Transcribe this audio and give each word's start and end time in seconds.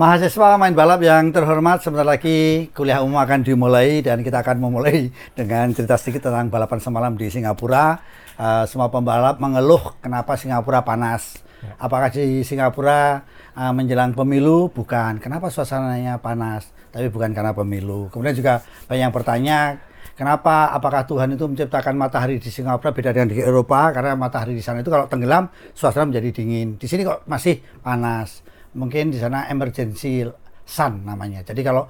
Mahasiswa 0.00 0.56
main 0.56 0.72
balap 0.72 1.04
yang 1.04 1.28
terhormat, 1.28 1.84
sebentar 1.84 2.08
lagi 2.08 2.72
kuliah 2.72 3.04
umum 3.04 3.20
akan 3.20 3.44
dimulai 3.44 4.00
dan 4.00 4.24
kita 4.24 4.40
akan 4.40 4.56
memulai 4.56 5.12
dengan 5.36 5.68
cerita 5.76 6.00
sedikit 6.00 6.32
tentang 6.32 6.48
balapan 6.48 6.80
semalam 6.80 7.12
di 7.20 7.28
Singapura. 7.28 8.00
Uh, 8.40 8.64
semua 8.64 8.88
pembalap 8.88 9.36
mengeluh 9.44 10.00
kenapa 10.00 10.40
Singapura 10.40 10.80
panas. 10.88 11.44
Apakah 11.76 12.08
di 12.08 12.40
Singapura 12.48 13.28
uh, 13.52 13.76
menjelang 13.76 14.16
pemilu? 14.16 14.72
Bukan. 14.72 15.20
Kenapa 15.20 15.52
suasananya 15.52 16.16
panas? 16.16 16.72
Tapi 16.88 17.12
bukan 17.12 17.36
karena 17.36 17.52
pemilu. 17.52 18.08
Kemudian 18.08 18.32
juga 18.32 18.64
banyak 18.88 19.04
yang 19.04 19.12
bertanya, 19.12 19.84
kenapa 20.16 20.72
apakah 20.72 21.04
Tuhan 21.04 21.36
itu 21.36 21.44
menciptakan 21.44 21.92
matahari 22.00 22.40
di 22.40 22.48
Singapura 22.48 22.96
beda 22.96 23.12
dengan 23.12 23.36
di 23.36 23.44
Eropa? 23.44 23.92
Karena 23.92 24.16
matahari 24.16 24.56
di 24.56 24.64
sana 24.64 24.80
itu 24.80 24.88
kalau 24.88 25.12
tenggelam, 25.12 25.52
suasana 25.76 26.08
menjadi 26.08 26.40
dingin. 26.40 26.80
Di 26.80 26.88
sini 26.88 27.04
kok 27.04 27.28
masih 27.28 27.60
panas 27.84 28.48
mungkin 28.76 29.10
di 29.10 29.18
sana 29.18 29.46
emergency 29.50 30.26
sun 30.66 31.02
namanya. 31.02 31.42
Jadi 31.42 31.60
kalau 31.62 31.86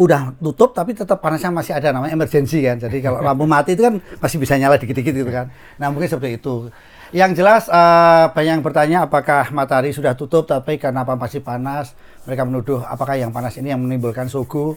udah 0.00 0.32
tutup 0.40 0.72
tapi 0.72 0.96
tetap 0.96 1.20
panasnya 1.20 1.52
masih 1.52 1.76
ada 1.76 1.92
namanya 1.92 2.16
emergency 2.16 2.64
kan. 2.64 2.78
Jadi 2.78 3.02
kalau 3.02 3.20
lampu 3.26 3.44
mati 3.44 3.74
itu 3.74 3.82
kan 3.84 3.98
masih 3.98 4.36
bisa 4.40 4.54
nyala 4.56 4.78
dikit-dikit 4.78 5.12
gitu 5.12 5.30
kan. 5.30 5.50
Nah 5.76 5.90
mungkin 5.90 6.08
seperti 6.08 6.40
itu. 6.40 6.70
Yang 7.10 7.42
jelas 7.42 7.66
uh, 7.66 8.30
banyak 8.30 8.62
yang 8.62 8.62
bertanya 8.62 8.98
apakah 9.10 9.50
matahari 9.50 9.90
sudah 9.90 10.14
tutup 10.14 10.46
tapi 10.46 10.78
kenapa 10.78 11.18
masih 11.18 11.42
panas. 11.42 11.92
Mereka 12.24 12.46
menuduh 12.46 12.84
apakah 12.86 13.18
yang 13.18 13.34
panas 13.34 13.58
ini 13.58 13.74
yang 13.74 13.82
menimbulkan 13.82 14.30
suhu 14.30 14.76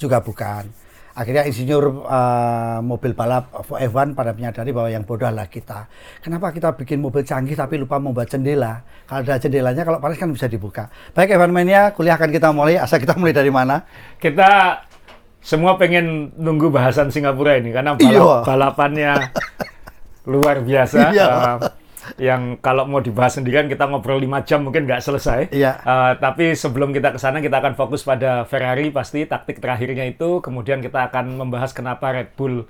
juga 0.00 0.18
bukan 0.24 0.79
akhirnya 1.14 1.46
insinyur 1.46 2.06
uh, 2.06 2.78
mobil 2.80 3.12
balap 3.16 3.50
F1 3.66 4.14
pada 4.14 4.30
menyadari 4.36 4.70
bahwa 4.70 4.88
yang 4.90 5.02
bodoh 5.02 5.26
adalah 5.26 5.50
kita. 5.50 5.90
Kenapa 6.22 6.54
kita 6.54 6.74
bikin 6.76 7.02
mobil 7.02 7.26
canggih 7.26 7.58
tapi 7.58 7.80
lupa 7.80 7.98
membuat 7.98 8.30
jendela? 8.30 8.84
Kalau 9.08 9.26
ada 9.26 9.40
jendelanya, 9.42 9.82
kalau 9.82 9.98
panas 9.98 10.16
kan 10.18 10.30
bisa 10.30 10.46
dibuka. 10.46 10.86
Baik 11.16 11.34
F1 11.34 11.50
Mania, 11.50 11.90
kuliah 11.96 12.14
akan 12.14 12.30
kita 12.30 12.54
mulai. 12.54 12.78
Asal 12.78 13.02
kita 13.02 13.18
mulai 13.18 13.34
dari 13.34 13.50
mana? 13.50 13.82
Kita 14.22 14.82
semua 15.40 15.80
pengen 15.80 16.36
nunggu 16.36 16.68
bahasan 16.68 17.08
Singapura 17.08 17.56
ini 17.56 17.72
karena 17.72 17.96
balap, 17.96 18.12
iya. 18.12 18.36
balapannya 18.44 19.12
luar 20.32 20.60
biasa. 20.60 20.98
Iya. 21.16 21.26
Uh, 21.26 21.79
yang 22.16 22.58
kalau 22.58 22.88
mau 22.88 22.98
dibahas 22.98 23.38
sendirian 23.38 23.68
kita 23.68 23.86
ngobrol 23.86 24.18
5 24.18 24.48
jam 24.48 24.64
mungkin 24.64 24.88
nggak 24.88 25.02
selesai. 25.04 25.40
Iya. 25.54 25.78
Uh, 25.84 26.12
tapi 26.18 26.56
sebelum 26.56 26.90
kita 26.90 27.14
ke 27.14 27.18
sana 27.20 27.38
kita 27.38 27.60
akan 27.60 27.76
fokus 27.76 28.02
pada 28.02 28.48
Ferrari 28.48 28.88
pasti 28.90 29.28
taktik 29.28 29.62
terakhirnya 29.62 30.08
itu. 30.08 30.42
Kemudian 30.42 30.82
kita 30.82 31.12
akan 31.12 31.38
membahas 31.38 31.70
kenapa 31.70 32.10
Red 32.10 32.34
Bull 32.34 32.66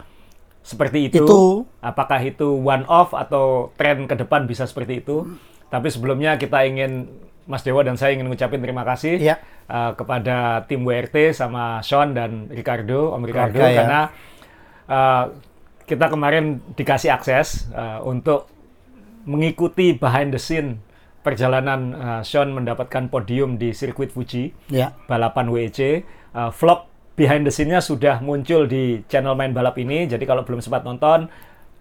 seperti 0.61 1.09
itu. 1.09 1.25
itu. 1.25 1.41
Apakah 1.81 2.21
itu 2.21 2.61
one 2.61 2.85
off 2.91 3.17
atau 3.17 3.73
tren 3.81 4.05
ke 4.05 4.19
depan 4.19 4.45
bisa 4.45 4.69
seperti 4.69 5.01
itu. 5.01 5.25
Tapi 5.71 5.87
sebelumnya 5.89 6.35
kita 6.37 6.67
ingin 6.67 7.07
Mas 7.51 7.67
Dewa 7.67 7.83
dan 7.83 7.99
saya 7.99 8.15
ingin 8.15 8.31
mengucapkan 8.31 8.63
terima 8.63 8.87
kasih 8.87 9.19
ya. 9.19 9.43
uh, 9.67 9.97
kepada 9.99 10.67
tim 10.71 10.87
WRT 10.87 11.35
sama 11.35 11.83
Sean 11.83 12.15
dan 12.15 12.47
Ricardo, 12.47 13.11
Om 13.17 13.23
Ricardo 13.27 13.59
Keluarga, 13.59 13.75
ya. 13.75 13.79
karena 13.83 14.01
uh, 14.87 15.25
kita 15.91 16.07
kemarin 16.07 16.63
dikasih 16.79 17.11
akses 17.11 17.67
uh, 17.75 17.99
untuk 18.07 18.47
mengikuti 19.31 19.95
behind 19.95 20.35
the 20.35 20.41
scene 20.43 20.83
perjalanan 21.23 21.95
uh, 21.95 22.23
Sean 22.27 22.51
mendapatkan 22.51 23.07
podium 23.07 23.55
di 23.55 23.71
sirkuit 23.71 24.11
Fuji 24.11 24.51
ya. 24.73 24.91
balapan 25.07 25.47
WEC 25.55 26.03
uh, 26.35 26.51
vlog 26.51 26.91
behind 27.15 27.47
the 27.47 27.53
scene-nya 27.53 27.79
sudah 27.79 28.19
muncul 28.19 28.67
di 28.67 29.07
channel 29.07 29.39
main 29.39 29.55
balap 29.55 29.79
ini 29.79 30.11
jadi 30.11 30.25
kalau 30.27 30.43
belum 30.43 30.59
sempat 30.59 30.83
nonton 30.83 31.31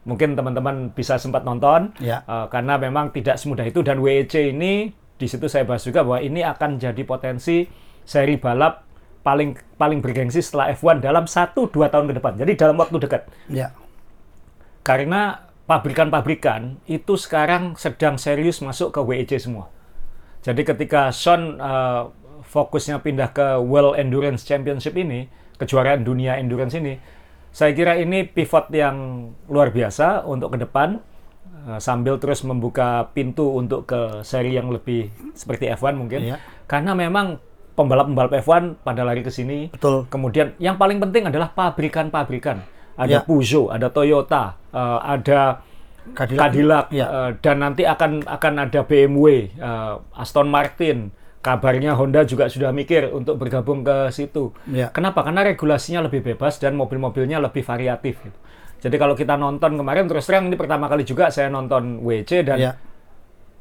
mungkin 0.05 0.37
teman-teman 0.37 0.93
bisa 0.93 1.17
sempat 1.17 1.41
nonton 1.41 1.95
ya. 1.97 2.21
uh, 2.29 2.45
karena 2.51 2.77
memang 2.77 3.09
tidak 3.09 3.41
semudah 3.41 3.65
itu 3.65 3.81
dan 3.81 3.97
WEC 3.97 4.53
ini 4.53 4.93
di 5.19 5.27
situ 5.27 5.49
saya 5.51 5.65
bahas 5.65 5.83
juga 5.83 6.05
bahwa 6.05 6.19
ini 6.21 6.45
akan 6.45 6.79
jadi 6.79 7.01
potensi 7.03 7.67
seri 8.07 8.39
balap 8.39 8.87
paling 9.19 9.55
paling 9.75 9.99
bergengsi 9.99 10.39
setelah 10.39 10.71
F1 10.71 11.03
dalam 11.03 11.27
1 11.27 11.53
2 11.53 11.75
tahun 11.75 12.05
ke 12.07 12.13
depan. 12.17 12.33
Jadi 12.39 12.51
dalam 12.55 12.75
waktu 12.79 12.97
dekat. 13.03 13.27
Ya. 13.51 13.75
Karena 14.81 15.48
pabrikan-pabrikan 15.69 16.81
itu 16.89 17.13
sekarang 17.13 17.77
sedang 17.77 18.17
serius 18.17 18.57
masuk 18.65 18.89
ke 18.89 18.99
WEC 19.05 19.37
semua. 19.37 19.69
Jadi 20.41 20.65
ketika 20.65 21.13
Sean 21.13 21.61
uh, 21.61 22.09
fokusnya 22.41 23.05
pindah 23.05 23.29
ke 23.29 23.61
World 23.61 24.01
Endurance 24.01 24.41
Championship 24.41 24.97
ini, 24.97 25.29
kejuaraan 25.61 26.01
dunia 26.01 26.41
endurance 26.41 26.73
ini, 26.73 26.97
saya 27.53 27.77
kira 27.77 28.01
ini 28.01 28.25
pivot 28.25 28.73
yang 28.73 29.29
luar 29.45 29.69
biasa 29.69 30.25
untuk 30.25 30.57
ke 30.57 30.65
depan 30.65 30.97
uh, 31.69 31.77
sambil 31.77 32.17
terus 32.17 32.41
membuka 32.41 33.13
pintu 33.13 33.53
untuk 33.53 33.85
ke 33.85 34.25
seri 34.25 34.57
yang 34.57 34.73
lebih 34.73 35.13
seperti 35.37 35.69
F1 35.69 35.93
mungkin. 35.93 36.33
Iya. 36.33 36.37
Karena 36.65 36.97
memang 36.97 37.37
pembalap-pembalap 37.77 38.41
F1 38.41 38.81
pada 38.81 39.05
lari 39.05 39.21
ke 39.21 39.29
sini. 39.29 39.69
Betul. 39.69 40.09
Kemudian 40.09 40.57
yang 40.57 40.81
paling 40.81 40.97
penting 40.97 41.29
adalah 41.29 41.53
pabrikan-pabrikan 41.53 42.78
ada 42.99 43.17
ya. 43.17 43.19
Peugeot, 43.23 43.71
ada 43.71 43.87
Toyota, 43.87 44.59
uh, 44.75 44.99
ada 44.99 45.63
Cadillac, 46.11 46.41
Cadillac 46.51 46.85
ya. 46.91 47.05
uh, 47.07 47.31
dan 47.39 47.63
nanti 47.63 47.87
akan 47.87 48.27
akan 48.27 48.53
ada 48.67 48.81
BMW, 48.83 49.53
uh, 49.61 50.01
eh, 50.01 50.21
Aston 50.21 50.51
Martin. 50.51 51.15
Kabarnya 51.39 51.95
Honda 51.95 52.27
juga 52.27 52.51
sudah 52.51 52.75
mikir 52.75 53.15
untuk 53.15 53.39
bergabung 53.39 53.79
ke 53.79 54.11
situ. 54.11 54.51
Ya. 54.67 54.91
Kenapa? 54.91 55.23
Karena 55.23 55.39
regulasinya 55.47 56.03
lebih 56.03 56.19
bebas 56.19 56.59
dan 56.59 56.75
mobil-mobilnya 56.75 57.39
lebih 57.39 57.63
variatif. 57.63 58.19
Gitu. 58.19 58.35
Jadi 58.83 58.95
kalau 58.99 59.15
kita 59.15 59.39
nonton 59.39 59.79
kemarin 59.79 60.03
terus 60.11 60.27
terang 60.27 60.51
ini 60.51 60.59
pertama 60.59 60.91
kali 60.91 61.07
juga 61.07 61.31
saya 61.31 61.47
nonton 61.47 62.03
WC 62.03 62.43
dan 62.43 62.57
ya. 62.59 62.71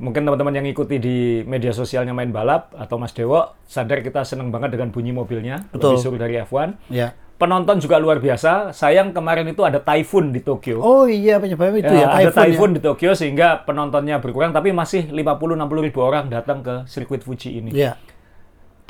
mungkin 0.03 0.27
teman-teman 0.27 0.59
yang 0.59 0.67
ikuti 0.67 0.99
di 0.99 1.47
media 1.47 1.71
sosialnya 1.71 2.11
main 2.11 2.35
balap 2.35 2.75
atau 2.75 2.99
Mas 2.99 3.15
Dewo 3.15 3.47
sadar 3.71 4.03
kita 4.03 4.27
seneng 4.27 4.51
banget 4.51 4.75
dengan 4.75 4.91
bunyi 4.91 5.15
mobilnya 5.15 5.63
Betul. 5.71 5.95
lebih 5.95 6.03
seru 6.03 6.17
dari 6.19 6.35
F1. 6.35 6.91
Ya 6.91 7.15
penonton 7.39 7.79
juga 7.79 7.97
luar 8.03 8.19
biasa. 8.19 8.75
Sayang 8.75 9.15
kemarin 9.15 9.47
itu 9.47 9.63
ada 9.63 9.79
typhoon 9.79 10.35
di 10.35 10.43
Tokyo. 10.43 10.83
Oh 10.83 11.07
iya 11.07 11.39
penyebabnya 11.39 11.81
itu 11.81 11.95
ya, 11.95 12.03
ya 12.03 12.09
typhoon 12.11 12.27
ada 12.27 12.31
typhoon 12.35 12.71
ya. 12.71 12.77
di 12.77 12.81
Tokyo 12.83 13.11
sehingga 13.15 13.49
penontonnya 13.63 14.19
berkurang 14.19 14.51
tapi 14.51 14.75
masih 14.75 15.09
50-60 15.15 15.87
ribu 15.87 15.99
orang 16.03 16.27
datang 16.29 16.61
ke 16.61 16.85
sirkuit 16.91 17.23
Fuji 17.23 17.63
ini. 17.63 17.71
Iya. 17.71 17.95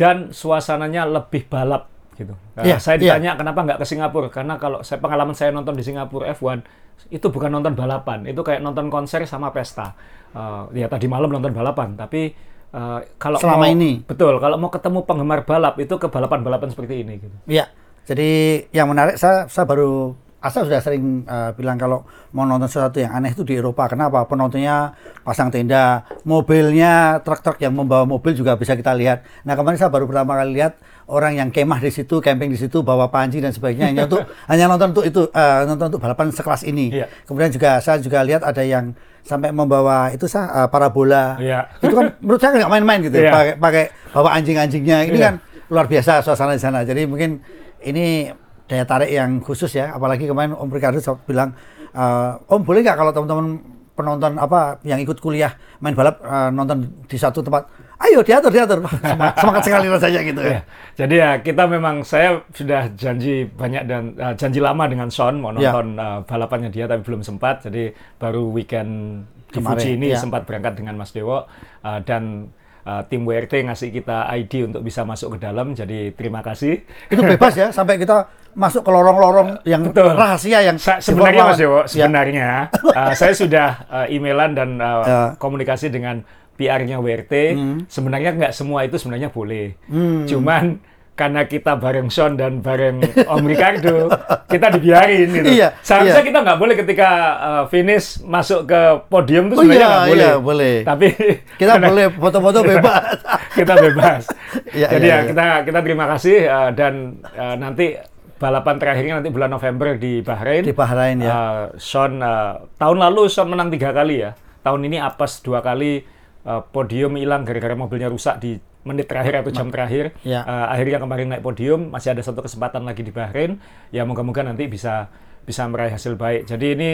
Dan 0.01 0.33
suasananya 0.33 1.05
lebih 1.05 1.45
balap 1.47 1.93
gitu. 2.19 2.35
Nah, 2.59 2.65
ya, 2.67 2.83
saya 2.83 2.99
iya. 2.99 3.15
ditanya 3.15 3.33
ya. 3.37 3.39
kenapa 3.39 3.61
nggak 3.63 3.79
ke 3.79 3.87
Singapura? 3.87 4.29
Karena 4.33 4.59
kalau 4.59 4.83
saya 4.83 4.99
pengalaman 4.99 5.37
saya 5.39 5.55
nonton 5.55 5.79
di 5.79 5.87
Singapura 5.87 6.35
F1 6.35 6.67
itu 7.15 7.27
bukan 7.31 7.47
nonton 7.47 7.79
balapan, 7.79 8.27
itu 8.27 8.43
kayak 8.43 8.59
nonton 8.59 8.91
konser 8.91 9.23
sama 9.29 9.55
pesta. 9.55 9.95
Uh, 10.35 10.67
ya 10.75 10.91
tadi 10.91 11.07
malam 11.07 11.31
nonton 11.31 11.55
balapan, 11.55 11.95
tapi 11.95 12.35
uh, 12.75 13.01
kalau 13.17 13.39
selama 13.39 13.71
mau, 13.71 13.73
ini 13.73 14.03
betul 14.03 14.35
kalau 14.43 14.59
mau 14.59 14.69
ketemu 14.69 15.07
penggemar 15.07 15.47
balap 15.47 15.79
itu 15.79 15.95
ke 15.95 16.11
balapan-balapan 16.11 16.69
seperti 16.75 17.07
ini 17.07 17.23
gitu. 17.23 17.37
Iya. 17.47 17.71
Jadi 18.09 18.65
yang 18.73 18.89
menarik 18.89 19.21
saya 19.21 19.45
saya 19.53 19.69
baru 19.69 20.17
Asa 20.39 20.63
sudah 20.63 20.79
sering 20.79 21.27
uh, 21.27 21.51
bilang 21.51 21.75
kalau 21.75 22.07
mau 22.31 22.47
nonton 22.47 22.71
sesuatu 22.71 23.03
yang 23.03 23.11
aneh 23.11 23.35
itu 23.35 23.43
di 23.43 23.59
Eropa. 23.59 23.91
Kenapa? 23.91 24.23
Penontonnya 24.23 24.95
pasang 25.27 25.51
tenda, 25.51 26.07
mobilnya 26.23 27.19
truk-truk 27.27 27.59
yang 27.59 27.75
membawa 27.75 28.07
mobil 28.07 28.39
juga 28.39 28.55
bisa 28.55 28.79
kita 28.79 28.95
lihat. 28.95 29.27
Nah 29.43 29.59
kemarin 29.59 29.83
saya 29.83 29.91
baru 29.91 30.07
pertama 30.07 30.39
kali 30.39 30.63
lihat 30.63 30.79
orang 31.11 31.43
yang 31.43 31.51
kemah 31.51 31.83
di 31.83 31.91
situ, 31.91 32.23
camping 32.23 32.55
di 32.55 32.59
situ, 32.61 32.87
bawa 32.87 33.11
panci 33.11 33.43
dan 33.43 33.51
sebagainya 33.51 33.91
hanya 33.91 34.03
untuk 34.07 34.31
hanya 34.55 34.71
nonton 34.71 34.95
untuk 34.95 35.05
itu 35.11 35.27
uh, 35.27 35.67
nonton 35.67 35.91
untuk 35.91 36.01
balapan 36.07 36.31
sekelas 36.31 36.63
ini. 36.71 37.03
Iya. 37.03 37.11
Kemudian 37.27 37.51
juga 37.51 37.83
saya 37.83 37.99
juga 37.99 38.23
lihat 38.23 38.47
ada 38.47 38.63
yang 38.63 38.95
sampai 39.27 39.51
membawa 39.51 40.15
itu 40.15 40.31
sah 40.31 40.47
uh, 40.55 40.69
parabola. 40.71 41.35
Iya. 41.43 41.67
Itu 41.83 41.99
kan 41.99 42.15
menurut 42.23 42.39
saya 42.39 42.63
nggak 42.63 42.71
main-main 42.79 43.01
gitu. 43.03 43.19
Iya. 43.27 43.33
Pakai 43.35 43.53
pakai 43.59 43.85
bawa 44.15 44.39
anjing-anjingnya. 44.39 44.99
Ini 45.11 45.19
iya. 45.19 45.27
kan 45.27 45.35
luar 45.67 45.91
biasa 45.91 46.23
suasana 46.23 46.55
di 46.55 46.63
sana. 46.63 46.87
Jadi 46.87 47.11
mungkin 47.11 47.43
ini 47.85 48.33
daya 48.69 48.85
tarik 48.85 49.11
yang 49.11 49.41
khusus 49.41 49.73
ya 49.73 49.97
apalagi 49.97 50.29
kemarin 50.29 50.53
Om 50.53 50.69
Ricardo 50.69 51.01
bilang 51.25 51.57
uh, 51.97 52.37
Om 52.47 52.63
boleh 52.63 52.85
nggak 52.85 52.99
kalau 53.01 53.13
teman-teman 53.13 53.79
penonton 53.99 54.39
apa 54.39 54.79
yang 54.87 55.03
ikut 55.03 55.19
kuliah 55.19 55.51
main 55.83 55.91
balap 55.91 56.23
uh, 56.23 56.55
nonton 56.55 56.87
di 57.11 57.19
satu 57.19 57.43
tempat 57.43 57.67
ayo 57.99 58.23
diatur 58.23 58.55
diatur 58.55 58.79
semangat 59.43 59.63
sekali 59.67 59.91
rasanya 59.91 60.21
gitu 60.23 60.39
ya. 60.39 60.63
Jadi 60.95 61.15
ya 61.19 61.31
kita 61.43 61.67
memang 61.67 62.07
saya 62.07 62.47
sudah 62.55 62.95
janji 62.95 63.51
banyak 63.51 63.91
dan 63.91 64.15
uh, 64.15 64.39
janji 64.39 64.63
lama 64.63 64.87
dengan 64.87 65.11
Sean 65.11 65.43
mau 65.43 65.51
ya. 65.51 65.75
nonton 65.75 65.99
ya. 65.99 66.03
uh, 66.07 66.19
balapannya 66.23 66.71
dia 66.71 66.87
tapi 66.87 67.03
belum 67.03 67.27
sempat 67.27 67.67
jadi 67.67 67.91
baru 68.23 68.55
weekend 68.55 69.27
di 69.51 69.59
Kemarin, 69.59 69.83
Fuji 69.83 69.91
ini 69.99 70.09
ya. 70.15 70.21
sempat 70.23 70.47
berangkat 70.47 70.79
dengan 70.79 70.95
Mas 70.95 71.11
Dewo 71.11 71.43
uh, 71.83 71.99
dan 72.07 72.55
uh, 72.89 73.03
tim 73.05 73.29
WRT 73.29 73.69
ngasih 73.69 73.93
kita 73.93 74.25
ID 74.33 74.73
untuk 74.73 74.81
bisa 74.81 75.05
masuk 75.05 75.37
ke 75.37 75.45
dalam. 75.45 75.77
Jadi 75.77 76.17
terima 76.17 76.41
kasih. 76.41 76.81
Itu 77.13 77.21
bebas 77.21 77.53
ya 77.53 77.69
sampai 77.69 78.01
kita 78.01 78.33
masuk 78.57 78.83
ke 78.83 78.91
lorong-lorong 78.91 79.61
yang 79.69 79.93
Betul. 79.93 80.17
rahasia 80.17 80.65
yang 80.65 80.81
Sa 80.81 80.99
sebenarnya 80.99 81.43
Mas 81.45 81.61
Dewo, 81.61 81.85
ya. 81.85 81.87
sebenarnya 81.87 82.49
uh, 82.73 83.13
saya 83.13 83.37
sudah 83.37 83.69
uh, 83.87 84.07
emailan 84.09 84.57
dan 84.57 84.81
uh, 84.81 85.05
ya. 85.05 85.21
komunikasi 85.37 85.93
dengan 85.93 86.25
PR-nya 86.59 86.99
WRT. 86.99 87.35
Hmm. 87.55 87.79
Sebenarnya 87.87 88.35
nggak 88.35 88.53
semua 88.57 88.83
itu 88.83 88.97
sebenarnya 88.99 89.31
boleh. 89.31 89.79
Hmm. 89.87 90.27
Cuman 90.27 90.81
karena 91.19 91.51
kita 91.51 91.75
bareng 91.75 92.07
Sean 92.15 92.39
dan 92.39 92.63
bareng 92.63 93.03
Om 93.27 93.43
Ricardo, 93.43 94.07
kita 94.47 94.71
dibiarin 94.79 95.27
gitu. 95.35 95.51
Iya, 95.51 95.75
Seharusnya 95.83 96.23
iya. 96.23 96.29
kita 96.31 96.39
nggak 96.47 96.59
boleh 96.63 96.75
ketika 96.79 97.09
uh, 97.43 97.65
finish 97.67 98.23
masuk 98.23 98.71
ke 98.71 98.81
podium 99.11 99.51
itu 99.51 99.59
Oh 99.59 99.63
sebenarnya 99.67 99.83
iya, 99.83 99.91
nggak 99.91 100.07
boleh. 100.07 100.23
iya, 100.23 100.33
boleh. 100.39 100.75
Tapi 100.87 101.07
Kita 101.61 101.73
karena 101.75 101.89
boleh 101.91 102.07
foto-foto 102.15 102.59
bebas. 102.63 103.03
kita 103.59 103.75
bebas. 103.75 104.23
Iya, 104.71 104.89
Jadi 104.95 105.07
iya, 105.11 105.17
ya 105.19 105.19
iya. 105.19 105.29
kita 105.35 105.47
kita 105.67 105.79
terima 105.83 106.07
kasih 106.07 106.37
uh, 106.47 106.71
dan 106.71 107.19
uh, 107.35 107.57
nanti 107.59 107.99
balapan 108.39 108.79
terakhirnya 108.79 109.15
nanti 109.19 109.31
bulan 109.35 109.51
November 109.51 109.99
di 109.99 110.23
Bahrain. 110.23 110.63
Di 110.63 110.71
Bahrain 110.71 111.19
ya. 111.19 111.31
Uh, 111.35 111.65
Sean 111.83 112.23
uh, 112.23 112.63
tahun 112.79 113.03
lalu 113.03 113.27
Sean 113.27 113.51
menang 113.51 113.75
tiga 113.75 113.91
kali 113.91 114.23
ya. 114.23 114.39
Tahun 114.63 114.79
ini 114.87 115.03
apes 115.03 115.43
dua 115.43 115.59
kali 115.67 116.07
uh, 116.47 116.63
podium 116.63 117.19
hilang 117.19 117.43
gara-gara 117.43 117.75
mobilnya 117.75 118.07
rusak 118.07 118.39
di 118.39 118.55
menit 118.87 119.11
terakhir 119.11 119.43
atau 119.43 119.51
jam 119.51 119.69
terakhir. 119.69 120.15
Ya. 120.23 120.45
Uh, 120.47 120.67
akhirnya 120.71 120.99
kemarin 121.03 121.27
naik 121.31 121.43
podium, 121.43 121.91
masih 121.91 122.15
ada 122.15 122.23
satu 122.23 122.41
kesempatan 122.45 122.87
lagi 122.87 123.03
di 123.03 123.11
Bahrain. 123.11 123.59
Ya 123.91 124.07
moga-moga 124.07 124.45
nanti 124.47 124.71
bisa 124.71 125.11
bisa 125.43 125.65
meraih 125.67 125.97
hasil 125.97 126.15
baik. 126.15 126.47
Jadi 126.47 126.67
ini 126.77 126.91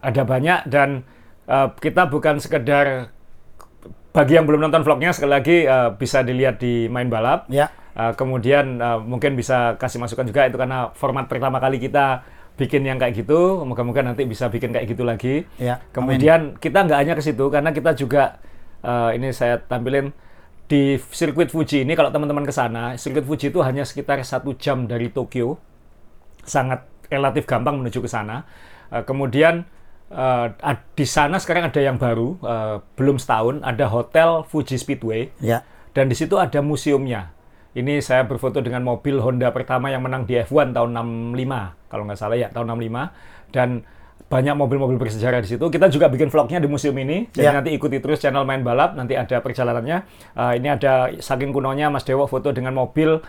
ada 0.00 0.22
banyak 0.24 0.68
dan 0.70 1.04
uh, 1.48 1.72
kita 1.76 2.08
bukan 2.08 2.40
sekedar 2.40 3.12
bagi 4.12 4.34
yang 4.34 4.48
belum 4.48 4.66
nonton 4.66 4.82
vlognya 4.82 5.12
sekali 5.12 5.30
lagi 5.30 5.56
uh, 5.68 5.94
bisa 5.94 6.24
dilihat 6.24 6.58
di 6.58 6.88
main 6.88 7.12
balap. 7.12 7.46
Ya. 7.52 7.70
Uh, 7.98 8.14
kemudian 8.14 8.78
uh, 8.78 9.02
mungkin 9.02 9.34
bisa 9.34 9.74
kasih 9.74 9.98
masukan 9.98 10.24
juga 10.26 10.46
itu 10.46 10.54
karena 10.54 10.94
format 10.94 11.26
pertama 11.26 11.58
kali 11.58 11.82
kita 11.82 12.22
bikin 12.58 12.82
yang 12.82 12.98
kayak 12.98 13.14
gitu. 13.22 13.62
Moga-moga 13.62 14.02
nanti 14.02 14.26
bisa 14.26 14.50
bikin 14.50 14.74
kayak 14.74 14.86
gitu 14.90 15.06
lagi. 15.06 15.46
Ya, 15.58 15.78
Kemudian 15.94 16.58
kita 16.58 16.86
nggak 16.86 16.98
hanya 16.98 17.14
ke 17.14 17.22
situ 17.22 17.46
karena 17.50 17.70
kita 17.70 17.94
juga 17.94 18.42
uh, 18.82 19.14
ini 19.14 19.30
saya 19.30 19.62
tampilin 19.62 20.10
di 20.68 21.00
sirkuit 21.00 21.48
Fuji 21.48 21.82
ini 21.88 21.96
kalau 21.96 22.12
teman-teman 22.12 22.44
ke 22.44 22.52
sana, 22.52 22.94
sirkuit 23.00 23.24
Fuji 23.24 23.48
itu 23.48 23.64
hanya 23.64 23.88
sekitar 23.88 24.20
satu 24.20 24.52
jam 24.60 24.84
dari 24.84 25.08
Tokyo, 25.08 25.56
sangat 26.44 26.84
relatif 27.08 27.48
gampang 27.48 27.80
menuju 27.80 28.04
ke 28.04 28.08
sana. 28.08 28.44
Uh, 28.92 29.00
kemudian 29.00 29.64
uh, 30.12 30.52
di 30.92 31.08
sana 31.08 31.40
sekarang 31.40 31.72
ada 31.72 31.80
yang 31.80 31.96
baru, 31.96 32.36
uh, 32.44 32.84
belum 33.00 33.16
setahun, 33.16 33.64
ada 33.64 33.88
hotel 33.88 34.44
Fuji 34.44 34.76
Speedway 34.76 35.32
Ya. 35.40 35.64
dan 35.96 36.12
di 36.12 36.16
situ 36.16 36.36
ada 36.36 36.60
museumnya. 36.60 37.32
Ini 37.72 38.04
saya 38.04 38.28
berfoto 38.28 38.60
dengan 38.60 38.84
mobil 38.84 39.20
Honda 39.24 39.48
pertama 39.52 39.88
yang 39.88 40.04
menang 40.04 40.28
di 40.28 40.36
F1 40.36 40.76
tahun 40.76 40.92
65, 40.92 41.88
kalau 41.88 42.02
nggak 42.04 42.18
salah 42.20 42.36
ya 42.36 42.48
tahun 42.52 42.76
65. 42.76 43.54
Dan 43.54 43.68
banyak 44.28 44.54
mobil-mobil 44.60 45.00
bersejarah 45.00 45.40
di 45.40 45.56
situ. 45.56 45.64
Kita 45.72 45.88
juga 45.88 46.12
bikin 46.12 46.28
vlognya 46.28 46.60
di 46.60 46.68
museum 46.68 46.92
ini. 47.00 47.32
Jadi 47.32 47.48
Ya. 47.48 47.56
nanti 47.56 47.72
ikuti 47.72 47.96
terus 47.96 48.20
channel 48.20 48.44
Main 48.44 48.60
Balap, 48.60 48.92
nanti 48.92 49.16
ada 49.16 49.40
perjalanannya. 49.40 50.04
Uh, 50.36 50.52
ini 50.52 50.68
ada 50.68 51.16
saking 51.16 51.48
kunonya 51.48 51.88
Mas 51.88 52.04
Dewo 52.04 52.28
foto 52.28 52.52
dengan 52.52 52.76
mobil 52.76 53.24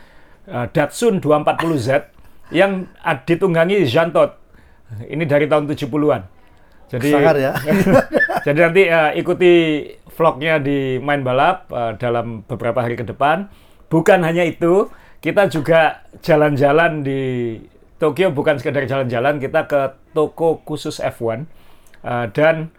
uh, 0.51 0.67
Datsun 0.75 1.23
240Z 1.23 2.11
yang 2.51 2.91
ditunggangi 3.23 3.87
Jean 3.87 4.11
Todt. 4.11 4.35
Ini 5.07 5.23
dari 5.23 5.47
tahun 5.47 5.71
70-an. 5.71 6.21
Jadi 6.89 7.09
Sangar 7.13 7.37
ya. 7.37 7.53
jadi 8.45 8.59
nanti 8.59 8.83
uh, 8.89 9.11
ikuti 9.15 9.51
vlognya 10.11 10.59
di 10.59 10.99
Main 10.99 11.23
Balap 11.23 11.71
uh, 11.71 11.95
dalam 11.95 12.43
beberapa 12.43 12.83
hari 12.83 12.99
ke 12.99 13.07
depan. 13.07 13.47
Bukan 13.87 14.19
hanya 14.25 14.43
itu, 14.43 14.91
kita 15.23 15.47
juga 15.47 16.03
jalan-jalan 16.19 17.07
di 17.07 17.21
Tokyo 17.99 18.31
bukan 18.31 18.55
sekedar 18.55 18.87
jalan-jalan, 18.87 19.37
kita 19.37 19.67
ke 19.67 19.81
toko 20.11 20.63
khusus 20.63 20.97
F1 20.97 21.45
Uh, 21.99 22.31
dan 22.31 22.71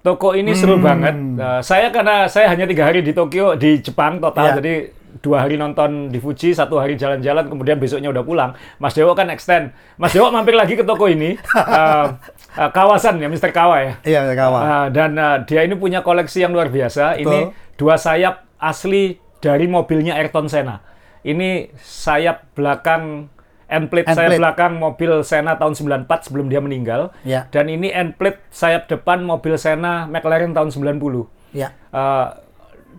toko 0.00 0.32
ini 0.32 0.56
seru 0.56 0.80
Hmm. 0.80 0.84
banget. 0.84 1.12
Uh, 1.36 1.60
saya 1.60 1.92
karena 1.92 2.24
saya 2.24 2.48
hanya 2.48 2.64
tiga 2.64 2.88
hari 2.88 3.04
di 3.04 3.12
Tokyo 3.12 3.52
di 3.52 3.84
Jepang 3.84 4.16
total, 4.16 4.56
Ya. 4.56 4.64
jadi 4.64 4.74
dua 5.20 5.44
hari 5.44 5.60
nonton 5.60 6.08
di 6.08 6.16
Fuji, 6.16 6.56
satu 6.56 6.80
hari 6.80 6.96
jalan-jalan, 6.96 7.52
kemudian 7.52 7.76
besoknya 7.76 8.08
udah 8.08 8.24
pulang. 8.24 8.56
Mas 8.80 8.96
Dewo 8.96 9.12
kan 9.12 9.28
extend. 9.28 9.76
Mas 10.00 10.16
Dewo 10.16 10.32
mampir 10.32 10.56
lagi 10.56 10.72
ke 10.72 10.80
toko 10.80 11.04
ini, 11.04 11.36
uh, 11.52 12.16
uh, 12.64 12.70
kawasan 12.72 13.20
ya, 13.20 13.28
Mr. 13.28 13.52
Kawa 13.52 13.76
ya. 13.84 13.92
Iya, 14.08 14.20
kawan. 14.32 14.60
Uh, 14.64 14.86
dan 14.88 15.10
uh, 15.20 15.36
dia 15.44 15.60
ini 15.60 15.76
punya 15.76 16.00
koleksi 16.00 16.40
yang 16.40 16.56
luar 16.56 16.72
biasa. 16.72 17.20
Ini 17.20 17.52
dua 17.76 18.00
sayap 18.00 18.48
asli 18.56 19.20
dari 19.36 19.68
mobilnya 19.68 20.16
Ayrton 20.16 20.48
Senna. 20.48 20.80
Ini 21.20 21.76
sayap 21.76 22.56
belakang 22.56 23.28
end 23.70 23.86
plate 23.88 24.10
End 24.10 24.18
sayap 24.18 24.30
plate. 24.34 24.42
belakang 24.42 24.72
mobil 24.76 25.12
Senna 25.22 25.54
tahun 25.54 25.78
94 26.04 26.26
sebelum 26.26 26.50
dia 26.50 26.60
meninggal. 26.60 27.14
Ya. 27.22 27.46
Dan 27.54 27.70
ini 27.70 27.94
end 27.94 28.18
plate 28.18 28.42
sayap 28.50 28.90
depan 28.90 29.22
mobil 29.22 29.54
Senna 29.54 30.10
McLaren 30.10 30.50
tahun 30.50 30.74
90. 30.74 31.54
Ya. 31.54 31.72
Uh, 31.94 32.34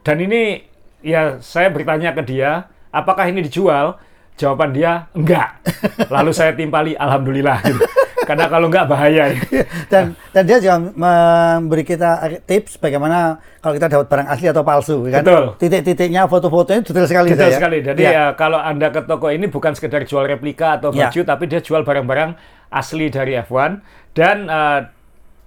dan 0.02 0.18
ini 0.24 0.66
ya 1.04 1.38
saya 1.44 1.70
bertanya 1.70 2.16
ke 2.16 2.24
dia, 2.24 2.72
apakah 2.90 3.28
ini 3.28 3.44
dijual? 3.46 4.00
Jawaban 4.40 4.74
dia 4.74 5.12
enggak. 5.14 5.60
Lalu 6.16 6.32
saya 6.32 6.56
timpali 6.56 6.96
alhamdulillah 6.96 7.62
gitu. 7.68 7.84
Karena 8.32 8.48
kalau 8.48 8.72
enggak 8.72 8.88
bahaya. 8.88 9.24
dan 9.92 10.16
dan 10.32 10.44
dia 10.48 10.58
juga 10.58 10.76
memberi 10.96 11.84
kita 11.84 12.16
tips 12.48 12.80
bagaimana 12.80 13.44
kalau 13.60 13.76
kita 13.76 13.92
dapat 13.92 14.08
barang 14.08 14.28
asli 14.32 14.48
atau 14.48 14.64
palsu 14.64 15.04
kan 15.12 15.20
Betul. 15.20 15.44
titik-titiknya 15.60 16.32
foto-fotonya 16.32 16.80
detail 16.80 17.08
sekali 17.12 17.28
Detail 17.36 17.52
saya. 17.52 17.60
sekali. 17.60 17.78
Jadi 17.84 18.02
Ya. 18.02 18.12
ya, 18.12 18.26
kalau 18.34 18.56
Anda 18.56 18.88
ke 18.88 19.04
toko 19.04 19.28
ini 19.28 19.52
bukan 19.52 19.76
sekedar 19.76 20.08
jual 20.08 20.24
replika 20.24 20.80
atau 20.80 20.96
Ya. 20.96 21.12
baju, 21.12 21.20
tapi 21.28 21.44
dia 21.46 21.60
jual 21.60 21.84
barang-barang 21.84 22.40
asli 22.72 23.12
dari 23.12 23.36
F1. 23.36 23.84
Dan 24.16 24.48
eh, 24.48 24.80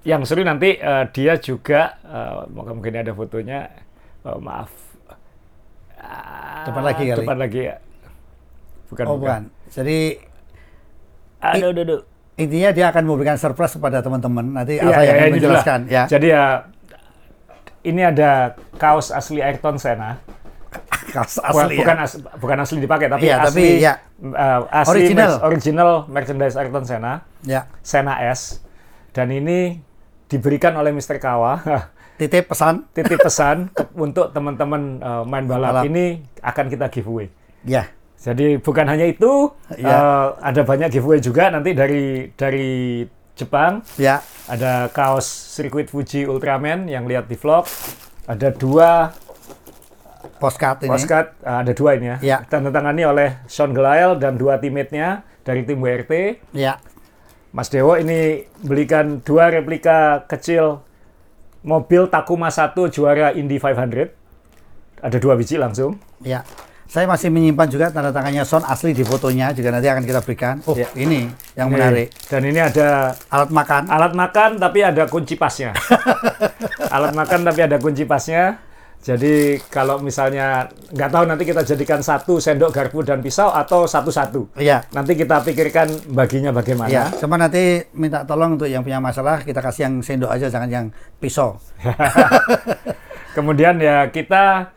yang 0.04 0.20
seru 0.28 0.44
nanti 0.44 0.76
eh, 0.76 1.04
dia 1.08 1.40
juga, 1.40 1.96
moga 2.52 2.76
mungkin 2.76 3.00
ada 3.00 3.16
fotonya, 3.16 3.72
Oh, 4.24 4.40
maaf. 4.40 4.68
Depan 6.64 6.84
lagi 6.84 7.02
kali. 7.08 7.18
Depan 7.24 7.36
lagi 7.40 7.60
ya. 7.64 7.76
Bukan, 8.88 9.04
oh 9.08 9.16
bukan 9.16 9.42
jadi 9.68 10.20
Aduh, 11.42 11.72
aduh, 11.72 11.82
aduh. 11.82 12.00
Intinya 12.34 12.70
dia 12.70 12.86
akan 12.88 13.02
memberikan 13.04 13.36
surprise 13.36 13.72
kepada 13.72 13.98
teman-teman 13.98 14.42
nanti 14.52 14.76
Iya, 14.76 14.84
apa 14.84 15.00
iya, 15.00 15.12
yang 15.12 15.18
ini 15.24 15.34
menjelaskan 15.36 15.80
ya 15.86 16.02
Jadi 16.04 16.26
ya, 16.28 16.44
ini 17.84 18.00
ada 18.00 18.30
kaos 18.74 19.08
asli 19.08 19.38
Ayrton 19.38 19.76
Senna. 19.76 20.18
kaos 21.14 21.38
asli 21.38 21.78
bukan, 21.78 21.94
ya. 21.94 22.02
as- 22.02 22.18
bukan 22.34 22.58
asli 22.58 22.78
dipakai, 22.78 23.06
tapi 23.06 23.28
Iya, 23.28 23.36
tapi 23.40 23.62
asli, 23.78 23.84
ya. 23.84 23.94
eh, 24.24 24.60
asli 24.72 24.90
Original. 25.04 25.30
merch- 25.30 25.42
original 25.44 25.90
merchandise 26.08 26.56
Ayrton 26.56 26.84
Senna. 26.84 27.22
ya 27.42 27.68
Sena 27.80 28.18
S 28.24 28.58
dan 29.12 29.28
ini 29.28 29.78
diberikan 30.26 30.74
oleh 30.74 30.90
Mr. 30.90 31.18
Kawa 31.18 31.62
titip 32.18 32.48
pesan 32.48 32.88
titip 32.90 33.20
pesan 33.20 33.70
untuk 33.94 34.30
teman-teman 34.30 34.98
uh, 34.98 35.22
main 35.22 35.44
balap. 35.44 35.78
Balap. 35.78 35.84
ini 35.84 36.04
akan 36.40 36.66
kita 36.66 36.86
giveaway. 36.88 37.30
ya 37.62 37.86
Jadi 38.24 38.56
bukan 38.56 38.88
hanya 38.88 39.04
itu, 39.04 39.52
Iya. 39.76 39.92
uh, 39.92 40.26
ada 40.40 40.64
banyak 40.64 40.88
giveaway 40.88 41.20
juga 41.20 41.52
nanti 41.52 41.76
dari 41.76 42.32
dari 42.32 43.04
Jepang. 43.36 43.84
ya 44.00 44.24
Ada 44.48 44.88
kaos 44.88 45.28
sirkuit 45.28 45.92
Fuji 45.92 46.24
Ultraman 46.24 46.88
yang 46.88 47.04
lihat 47.04 47.28
di 47.28 47.36
vlog. 47.36 47.68
Ada 48.24 48.48
dua 48.56 49.12
postcard 50.40 50.80
ini 50.80 50.90
postcard, 50.96 51.36
uh, 51.44 51.60
ada 51.60 51.72
dua 51.76 52.00
ini 52.00 52.06
ya. 52.08 52.16
Iya. 52.24 52.38
Tanda 52.48 52.72
tangani 52.72 53.04
oleh 53.04 53.44
Sean 53.44 53.76
Gelael 53.76 54.16
dan 54.16 54.40
dua 54.40 54.56
teammate-nya 54.56 55.20
dari 55.44 55.60
tim 55.68 55.84
WRT. 55.84 56.40
ya 56.56 56.80
Mas 57.54 57.70
Dewo 57.70 57.94
ini 57.94 58.42
belikan 58.66 59.22
dua 59.22 59.46
replika 59.46 60.26
kecil 60.26 60.82
mobil 61.62 62.10
Takuma 62.10 62.50
1 62.50 62.74
juara 62.90 63.30
Indy 63.30 63.62
500. 63.62 64.10
Ada 64.98 65.16
dua 65.20 65.36
biji 65.36 65.60
langsung. 65.60 66.00
ya 66.24 66.40
saya 66.84 67.08
masih 67.08 67.32
menyimpan 67.32 67.66
juga 67.66 67.86
tanda 67.90 68.12
tangannya 68.12 68.44
Son 68.44 68.62
asli 68.62 68.92
di 68.92 69.02
fotonya 69.02 69.50
juga 69.50 69.72
nanti 69.72 69.88
akan 69.88 70.04
kita 70.04 70.20
berikan 70.20 70.60
oh 70.64 70.76
Ya. 70.76 70.86
ini 70.94 71.26
yang 71.54 71.68
Ini. 71.68 71.74
menarik 71.74 72.08
Dan 72.28 72.44
ini 72.44 72.60
ada 72.60 73.12
alat 73.28 73.50
makan 73.50 73.82
alat 73.88 74.12
makan 74.12 74.50
tapi 74.58 74.78
ada 74.80 75.08
kunci 75.08 75.34
pasnya. 75.34 75.72
alat 76.94 77.12
makan 77.12 77.40
tapi 77.42 77.60
ada 77.64 77.76
kunci 77.80 78.04
pasnya. 78.04 78.60
Jadi 79.04 79.60
kalau 79.68 80.00
misalnya 80.00 80.64
nggak 80.88 81.10
tahu 81.12 81.24
nanti 81.28 81.44
kita 81.44 81.60
jadikan 81.60 82.00
satu 82.00 82.40
sendok 82.40 82.72
garpu 82.72 83.04
dan 83.04 83.20
pisau 83.20 83.52
atau 83.52 83.84
satu-satu. 83.84 84.56
Iya. 84.56 84.88
Nanti 84.96 85.12
kita 85.12 85.44
pikirkan 85.44 86.08
baginya 86.08 86.56
bagaimana. 86.56 86.88
Ya, 86.88 87.12
cuma 87.12 87.36
nanti 87.36 87.84
minta 87.92 88.24
tolong 88.24 88.56
untuk 88.56 88.64
yang 88.64 88.80
punya 88.80 89.04
masalah 89.04 89.44
kita 89.44 89.60
kasih 89.60 89.92
yang 89.92 89.94
sendok 90.00 90.32
aja 90.32 90.48
jangan 90.48 90.70
yang 90.72 90.86
pisau. 91.20 91.60
Kemudian 93.36 93.76
ya 93.76 94.08
kita 94.08 94.72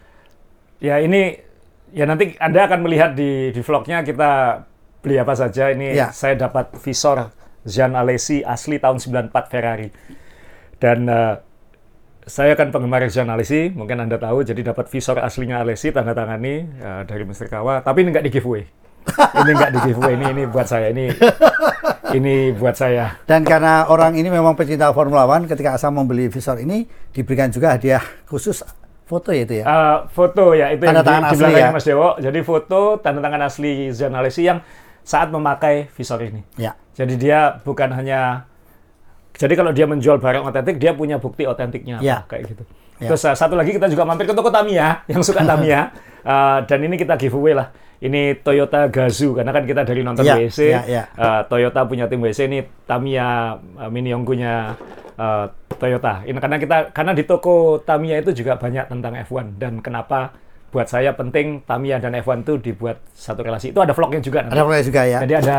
ya 0.84 1.00
ini 1.00 1.40
ya 1.98 2.06
nanti 2.06 2.38
Anda 2.38 2.70
akan 2.70 2.86
melihat 2.86 3.18
di 3.18 3.50
di 3.50 3.62
vlognya 3.66 4.06
kita 4.06 4.62
beli 5.02 5.18
apa 5.18 5.34
saja. 5.34 5.74
Ini 5.74 5.98
Ya. 5.98 6.14
saya 6.14 6.38
dapat 6.38 6.78
visor 6.78 7.34
Jean 7.66 7.98
Alesi 7.98 8.46
asli 8.46 8.78
tahun 8.78 9.02
94 9.02 9.34
Ferrari. 9.50 9.90
Dan 10.78 11.10
eh, 11.10 11.36
saya 12.30 12.54
kan 12.54 12.70
penggemar 12.70 13.02
Jean 13.10 13.34
Alesi, 13.34 13.74
mungkin 13.74 13.98
Anda 14.04 14.22
tahu, 14.22 14.46
jadi 14.46 14.72
dapat 14.76 14.92
visor 14.94 15.18
aslinya 15.18 15.64
Alesi 15.64 15.90
tanda 15.90 16.14
tangani 16.14 16.70
eh, 16.70 17.02
dari 17.10 17.26
Mr. 17.26 17.50
Kawa, 17.50 17.82
tapi 17.82 18.06
ini 18.06 18.14
nggak 18.14 18.26
di 18.30 18.32
giveaway. 18.32 18.64
ini 19.42 19.52
nggak 19.56 19.72
di 19.72 19.80
giveaway, 19.90 20.14
ini 20.20 20.26
ini 20.36 20.44
buat 20.52 20.68
saya, 20.68 20.92
ini 20.92 21.08
ini 22.12 22.52
buat 22.52 22.76
saya. 22.76 23.16
Dan 23.24 23.48
karena 23.48 23.88
orang 23.88 24.20
ini 24.20 24.28
memang 24.28 24.54
pecinta 24.60 24.92
Formula 24.92 25.24
One, 25.24 25.48
ketika 25.48 25.80
asal 25.80 25.96
membeli 25.96 26.28
visor 26.28 26.60
ini 26.60 26.84
diberikan 27.16 27.48
juga 27.48 27.74
hadiah 27.80 28.04
khusus 28.28 28.62
foto 29.08 29.32
ya 29.32 29.42
itu 29.42 29.54
ya. 29.58 29.66
Eh, 29.66 29.98
foto 30.12 30.52
ya 30.52 30.68
itu 30.70 30.84
Tanda 30.84 31.00
yang 31.00 31.04
di, 31.04 31.08
tangan 31.08 31.22
di 31.24 31.28
asli 31.32 31.40
belakangnya 31.40 31.64
ya? 31.64 31.76
Mas 31.76 31.86
Dewo. 31.88 32.10
Jadi 32.20 32.40
foto 32.44 32.80
tanda 33.00 33.20
tangan 33.24 33.42
asli 33.42 33.72
Zainal 33.90 34.20
Alesi 34.22 34.44
yang 34.44 34.60
saat 35.02 35.32
memakai 35.32 35.88
visor 35.96 36.20
ini. 36.22 36.44
Ya. 36.60 36.76
Jadi 36.92 37.16
dia 37.16 37.56
bukan 37.64 37.96
hanya 37.96 38.44
jadi 39.38 39.54
kalau 39.54 39.72
dia 39.72 39.86
menjual 39.86 40.18
barang 40.18 40.44
otentik 40.44 40.76
dia 40.76 40.92
punya 40.92 41.22
bukti 41.22 41.46
otentiknya 41.46 42.04
Ya. 42.04 42.28
kayak 42.28 42.52
gitu. 42.52 42.64
Ya. 42.98 43.14
Terus 43.14 43.22
uh, 43.24 43.38
satu 43.38 43.54
lagi 43.54 43.72
kita 43.72 43.86
juga 43.88 44.04
mampir 44.04 44.26
ke 44.26 44.34
toko 44.34 44.50
Tamiya 44.50 45.02
yang 45.12 45.24
suka 45.24 45.42
Tamiya 45.42 45.90
Uh, 46.28 46.60
dan 46.68 46.84
ini 46.84 47.00
kita 47.00 47.16
giveaway 47.16 47.56
lah. 47.56 47.72
Ini 48.04 48.44
Toyota 48.44 48.92
Gazoo 48.92 49.32
karena 49.32 49.56
kan 49.56 49.64
kita 49.64 49.88
dari 49.88 50.04
nonton 50.04 50.28
Ya, 50.28 50.36
WC. 50.36 50.60
ya, 50.70 50.82
ya. 50.84 51.04
Uh, 51.16 51.42
Toyota 51.48 51.88
punya 51.88 52.12
tim 52.12 52.20
WC 52.20 52.52
ini 52.52 52.68
Tamiya 52.84 53.56
uh, 53.56 53.88
Mini 53.88 54.12
Yonggunya 54.12 54.76
uh, 55.18 55.46
Toyota. 55.78 56.26
Ini 56.26 56.38
karena 56.38 56.58
kita 56.58 56.78
karena 56.94 57.12
di 57.14 57.24
toko 57.26 57.82
Tamiya 57.82 58.22
itu 58.22 58.34
juga 58.34 58.58
banyak 58.58 58.90
tentang 58.90 59.14
F1 59.26 59.62
dan 59.62 59.82
kenapa 59.84 60.34
buat 60.74 60.88
saya 60.90 61.14
penting 61.14 61.66
Tamiya 61.66 62.02
dan 62.02 62.18
F1 62.18 62.46
itu 62.46 62.54
dibuat 62.72 63.02
satu 63.14 63.46
relasi. 63.46 63.74
Itu 63.74 63.82
ada 63.84 63.94
vlognya 63.94 64.22
juga 64.24 64.46
nanti. 64.46 64.58
Ada 64.58 64.64
proyek 64.66 64.84
juga 64.90 65.02
ya. 65.06 65.20
Jadi 65.26 65.34
ada 65.46 65.58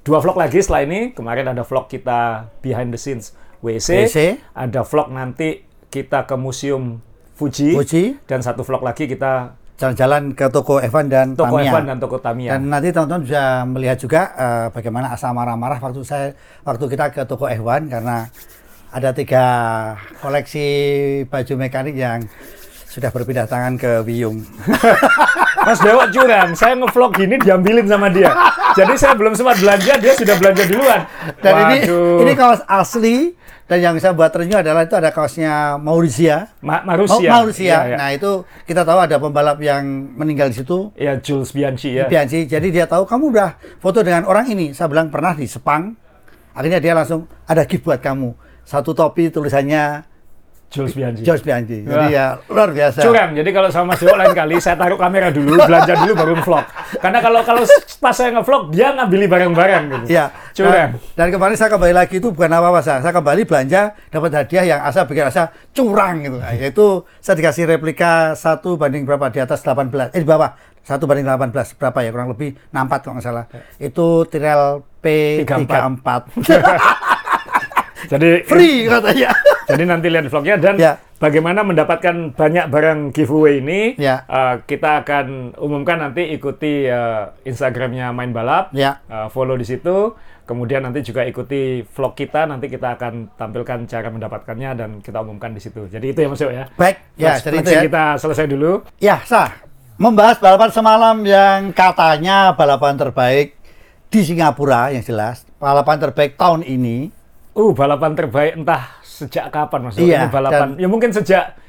dua 0.00 0.18
vlog 0.20 0.36
lagi 0.40 0.58
setelah 0.60 0.82
ini. 0.86 1.00
Kemarin 1.12 1.52
ada 1.52 1.62
vlog 1.64 1.86
kita 1.88 2.48
behind 2.64 2.92
the 2.92 3.00
scenes 3.00 3.36
WC. 3.60 4.08
WC. 4.08 4.18
Ada 4.56 4.80
vlog 4.84 5.12
nanti 5.12 5.64
kita 5.92 6.24
ke 6.24 6.34
museum 6.38 7.02
Fuji. 7.36 7.72
Fuji. 7.72 8.20
Dan 8.28 8.44
satu 8.44 8.60
vlog 8.60 8.84
lagi 8.84 9.08
kita 9.08 9.60
Jalan-jalan 9.80 10.36
ke 10.36 10.44
toko 10.52 10.76
Evan 10.76 11.08
dan 11.08 11.32
toko 11.32 11.56
Tamiya. 11.56 11.72
F1 11.72 11.82
dan 11.88 11.96
toko 11.96 12.16
Tamiya. 12.20 12.50
Dan 12.52 12.68
nanti 12.68 12.92
teman-teman 12.92 13.22
bisa 13.24 13.42
melihat 13.64 13.96
juga 13.96 14.20
eh, 14.36 14.66
bagaimana 14.76 15.08
Asa 15.16 15.32
marah-marah 15.32 15.80
waktu 15.80 16.04
saya 16.04 16.36
waktu 16.68 16.84
kita 16.84 17.08
ke 17.16 17.24
toko 17.24 17.48
F1 17.48 17.88
karena 17.88 18.28
ada 18.90 19.14
tiga 19.14 19.44
koleksi 20.18 20.66
baju 21.30 21.54
mekanik 21.58 21.94
yang 21.94 22.26
sudah 22.90 23.14
berpindah 23.14 23.46
tangan 23.46 23.78
ke 23.78 24.02
Wiyung. 24.02 24.42
Mas 25.66 25.78
Dewa 25.78 26.10
curang, 26.10 26.58
saya 26.58 26.74
ngevlog 26.74 27.14
gini 27.14 27.38
diambilin 27.38 27.86
sama 27.86 28.10
dia. 28.10 28.34
Jadi 28.74 28.98
saya 28.98 29.14
belum 29.14 29.38
sempat 29.38 29.62
belanja, 29.62 29.94
dia 30.02 30.12
sudah 30.18 30.34
belanja 30.42 30.62
duluan. 30.66 31.00
Dan 31.38 31.54
ini 31.70 31.78
Waduh. 31.86 32.18
ini 32.26 32.32
kaos 32.34 32.62
asli 32.66 33.38
dan 33.70 33.78
yang 33.78 33.94
saya 34.02 34.10
buat 34.10 34.34
review 34.34 34.58
adalah 34.58 34.82
itu 34.82 34.98
ada 34.98 35.14
kaosnya 35.14 35.78
Maurisia. 35.78 36.50
Ma 36.58 36.82
Marusia. 36.82 37.30
Maurisia. 37.30 37.70
Iya, 37.70 37.78
iya. 37.86 37.96
Nah, 38.02 38.08
itu 38.10 38.42
kita 38.66 38.82
tahu 38.82 38.98
ada 38.98 39.22
pembalap 39.22 39.62
yang 39.62 39.86
meninggal 40.18 40.50
di 40.50 40.58
situ. 40.58 40.90
Ya, 40.98 41.14
Jules 41.22 41.54
Bianchi 41.54 41.94
ya. 41.94 42.10
Bianchi. 42.10 42.50
Jadi 42.50 42.74
dia 42.74 42.90
tahu 42.90 43.06
kamu 43.06 43.30
udah 43.30 43.54
foto 43.78 44.02
dengan 44.02 44.26
orang 44.26 44.50
ini. 44.50 44.74
Saya 44.74 44.90
bilang 44.90 45.06
pernah 45.06 45.38
di 45.38 45.46
Sepang. 45.46 45.94
Akhirnya 46.50 46.82
dia 46.82 46.98
langsung 46.98 47.30
ada 47.46 47.62
gift 47.62 47.86
buat 47.86 48.02
kamu. 48.02 48.49
Satu 48.64 48.94
topi 48.94 49.28
tulisannya 49.30 50.10
Jules 50.70 50.94
Bianchi. 50.94 51.26
George 51.26 51.42
Bianchi. 51.42 51.82
Wah. 51.82 52.06
Jadi 52.06 52.06
ya 52.14 52.26
luar 52.46 52.70
biasa. 52.70 53.02
Curang. 53.02 53.34
Jadi 53.34 53.50
kalau 53.50 53.68
sama 53.74 53.90
Mas 53.90 53.98
Dewo 53.98 54.14
lain 54.14 54.30
kali 54.30 54.54
saya 54.62 54.78
taruh 54.78 54.94
kamera 54.94 55.34
dulu, 55.34 55.58
belanja 55.58 55.98
dulu 56.06 56.12
baru 56.14 56.34
vlog. 56.38 56.66
Karena 57.02 57.18
kalau 57.18 57.42
kalau 57.42 57.62
pas 57.98 58.14
saya 58.14 58.30
ngevlog 58.38 58.70
dia 58.70 58.94
ngambil 58.94 59.20
barang-barang 59.26 59.82
gitu. 59.90 60.06
Iya. 60.14 60.24
Curang. 60.54 60.94
Dan, 60.94 61.18
dan 61.18 61.28
kemarin 61.34 61.56
saya 61.58 61.74
kembali 61.74 61.90
lagi 61.90 62.22
itu 62.22 62.30
bukan 62.30 62.50
apa-apa 62.54 62.80
saya. 62.86 63.02
Saya 63.02 63.10
kembali 63.18 63.42
belanja 63.50 63.98
dapat 64.14 64.30
hadiah 64.30 64.64
yang 64.78 64.80
asa 64.86 65.10
bikin 65.10 65.26
rasa 65.26 65.50
curang 65.74 66.22
gitu. 66.22 66.38
Nah, 66.38 66.54
yaitu 66.54 67.02
saya 67.18 67.34
dikasih 67.34 67.66
replika 67.66 68.38
satu 68.38 68.78
banding 68.78 69.02
berapa 69.02 69.26
di 69.34 69.42
atas 69.42 69.66
18 69.66 70.14
eh 70.14 70.22
di 70.22 70.28
bawah 70.28 70.54
satu 70.86 71.10
banding 71.10 71.26
18 71.26 71.50
berapa 71.82 71.98
ya 71.98 72.10
kurang 72.14 72.30
lebih 72.30 72.54
64 72.70 73.02
kalau 73.02 73.14
nggak 73.18 73.26
salah. 73.26 73.44
Itu 73.82 74.22
Tyrrell 74.30 74.86
P34. 75.02 76.06
Jadi 78.06 78.46
Free 78.46 78.86
katanya. 78.86 79.34
Jadi 79.70 79.82
nanti 79.86 80.06
lihat 80.10 80.26
vlognya 80.26 80.56
dan 80.58 80.74
Ya. 80.76 80.92
bagaimana 81.16 81.62
mendapatkan 81.62 82.34
banyak 82.34 82.66
barang 82.66 83.00
giveaway 83.12 83.60
ini. 83.60 83.94
Ya. 83.96 84.24
eh, 84.24 84.54
kita 84.64 85.04
akan 85.04 85.54
umumkan 85.58 86.00
nanti 86.00 86.30
ikuti 86.30 86.86
eh, 86.86 87.22
Instagramnya 87.44 88.10
Main 88.10 88.32
Balap. 88.32 88.72
Ya. 88.72 88.98
Eh, 89.06 89.28
follow 89.28 89.54
di 89.54 89.66
situ. 89.66 90.14
Kemudian 90.42 90.82
nanti 90.82 91.06
juga 91.06 91.22
ikuti 91.22 91.86
vlog 91.86 92.18
kita. 92.18 92.42
Nanti 92.44 92.66
kita 92.66 92.98
akan 92.98 93.38
tampilkan 93.38 93.86
cara 93.86 94.10
mendapatkannya 94.10 94.70
dan 94.74 94.90
kita 94.98 95.22
umumkan 95.22 95.54
di 95.54 95.62
situ. 95.62 95.86
Jadi 95.86 96.10
itu 96.10 96.18
ya 96.18 96.28
Mas 96.28 96.42
Yo 96.42 96.50
ya. 96.50 96.66
Baik, 96.74 96.96
ya 97.14 97.38
jadi 97.38 97.56
itu 97.62 97.70
ya. 97.70 97.82
kita 97.86 98.04
selesai 98.18 98.46
dulu. 98.50 98.82
Ya, 98.98 99.22
sah. 99.22 99.54
Membahas 99.94 100.40
balapan 100.40 100.72
semalam 100.72 101.16
yang 101.22 101.70
katanya 101.70 102.56
balapan 102.56 102.96
terbaik 102.96 103.54
di 104.08 104.24
Singapura 104.24 104.90
yang 104.90 105.04
jelas. 105.04 105.46
Balapan 105.62 106.02
terbaik 106.02 106.34
tahun 106.34 106.66
ini. 106.66 107.14
Uh, 107.60 107.76
balapan 107.76 108.16
terbaik 108.16 108.56
entah 108.56 108.88
sejak 109.04 109.52
kapan 109.52 109.84
Mas 109.84 110.00
Yo. 110.00 110.08
Iya, 110.08 110.24
Ini 110.24 110.28
balapan 110.32 110.68
ya 110.80 110.88
mungkin 110.88 111.12
sejak 111.12 111.60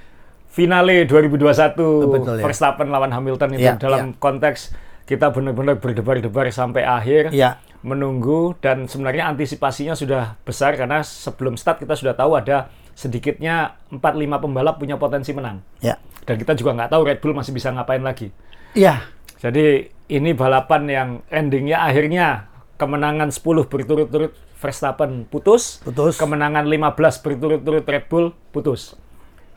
finale 0.48 1.04
2021 1.04 1.76
Betul, 1.76 2.36
ya. 2.40 2.44
Verstappen 2.48 2.88
lawan 2.88 3.12
Hamilton 3.12 3.60
itu 3.60 3.68
Iya, 3.68 3.76
dalam 3.76 4.16
konteks 4.16 4.72
kita 5.04 5.36
benar-benar 5.36 5.84
berdebar-debar 5.84 6.48
sampai 6.56 6.88
akhir. 6.88 7.36
Ya, 7.36 7.60
menunggu 7.82 8.56
dan 8.62 8.86
sebenarnya 8.86 9.28
antisipasinya 9.28 9.98
sudah 9.98 10.38
besar 10.46 10.78
karena 10.78 11.02
sebelum 11.02 11.58
start 11.58 11.82
kita 11.82 11.98
sudah 11.98 12.14
tahu 12.14 12.38
ada 12.38 12.70
sedikitnya 12.94 13.76
4-5 13.90 14.44
pembalap 14.48 14.78
punya 14.78 14.96
potensi 14.96 15.34
menang. 15.34 15.60
ya. 15.82 15.98
Dan 16.22 16.38
kita 16.38 16.54
juga 16.54 16.78
nggak 16.78 16.94
tahu 16.94 17.02
Red 17.02 17.20
Bull 17.20 17.34
masih 17.34 17.50
bisa 17.50 17.74
ngapain 17.74 18.06
lagi. 18.06 18.30
Iya, 18.78 19.02
Jadi 19.42 19.90
ini 20.14 20.38
balapan 20.38 20.86
yang 20.86 21.10
endingnya 21.34 21.82
akhirnya 21.82 22.46
kemenangan 22.78 23.34
10 23.34 23.66
berturut-turut 23.66 24.38
Verstappen 24.62 25.26
putus, 25.26 25.82
Putus. 25.82 26.16
kemenangan 26.16 26.64
15 26.64 26.94
berturut-turut 27.18 27.82
Red 27.82 28.06
Bull 28.06 28.30
putus. 28.54 28.94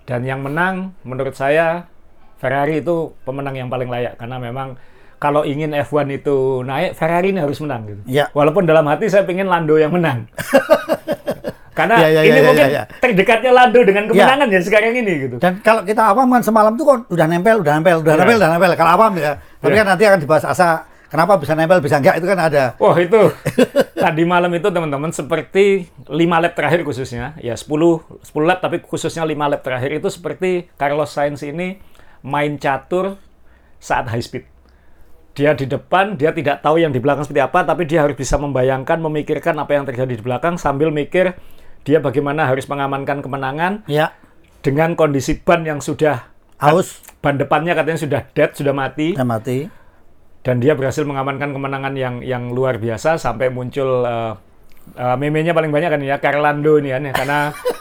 Dan 0.05 0.25
yang 0.25 0.41
menang 0.41 0.97
menurut 1.01 1.33
saya 1.33 1.93
Ferrari 2.37 2.81
itu 2.81 3.13
pemenang 3.23 3.53
yang 3.55 3.69
paling 3.69 3.89
layak 3.89 4.17
karena 4.17 4.37
memang 4.39 4.81
kalau 5.17 5.41
ingin 5.41 5.73
F1 5.73 6.09
itu 6.15 6.61
naik 6.61 6.93
Ferrari 6.93 7.31
ini 7.31 7.41
harus 7.41 7.57
menang 7.59 7.85
gitu. 7.87 8.01
Ya. 8.05 8.29
Walaupun 8.31 8.65
dalam 8.65 8.85
hati 8.85 9.09
saya 9.09 9.25
pengen 9.25 9.47
Lando 9.47 9.77
yang 9.77 9.89
menang. 9.89 10.29
karena 11.75 11.99
Ya, 11.99 12.09
ya, 12.09 12.21
ya, 12.21 12.23
ini 12.23 12.39
ya, 12.39 12.45
mungkin 12.45 12.65
ya, 12.65 12.71
ya. 12.71 12.85
terdekatnya 13.01 13.51
Lando 13.51 13.81
dengan 13.83 14.05
kemenangan 14.07 14.47
ya, 14.47 14.61
sekarang 14.63 14.95
ini 14.95 15.13
gitu. 15.27 15.37
Dan 15.37 15.59
kalau 15.59 15.83
kita 15.83 16.07
awam 16.07 16.31
kan 16.31 16.41
semalam 16.41 16.73
tuh 16.75 16.87
kan 16.87 16.99
udah 17.09 17.27
nempel, 17.27 17.57
udah 17.61 17.73
nempel, 17.75 17.97
udah 17.99 18.13
Iya. 18.13 18.21
nempel, 18.21 18.37
udah 18.39 18.51
nempel. 18.53 18.71
Kalau 18.75 18.91
awam 18.95 19.13
ya. 19.17 19.33
Tapi 19.59 19.73
Iya. 19.73 19.79
kan 19.81 19.87
nanti 19.89 20.03
akan 20.05 20.21
dibahas 20.21 20.45
asa 20.47 20.69
kenapa 21.15 21.39
bisa 21.39 21.55
nempel, 21.55 21.79
bisa 21.79 22.03
enggak 22.03 22.19
itu 22.19 22.27
kan 22.27 22.41
ada. 22.43 22.75
Wah 22.83 22.99
itu 22.99 23.31
tadi 24.05 24.23
malam 24.27 24.51
itu 24.51 24.67
teman-teman 24.67 25.15
seperti 25.15 25.87
5 26.11 26.11
lap 26.19 26.53
terakhir 26.59 26.83
khususnya 26.83 27.39
ya 27.39 27.55
10 27.55 27.71
10 27.71 28.35
lap 28.43 28.59
tapi 28.59 28.83
khususnya 28.83 29.23
5 29.23 29.31
lap 29.39 29.63
terakhir 29.63 29.95
itu 29.95 30.11
seperti 30.11 30.67
Carlos 30.75 31.15
Sainz 31.15 31.47
ini 31.47 31.79
main 32.27 32.59
catur 32.59 33.15
saat 33.79 34.11
high 34.11 34.25
speed. 34.25 34.51
Dia 35.35 35.55
di 35.55 35.67
depan, 35.67 36.15
dia 36.15 36.31
tidak 36.31 36.63
tahu 36.63 36.79
yang 36.79 36.95
di 36.95 37.03
belakang 37.03 37.27
seperti 37.27 37.43
apa, 37.43 37.67
tapi 37.67 37.91
dia 37.91 38.07
harus 38.07 38.15
bisa 38.15 38.39
membayangkan, 38.39 39.03
memikirkan 39.03 39.59
apa 39.59 39.75
yang 39.75 39.83
terjadi 39.83 40.15
di 40.15 40.23
belakang 40.23 40.55
sambil 40.59 40.95
mikir 40.95 41.35
dia 41.85 42.01
bagaimana 42.01 42.49
harus 42.49 42.65
mengamankan 42.65 43.21
kemenangan 43.21 43.85
Ya, 43.85 44.17
dengan 44.65 44.97
kondisi 44.97 45.37
ban 45.37 45.63
yang 45.69 45.85
sudah 45.85 46.33
haus, 46.57 47.05
ban 47.21 47.37
depannya 47.37 47.77
katanya 47.77 48.01
sudah 48.01 48.21
dead, 48.33 48.57
sudah 48.57 48.73
mati 48.73 49.13
udah 49.13 49.29
mati. 49.29 49.69
Dan 50.45 50.61
dia 50.61 50.77
berhasil 50.77 51.03
mengamankan 51.09 51.57
kemenangan 51.57 51.97
yang 51.97 52.21
yang 52.21 52.53
luar 52.53 52.77
biasa 52.77 53.17
sampai 53.17 53.49
muncul 53.49 54.05
uh, 54.05 54.37
uh, 54.93 55.17
meme-nya 55.17 55.57
paling 55.57 55.73
banyak 55.73 55.89
kan 55.89 56.01
ya 56.05 56.21
Carlando 56.21 56.77
ini 56.77 56.93
kan 56.93 57.03
ya 57.09 57.13
karena 57.17 57.39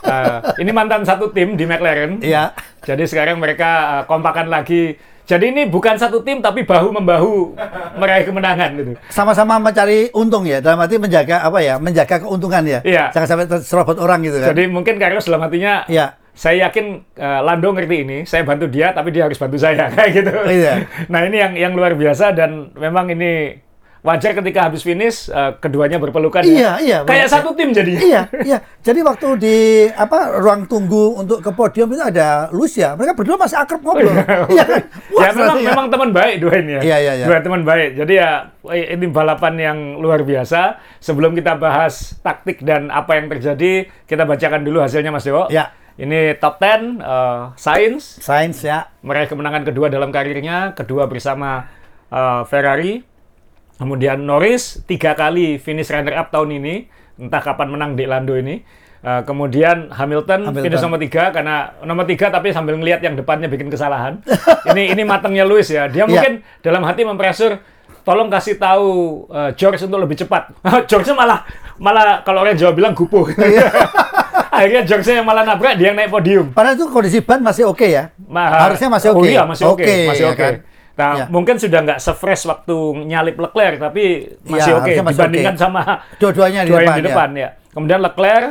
uh, 0.08 0.38
ini 0.63 0.72
mantan 0.72 1.03
satu 1.03 1.29
tim 1.36 1.60
di 1.60 1.67
McLaren. 1.67 2.24
Iya. 2.24 2.55
Jadi 2.88 3.03
sekarang 3.03 3.43
mereka 3.43 4.00
uh, 4.00 4.03
kompakan 4.08 4.48
lagi. 4.48 4.96
Jadi 5.24 5.55
ini 5.55 5.63
bukan 5.72 5.96
satu 5.96 6.20
tim 6.20 6.43
tapi 6.43 6.67
bahu 6.67 6.91
membahu 7.00 7.55
meraih 7.96 8.27
kemenangan 8.27 8.75
gitu. 8.75 8.91
Sama-sama 9.08 9.55
mencari 9.55 10.12
untung 10.12 10.43
ya, 10.43 10.60
dalam 10.60 10.84
arti 10.84 11.00
menjaga 11.00 11.48
apa 11.48 11.63
ya, 11.63 11.79
menjaga 11.79 12.20
keuntungan 12.27 12.63
ya. 12.67 12.79
Iya. 12.84 13.08
Jangan 13.15 13.27
sampai 13.32 13.48
terserobot 13.48 14.03
orang 14.03 14.20
gitu 14.27 14.43
kan. 14.43 14.51
Jadi 14.51 14.67
mungkin 14.67 15.00
Carlos 15.00 15.24
dalam 15.24 15.48
hatinya 15.48 15.88
Iya. 15.88 16.23
Saya 16.34 16.68
yakin 16.68 16.86
uh, 17.13 17.40
Lando 17.42 17.70
ngerti 17.70 17.96
ini, 18.02 18.18
saya 18.25 18.42
bantu 18.42 18.66
dia 18.66 18.90
tapi 18.90 19.13
dia 19.13 19.25
harus 19.25 19.38
bantu 19.38 19.56
saya 19.56 19.88
kayak 19.94 20.10
gitu. 20.12 20.34
Iya. 20.44 20.74
Nah, 21.06 21.22
ini 21.24 21.38
yang 21.38 21.54
yang 21.54 21.74
luar 21.74 21.94
biasa 21.94 22.34
dan 22.34 22.74
memang 22.74 23.08
ini 23.08 23.62
wajar 24.04 24.36
ketika 24.36 24.68
habis 24.68 24.84
finish 24.84 25.32
uh, 25.32 25.56
keduanya 25.56 25.96
berpelukan 25.96 26.44
Iya, 26.44 26.52
ya. 26.52 26.72
iya, 26.84 26.98
Kayak 27.08 27.32
benar. 27.32 27.36
satu 27.40 27.50
tim 27.56 27.72
jadi. 27.72 27.94
iya, 27.96 28.22
iya. 28.52 28.58
Jadi 28.84 29.00
waktu 29.00 29.28
di 29.40 29.58
apa 29.88 30.44
ruang 30.44 30.68
tunggu 30.68 31.24
untuk 31.24 31.40
ke 31.40 31.48
podium 31.56 31.88
itu 31.88 32.04
ada 32.04 32.52
Lucia. 32.52 33.00
Mereka 33.00 33.16
berdua 33.16 33.40
masih 33.40 33.56
akrab 33.56 33.80
ngobrol. 33.80 34.12
iya 34.52 34.63
kan? 34.75 34.84
Wah, 35.08 35.24
ya 35.24 35.30
memang 35.32 35.56
rasanya. 35.56 35.70
memang 35.72 35.88
teman 35.88 36.10
baik 36.12 36.36
dua 36.42 36.54
ini 36.60 36.72
ya. 36.74 36.82
Iya, 36.84 36.98
iya, 37.00 37.13
iya. 37.16 37.25
Dua 37.32 37.40
teman 37.40 37.62
baik. 37.63 37.90
Jadi 37.96 38.13
ya 38.18 38.30
ini 38.68 39.06
balapan 39.08 39.54
yang 39.56 39.78
luar 39.96 40.25
biasa. 40.25 40.62
Sebelum 41.00 41.32
kita 41.32 41.56
bahas 41.56 42.20
taktik 42.20 42.60
dan 42.60 42.92
apa 42.92 43.16
yang 43.16 43.32
terjadi, 43.32 43.88
kita 44.04 44.28
bacakan 44.28 44.68
dulu 44.68 44.84
hasilnya 44.84 45.16
Mas 45.16 45.24
Dewo. 45.24 45.48
Ya. 45.48 45.72
Ini 45.94 46.42
top 46.42 46.58
10 46.58 46.98
uh, 47.00 47.54
Sainz 47.54 48.18
Sains 48.18 48.58
ya. 48.66 48.90
meraih 49.06 49.30
kemenangan 49.30 49.62
kedua 49.62 49.94
dalam 49.94 50.10
karirnya, 50.10 50.74
kedua 50.74 51.06
bersama 51.06 51.70
uh, 52.10 52.42
Ferrari. 52.50 53.06
Kemudian 53.78 54.26
Norris 54.26 54.82
tiga 54.86 55.14
kali 55.14 55.62
finish 55.62 55.94
runner 55.94 56.18
up 56.18 56.34
tahun 56.34 56.62
ini, 56.62 56.90
entah 57.22 57.42
kapan 57.42 57.70
menang 57.70 57.94
di 57.94 58.06
Lando 58.10 58.34
ini. 58.34 58.62
Uh, 59.04 59.20
kemudian 59.28 59.92
Hamilton, 59.92 60.48
Hamilton. 60.48 60.64
finish 60.64 60.80
nomor 60.80 60.96
tiga 60.96 61.28
karena 61.30 61.76
nomor 61.84 62.08
tiga 62.08 62.32
tapi 62.32 62.56
sambil 62.56 62.80
ngelihat 62.80 63.04
yang 63.04 63.14
depannya 63.14 63.52
bikin 63.52 63.68
kesalahan. 63.70 64.18
ini 64.74 64.96
ini 64.98 65.04
matangnya 65.06 65.44
Lewis 65.46 65.70
ya. 65.70 65.86
Dia 65.92 66.08
Iya. 66.08 66.10
mungkin 66.10 66.34
dalam 66.64 66.82
hati 66.88 67.04
mempresur, 67.04 67.60
tolong 68.02 68.32
kasih 68.32 68.56
tahu 68.58 68.88
uh, 69.30 69.52
George 69.54 69.84
untuk 69.84 70.00
lebih 70.02 70.18
cepat. 70.18 70.50
George 70.90 71.12
malah 71.14 71.44
malah 71.78 72.24
kalau 72.24 72.42
orang 72.42 72.58
Jawa 72.58 72.72
bilang 72.74 72.96
gupuh. 72.96 73.28
Akhirnya 74.53 74.81
George 74.83 75.10
yang 75.10 75.25
malah 75.25 75.41
nabrak 75.41 75.74
dia 75.75 75.89
yang 75.89 75.98
naik 75.98 76.10
podium. 76.10 76.45
Padahal 76.51 76.75
itu 76.75 76.86
kondisi 76.88 77.19
ban 77.19 77.41
masih 77.41 77.65
oke 77.65 77.83
ya. 77.83 78.13
Ma- 78.24 78.69
Harusnya 78.69 78.88
masih 78.88 79.10
Oh 79.10 79.17
oke. 79.17 79.27
iya, 79.27 79.41
masih 79.43 79.65
oke, 79.65 79.81
Oke, 79.81 79.95
masih 80.07 80.24
ya 80.24 80.29
oke. 80.29 80.39
kan? 80.39 80.53
Nah, 80.93 81.12
Ya. 81.15 81.25
mungkin 81.25 81.57
sudah 81.57 81.79
nggak 81.81 81.98
se-fresh 81.98 82.45
waktu 82.45 82.75
nyalip 83.03 83.33
Leclerc, 83.36 83.81
tapi 83.81 84.29
masih 84.43 84.72
Ya, 84.72 84.77
oke 84.77 84.91
masih 84.93 85.17
dibandingkan 85.17 85.55
oke. 85.55 85.63
sama 85.63 85.81
Dua-duanya 86.15 86.62
di 86.62 86.69
dua 86.69 86.79
depan, 86.79 86.93
di 86.93 87.01
ya. 87.01 87.07
depan 87.10 87.29
ya. 87.33 87.50
Kemudian 87.74 88.00
Leclerc 88.00 88.45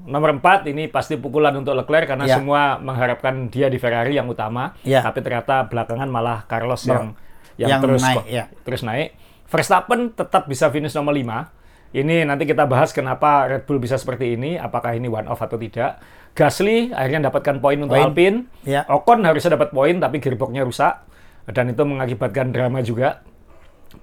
nomor 0.00 0.30
4 0.32 0.64
ini 0.66 0.86
pasti 0.86 1.14
pukulan 1.14 1.50
untuk 1.52 1.74
Leclerc 1.74 2.06
karena 2.08 2.24
Ya. 2.24 2.36
semua 2.36 2.78
mengharapkan 2.78 3.46
dia 3.46 3.66
di 3.66 3.76
Ferrari 3.76 4.14
yang 4.14 4.26
utama, 4.26 4.78
Ya. 4.80 5.02
tapi 5.02 5.18
ternyata 5.18 5.66
belakangan 5.66 6.06
malah 6.06 6.46
Carlos 6.46 6.82
yang 6.84 7.18
yang, 7.58 7.68
yang 7.68 7.80
terus 7.80 8.00
naik, 8.00 8.24
ya. 8.24 8.44
terus 8.62 8.80
naik. 8.80 9.12
Verstappen 9.44 10.00
tetap 10.10 10.46
bisa 10.46 10.70
finish 10.70 10.94
nomor 10.94 11.10
5. 11.10 11.50
Ini 11.90 12.22
nanti 12.22 12.46
kita 12.46 12.70
bahas 12.70 12.94
kenapa 12.94 13.50
Red 13.50 13.66
Bull 13.66 13.82
bisa 13.82 13.98
seperti 13.98 14.38
ini, 14.38 14.54
apakah 14.54 14.94
ini 14.94 15.10
one 15.10 15.26
off 15.26 15.42
atau 15.42 15.58
tidak. 15.58 15.98
Gasly 16.38 16.94
akhirnya 16.94 17.26
dapatkan 17.26 17.58
poin 17.58 17.78
untuk 17.82 17.98
Poin. 17.98 18.14
Alpine. 18.14 18.46
Ya. 18.62 18.86
Ocon 18.86 19.26
harusnya 19.26 19.58
dapat 19.58 19.74
poin 19.74 19.98
tapi 19.98 20.22
gearboxnya 20.22 20.62
rusak 20.62 21.02
dan 21.50 21.74
itu 21.74 21.82
mengakibatkan 21.82 22.54
drama 22.54 22.78
juga. 22.86 23.26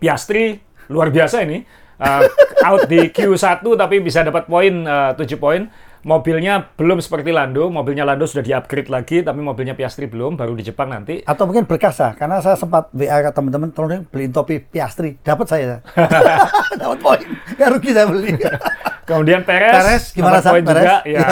Piastri 0.03 0.59
luar 0.91 1.11
biasa 1.11 1.43
ini 1.47 1.87
Uh, 1.97 2.29
out 2.69 2.85
di 2.85 3.09
Q1 3.09 3.65
tapi 3.65 3.97
bisa 4.05 4.21
dapat 4.21 4.45
poin 4.45 4.85
uh, 4.85 5.17
7 5.17 5.33
poin. 5.41 5.65
Mobilnya 6.07 6.71
belum 6.79 7.03
seperti 7.03 7.35
Lando, 7.35 7.67
mobilnya 7.67 8.07
Lando 8.07 8.23
sudah 8.23 8.39
di-upgrade 8.39 8.87
lagi 8.87 9.27
tapi 9.27 9.43
mobilnya 9.43 9.75
Piastri 9.75 10.07
belum, 10.07 10.39
baru 10.39 10.55
di 10.55 10.63
Jepang 10.63 10.87
nanti. 10.87 11.19
Atau 11.27 11.43
mungkin 11.43 11.67
berkasa, 11.67 12.15
karena 12.15 12.39
saya 12.39 12.55
sempat 12.55 12.87
WA 12.95 13.27
ke 13.27 13.35
teman-teman, 13.35 13.75
tolong 13.75 13.91
dong 13.91 14.03
beliin 14.07 14.31
topi 14.31 14.63
Piastri. 14.63 15.19
Dapat 15.19 15.45
saya. 15.51 15.83
Dapat 16.79 16.97
poin. 17.03 17.27
Nggak 17.59 17.69
rugi 17.75 17.91
saya 17.91 18.07
beli. 18.07 18.39
Kemudian 19.03 19.43
Perez, 19.43 19.71
Perez, 19.75 20.03
gimana, 20.15 20.39
dapat 20.39 20.51
poin 20.51 20.63
Perez? 20.63 20.83
juga. 20.83 20.95
Ya, 21.19 21.27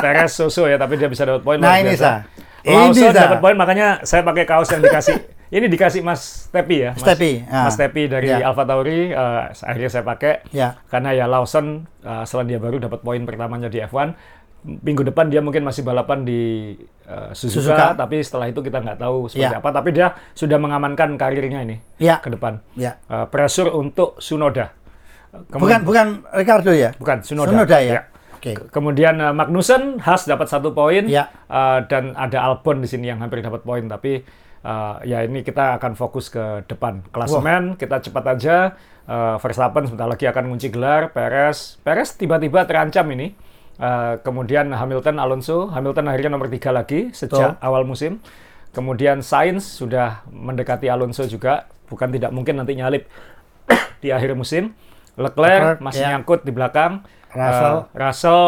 Perez 0.00 0.32
so 0.32 0.64
ya 0.64 0.76
tapi 0.80 0.96
dia 0.96 1.08
bisa 1.12 1.24
dapat 1.28 1.44
poin 1.44 1.60
Nah, 1.60 1.76
ini, 1.80 1.92
biasa. 1.92 2.24
Sa. 2.24 2.34
Lawson 2.64 3.12
dapat 3.12 3.38
poin 3.44 3.56
makanya 3.60 4.00
saya 4.08 4.24
pakai 4.24 4.48
kaos 4.48 4.72
yang 4.72 4.80
dikasih. 4.80 5.20
Ini 5.54 5.66
dikasih 5.66 6.02
Mas 6.02 6.50
Tepi 6.50 6.76
ya. 6.80 6.90
Mas, 6.92 7.06
Tepi, 7.06 7.32
ah. 7.46 7.64
Mas 7.64 7.78
Tepi 7.78 8.02
dari 8.04 8.26
Ya. 8.26 8.42
Alfa 8.44 8.66
Tauri 8.66 9.08
eh, 9.08 9.42
akhirnya 9.54 9.88
saya 9.88 10.02
pakai. 10.02 10.42
Ya. 10.50 10.82
Karena 10.86 11.14
ya 11.14 11.24
Lawson 11.24 11.66
eh, 12.00 12.22
setelah 12.24 12.44
dia 12.44 12.58
baru 12.58 12.82
dapat 12.82 13.00
poin 13.00 13.22
pertamanya 13.22 13.70
di 13.70 13.78
F1. 13.78 14.18
Minggu 14.64 15.04
depan 15.04 15.28
dia 15.28 15.38
mungkin 15.38 15.60
masih 15.60 15.80
balapan 15.80 16.24
di 16.24 16.72
eh, 17.04 17.30
Suzuka, 17.32 17.70
Suzuka. 17.70 17.86
tapi 17.94 18.18
setelah 18.18 18.48
itu 18.48 18.58
kita 18.58 18.80
nggak 18.80 18.98
tahu 18.98 19.28
seperti 19.28 19.46
Ya. 19.46 19.60
apa. 19.60 19.70
Tapi 19.70 19.88
dia 19.90 20.06
sudah 20.32 20.58
mengamankan 20.58 21.14
karirnya 21.14 21.62
ini 21.62 21.76
Ya. 21.96 22.18
ke 22.18 22.28
depan. 22.28 22.58
Ya. 22.74 22.98
Eh, 23.06 23.26
pressure 23.28 23.70
untuk 23.70 24.18
Sunoda. 24.18 24.74
Bukan 25.50 25.82
bukan 25.82 26.06
Ricardo 26.30 26.70
ya? 26.70 26.94
Bukan, 26.94 27.20
Tsunoda. 27.20 27.50
Tsunoda 27.50 27.78
ya. 27.78 27.92
Ya. 27.92 28.02
Oke. 28.34 28.54
Ke- 28.54 28.70
Kemudian 28.70 29.18
uh, 29.18 29.30
Magnussen, 29.30 29.98
Haas 29.98 30.24
dapat 30.24 30.46
satu 30.46 30.70
poin, 30.70 31.06
Ya. 31.06 31.26
Uh, 31.46 31.82
dan 31.84 32.14
ada 32.14 32.38
Albon 32.40 32.78
di 32.78 32.86
sini 32.86 33.10
yang 33.10 33.18
hampir 33.18 33.40
dapat 33.40 33.60
poin. 33.60 33.82
Tapi 33.84 34.22
uh, 34.64 34.98
ya 35.04 35.22
ini 35.22 35.44
kita 35.44 35.76
akan 35.78 35.92
fokus 35.94 36.32
ke 36.32 36.64
depan 36.66 37.04
klasemen. 37.12 37.76
Kita 37.76 38.00
cepat 38.00 38.24
aja. 38.34 38.56
Uh, 39.04 39.36
Verstappen 39.36 39.84
sebentar 39.84 40.08
lagi 40.08 40.24
akan 40.24 40.48
mengunci 40.48 40.72
gelar. 40.72 41.12
Perez, 41.12 41.76
Perez 41.84 42.16
tiba-tiba 42.16 42.64
terancam 42.64 43.04
ini. 43.12 43.36
Uh, 43.74 44.16
kemudian 44.22 44.70
Hamilton, 44.70 45.18
Alonso, 45.18 45.66
Hamilton 45.68 46.06
akhirnya 46.06 46.30
nomor 46.30 46.46
tiga 46.46 46.70
lagi 46.70 47.10
sejak 47.12 47.58
Betul. 47.58 47.66
awal 47.66 47.82
musim. 47.84 48.22
Kemudian 48.74 49.22
Sainz 49.22 49.62
sudah 49.62 50.24
mendekati 50.32 50.88
Alonso 50.88 51.28
juga. 51.28 51.70
Bukan 51.86 52.10
tidak 52.10 52.32
mungkin 52.32 52.58
nanti 52.58 52.74
nyalip 52.74 53.06
di 54.02 54.10
akhir 54.10 54.34
musim. 54.34 54.74
Leclerc, 55.14 55.78
Leclerc, 55.78 55.78
masih 55.78 56.02
ya. 56.02 56.10
nyangkut 56.16 56.42
di 56.42 56.50
belakang. 56.50 57.06
Russell. 57.34 57.76
Eh, 57.90 57.98
Russell 57.98 58.46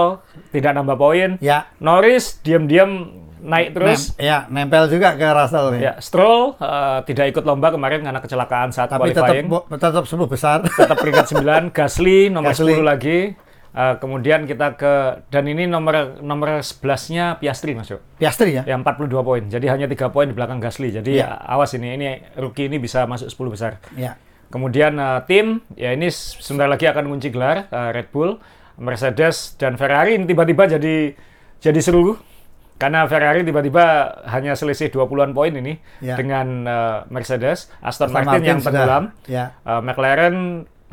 tidak 0.55 0.73
nambah 0.79 0.97
poin. 0.99 1.31
Ya. 1.43 1.71
Norris 1.83 2.39
diam-diam 2.43 3.26
naik 3.39 3.69
terus. 3.73 4.13
Nem- 4.13 4.23
ya, 4.23 4.39
nempel 4.47 4.87
juga 4.87 5.13
ke 5.13 5.25
Russell 5.25 5.67
nih. 5.73 5.81
Ya, 5.83 5.93
Stroll 5.99 6.55
eh, 6.55 6.99
tidak 7.05 7.27
ikut 7.31 7.43
lomba 7.43 7.69
kemarin 7.69 8.01
karena 8.01 8.19
kecelakaan 8.19 8.71
saat 8.71 8.89
Tapi 8.89 9.11
tetap 9.11 9.27
qualifying. 9.27 9.47
bo- 9.47 9.67
tetap 9.69 10.05
sepuluh 10.05 10.27
besar. 10.27 10.63
Tetap 10.63 10.97
peringkat 10.97 11.27
9. 11.33 11.71
Gasly 11.77 12.29
nomor 12.29 12.51
Gasly. 12.51 12.75
10 12.75 12.83
lagi. 12.83 13.19
Eh, 13.73 13.95
kemudian 13.99 14.45
kita 14.45 14.73
ke 14.73 14.95
dan 15.29 15.45
ini 15.45 15.65
nomor 15.65 16.17
nomor 16.19 16.61
11-nya 16.61 17.37
Piastri 17.37 17.73
masuk. 17.73 18.01
Piastri 18.17 18.57
ya? 18.57 18.65
Yang 18.65 18.89
42 19.05 19.21
poin. 19.21 19.43
Jadi 19.45 19.67
hanya 19.67 19.85
tiga 19.85 20.09
poin 20.09 20.25
di 20.25 20.33
belakang 20.33 20.57
Gasly. 20.57 20.89
Jadi 20.91 21.13
Ya. 21.15 21.37
ya, 21.37 21.45
awas 21.47 21.73
ini 21.73 21.93
ini 21.93 22.09
rookie 22.35 22.67
ini 22.67 22.77
bisa 22.77 23.05
masuk 23.05 23.29
10 23.29 23.53
besar. 23.53 23.73
Ya. 23.93 24.17
Kemudian 24.47 24.97
eh, 24.97 25.21
tim, 25.25 25.47
ya 25.73 25.91
ini 25.91 26.09
sebentar 26.09 26.65
lagi 26.67 26.85
akan 26.85 27.05
mengunci 27.05 27.29
gelar 27.29 27.67
eh, 27.67 27.91
Red 27.93 28.09
Bull, 28.09 28.41
Mercedes 28.77 29.57
dan 29.57 29.75
Ferrari 29.75 30.15
ini 30.15 30.25
tiba-tiba 30.25 30.69
jadi 30.71 31.13
jadi 31.59 31.81
seru 31.81 32.17
karena 32.77 33.09
Ferrari 33.09 33.41
tiba-tiba 33.41 33.85
hanya 34.29 34.53
selisih 34.53 34.93
20-an 34.93 35.33
poin 35.33 35.53
ini 35.53 35.81
Ya. 36.05 36.17
dengan 36.17 36.69
eh, 36.69 36.99
Mercedes, 37.09 37.73
Aston, 37.81 38.09
Aston 38.09 38.13
Martin, 38.13 38.27
Martin 38.29 38.45
yang 38.45 38.61
tenggelam, 38.61 39.05
ya. 39.25 39.45
Eh, 39.65 39.81
McLaren 39.81 40.37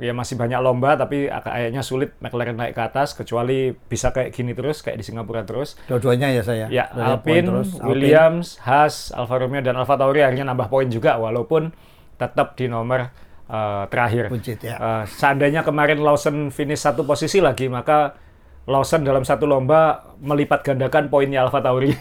ya 0.02 0.10
masih 0.10 0.41
banyak 0.41 0.58
lomba 0.58 0.98
tapi 0.98 1.30
kayaknya 1.30 1.86
sulit 1.86 2.17
McLaren 2.17 2.58
naik 2.58 2.74
ke 2.74 2.82
atas 2.82 3.13
kecuali 3.13 3.78
bisa 3.78 4.10
kayak 4.10 4.34
gini 4.34 4.58
terus 4.58 4.82
kayak 4.82 4.98
di 4.98 5.06
Singapura 5.06 5.46
terus. 5.46 5.78
Dua-duanya 5.86 6.34
ya 6.34 6.41
saya. 6.41 6.65
Ya, 6.74 6.89
Alpine, 6.89 7.46
terus. 7.46 7.78
Alpine. 7.78 7.86
Williams, 7.93 8.58
Haas, 8.65 9.13
Alfa 9.13 9.38
Romeo 9.38 9.62
dan 9.62 9.78
Alfa 9.78 9.93
Tauri 9.93 10.26
akhirnya 10.26 10.50
nambah 10.50 10.65
poin 10.74 10.89
juga 10.89 11.22
walaupun 11.22 11.69
tetap 12.17 12.58
di 12.58 12.65
nomor 12.65 13.13
uh, 13.54 13.86
terakhir. 13.86 14.34
Buncit, 14.34 14.65
ya. 14.65 14.82
Uh, 14.82 15.04
seandainya 15.06 15.62
kemarin 15.62 16.02
Lawson 16.02 16.50
finish 16.50 16.82
satu 16.82 17.06
posisi 17.06 17.38
lagi, 17.38 17.69
maka 17.69 18.17
Lawson 18.63 19.04
dalam 19.04 19.28
satu 19.28 19.43
lomba 19.43 20.13
melipat 20.23 20.63
gandakan 20.63 21.12
poinnya 21.12 21.43
Alfa 21.43 21.60
Tauri. 21.60 21.91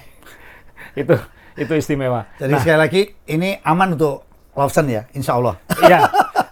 itu 1.00 1.14
itu 1.52 1.72
istimewa. 1.74 2.30
Jadi 2.38 2.54
sekali 2.58 2.78
lagi 2.78 3.02
ini 3.26 3.58
aman 3.60 3.98
untuk 3.98 4.22
Lawson 4.52 4.86
ya, 4.86 5.08
insya 5.16 5.40
Allah. 5.40 5.56
ya, 5.88 6.00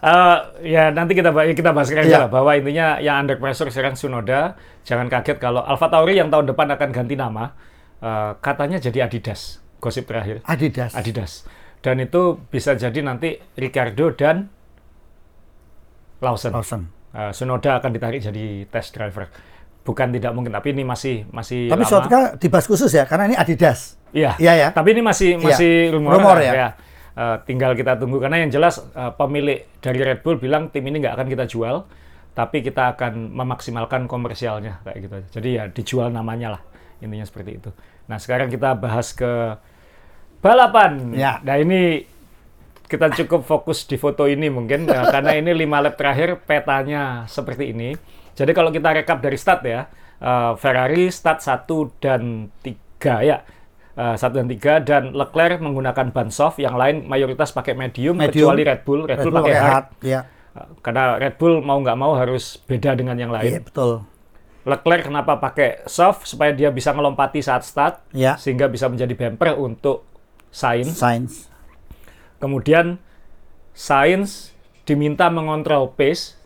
eh, 0.01 0.37
ya 0.73 0.83
nanti 0.89 1.13
kita 1.13 1.29
kita 1.53 1.69
bahas 1.69 1.93
aja 1.93 2.01
Iya. 2.01 2.19
lah 2.25 2.29
bahwa 2.33 2.51
intinya 2.57 2.97
yang 2.97 3.21
under 3.23 3.37
pressure 3.37 3.69
sekarang 3.69 3.93
Sunoda. 3.93 4.57
Jangan 4.81 5.05
kaget 5.07 5.37
kalau 5.37 5.61
Alfa 5.61 5.85
Tauri 5.87 6.17
yang 6.17 6.33
tahun 6.33 6.49
depan 6.49 6.67
akan 6.73 6.89
ganti 6.89 7.13
nama. 7.15 7.53
eh, 8.01 8.33
katanya 8.41 8.81
jadi 8.81 9.05
Adidas. 9.05 9.61
Gosip 9.77 10.09
terakhir. 10.09 10.41
Adidas. 10.49 10.97
Adidas. 10.97 11.45
Dan 11.81 12.01
itu 12.01 12.41
bisa 12.49 12.73
jadi 12.73 12.97
nanti 13.01 13.37
Ricardo 13.53 14.09
dan 14.13 14.49
Lawson. 16.21 16.51
Lawson. 16.53 16.81
Eh, 17.11 17.31
Sunoda 17.33 17.77
akan 17.77 17.91
ditarik 17.93 18.21
jadi 18.21 18.65
test 18.69 18.93
driver. 18.93 19.29
Bukan 19.81 20.13
tidak 20.13 20.31
mungkin, 20.37 20.53
tapi 20.53 20.77
ini 20.77 20.85
masih 20.85 21.25
masih 21.33 21.65
Tapi 21.65 21.81
lama. 21.81 21.89
suatu 21.89 22.07
kali 22.07 22.37
dibahas 22.37 22.65
khusus 22.69 22.93
ya, 22.93 23.09
karena 23.09 23.33
ini 23.33 23.35
Adidas. 23.39 23.97
Iya. 24.13 24.37
Iya 24.37 24.53
ya. 24.53 24.67
Tapi 24.69 24.93
ini 24.93 25.01
masih 25.01 25.41
Iya. 25.41 25.45
masih 25.49 25.73
rumor, 25.97 26.11
Rumor 26.21 26.37
ya. 26.37 26.77
Eh, 27.11 27.37
tinggal 27.43 27.75
kita 27.75 27.97
tunggu 27.99 28.21
karena 28.23 28.39
yang 28.39 28.53
jelas 28.53 28.79
eh, 28.79 29.11
pemilik 29.17 29.65
dari 29.83 29.99
Red 29.99 30.21
Bull 30.23 30.37
bilang 30.37 30.69
tim 30.69 30.85
ini 30.85 31.01
nggak 31.01 31.17
akan 31.17 31.27
kita 31.27 31.45
jual, 31.49 31.83
tapi 32.31 32.61
kita 32.61 32.93
akan 32.95 33.33
memaksimalkan 33.35 34.05
komersialnya 34.05 34.79
kayak 34.85 34.97
gitu. 35.01 35.17
Jadi 35.35 35.49
ya 35.59 35.63
dijual 35.67 36.07
namanya 36.13 36.55
lah 36.55 36.61
intinya 37.01 37.25
seperti 37.25 37.57
itu. 37.57 37.69
Nah 38.05 38.21
sekarang 38.21 38.47
kita 38.53 38.77
bahas 38.77 39.11
ke 39.11 39.57
balapan. 40.39 41.11
Ya. 41.17 41.41
Nah 41.41 41.57
ini 41.57 42.05
kita 42.85 43.07
cukup 43.23 43.47
fokus 43.47 43.87
di 43.87 43.95
foto 43.95 44.27
ini 44.27 44.51
mungkin 44.51 44.83
ya, 44.83 45.07
karena 45.07 45.35
ini 45.39 45.55
lima 45.55 45.79
lap 45.79 45.95
terakhir 45.95 46.43
petanya 46.43 47.23
seperti 47.27 47.71
ini. 47.71 47.95
Jadi 48.33 48.51
kalau 48.51 48.69
kita 48.69 48.93
rekap 48.93 49.19
dari 49.19 49.35
start 49.35 49.61
ya, 49.63 49.87
eh, 50.17 50.51
Ferrari 50.55 51.09
start 51.09 51.39
1 51.39 51.97
dan 51.99 52.49
3 52.63 53.21
ya. 53.21 53.37
Eh, 53.91 54.15
satu 54.15 54.39
dan 54.39 54.47
tiga 54.47 54.79
dan 54.79 55.11
Leclerc 55.11 55.59
menggunakan 55.59 56.15
ban 56.15 56.31
soft, 56.31 56.63
yang 56.63 56.79
lain 56.79 57.03
mayoritas 57.11 57.51
pakai 57.51 57.75
medium, 57.75 58.15
Medium. 58.15 58.47
kecuali 58.47 58.63
Red 58.63 58.81
Bull. 58.87 59.01
Red, 59.03 59.19
Bull, 59.19 59.35
pakai 59.35 59.55
hard. 59.59 59.85
Ya. 59.99 60.21
Karena 60.79 61.19
Red 61.19 61.35
Bull 61.35 61.59
mau 61.59 61.75
nggak 61.75 61.99
mau 61.99 62.15
harus 62.15 62.55
beda 62.63 62.95
dengan 62.95 63.19
yang 63.19 63.35
lain. 63.35 63.51
Iya, 63.51 63.61
betul. 63.61 64.07
Leclerc 64.63 65.11
kenapa 65.11 65.43
pakai 65.43 65.83
soft 65.91 66.23
supaya 66.23 66.55
dia 66.55 66.71
bisa 66.71 66.95
ngelompati 66.95 67.43
saat 67.43 67.67
start, 67.67 67.99
Ya. 68.15 68.39
sehingga 68.39 68.71
bisa 68.71 68.87
menjadi 68.87 69.11
bumper 69.11 69.59
untuk 69.59 70.07
Sainz. 70.55 70.95
Sains. 70.95 71.51
Kemudian 72.39 72.95
Sainz 73.75 74.55
diminta 74.87 75.27
mengontrol 75.27 75.91
pace. 75.91 76.39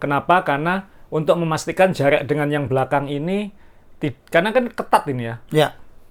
Kenapa? 0.00 0.40
Karena 0.40 0.88
untuk 1.08 1.36
memastikan 1.40 1.92
jarak 1.92 2.24
dengan 2.28 2.48
yang 2.48 2.64
belakang 2.68 3.08
ini, 3.08 3.52
karena 4.28 4.52
kan 4.52 4.68
ketat 4.68 5.04
ini 5.08 5.22
ya. 5.24 5.36
Ya. 5.50 5.68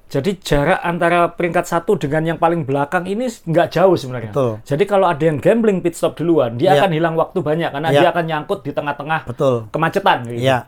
Jadi 0.08 0.40
jarak 0.40 0.80
antara 0.88 1.36
peringkat 1.36 1.68
satu 1.68 2.00
dengan 2.00 2.24
yang 2.24 2.40
paling 2.40 2.64
belakang 2.64 3.04
ini 3.12 3.28
nggak 3.28 3.76
jauh 3.76 3.92
sebenarnya. 4.00 4.32
Betul. 4.32 4.64
Jadi 4.64 4.84
kalau 4.88 5.04
ada 5.12 5.20
yang 5.20 5.36
gambling 5.44 5.84
pit 5.84 6.00
stop 6.00 6.16
duluan, 6.16 6.56
dia 6.56 6.72
Ya. 6.72 6.88
akan 6.88 6.96
hilang 6.96 7.16
waktu 7.20 7.44
banyak 7.44 7.70
karena 7.76 7.90
Ya. 7.92 8.00
dia 8.08 8.10
akan 8.16 8.24
nyangkut 8.24 8.64
di 8.64 8.72
tengah-tengah 8.72 9.28
Betul. 9.28 9.68
kemacetan, 9.68 10.24
gitu. 10.32 10.40
Ya. 10.44 10.64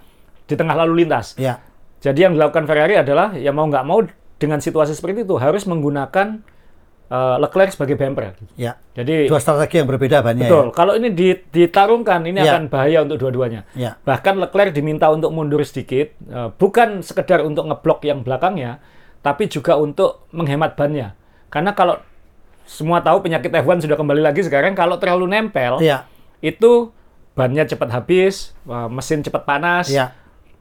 di 0.49 0.57
tengah 0.57 0.73
lalu 0.73 1.05
lintas. 1.05 1.37
Ya. 1.37 1.61
Jadi 2.01 2.25
yang 2.25 2.33
dilakukan 2.33 2.65
Ferrari 2.65 2.97
adalah 2.97 3.37
ya 3.37 3.53
mau 3.53 3.69
nggak 3.69 3.85
mau 3.85 4.01
dengan 4.41 4.57
situasi 4.57 4.97
seperti 4.97 5.21
itu 5.29 5.37
harus 5.37 5.69
menggunakan 5.69 6.41
uh, 7.09 7.35
Leclerc 7.37 7.73
sebagai 7.73 7.93
bumper. 7.93 8.37
Ya. 8.53 8.77
Jadi 8.93 9.25
Dua 9.25 9.37
strategi 9.37 9.77
yang 9.77 9.89
berbeda 9.89 10.21
banyak 10.21 10.45
betul. 10.45 10.69
Kalau 10.71 10.93
ini 10.93 11.09
di- 11.09 11.41
ditarungkan 11.45 12.23
ini 12.23 12.37
Ya. 12.37 12.55
akan 12.55 12.69
bahaya 12.69 13.01
untuk 13.01 13.17
dua-duanya. 13.19 13.65
ya. 13.73 13.91
Ya. 13.91 13.91
Bahkan 13.99 14.37
Leclerc 14.39 14.71
diminta 14.71 15.09
untuk 15.09 15.29
mundur 15.29 15.61
sedikit, 15.61 16.13
eh, 16.15 16.49
bukan 16.51 17.01
sekedar 17.01 17.41
untuk 17.41 17.65
ngeblok 17.65 17.99
yang 18.03 18.21
belakangnya, 18.21 18.79
tapi 19.19 19.45
juga 19.45 19.75
untuk 19.75 20.29
menghemat 20.29 20.73
bannya. 20.73 21.17
Karena 21.49 21.73
kalau 21.73 21.97
semua 22.63 23.01
tahu 23.01 23.19
penyakit 23.19 23.49
F1 23.49 23.81
sudah 23.81 23.97
kembali 23.97 24.21
lagi 24.21 24.39
sekarang, 24.39 24.77
kalau 24.77 24.95
terlalu 24.95 25.25
nempel, 25.27 25.81
Iya. 25.81 26.05
itu 26.39 26.93
bannya 27.33 27.65
cepat 27.65 27.89
habis, 27.89 28.53
eh, 28.63 28.87
mesin 28.87 29.19
cepat 29.19 29.43
panas, 29.43 29.89
Iya. 29.89 30.13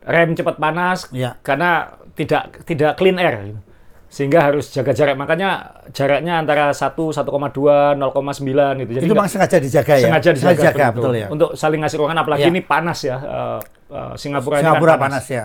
rem 0.03 0.33
cepat 0.33 0.57
panas, 0.57 1.05
Iya. 1.11 1.37
karena 1.39 1.93
tidak 2.15 2.65
tidak 2.65 2.97
clean 2.97 3.15
air. 3.17 3.45
gitu. 3.45 3.61
Sehingga 4.09 4.41
harus 4.41 4.73
jaga 4.73 4.97
jarak. 4.97 5.21
Makanya 5.21 5.49
jaraknya 5.93 6.41
antara 6.41 6.73
1, 6.73 7.13
1,2, 7.13 7.93
0,9 7.93 8.81
gitu. 8.81 8.91
Jadi 8.97 9.05
Itu 9.05 9.13
memang 9.13 9.29
sengaja 9.29 9.61
dijaga 9.61 9.95
ya. 9.95 10.05
sengaja 10.09 10.31
dijaga 10.33 10.57
seperti 10.65 10.81
itu. 10.81 10.97
betul 10.97 11.15
ya. 11.15 11.27
Untuk 11.29 11.51
saling 11.55 11.81
ngasih 11.85 11.99
ruangan, 12.01 12.19
apalagi 12.25 12.43
Iya. 12.45 12.53
ini 12.53 12.61
panas 12.65 12.99
ya. 13.05 13.17
eh, 13.21 13.61
eh, 13.93 14.13
Singapura, 14.17 14.65
Singapura 14.65 14.93
ini 14.93 15.01
kan 15.01 15.05
panas 15.13 15.25
ya. 15.29 15.45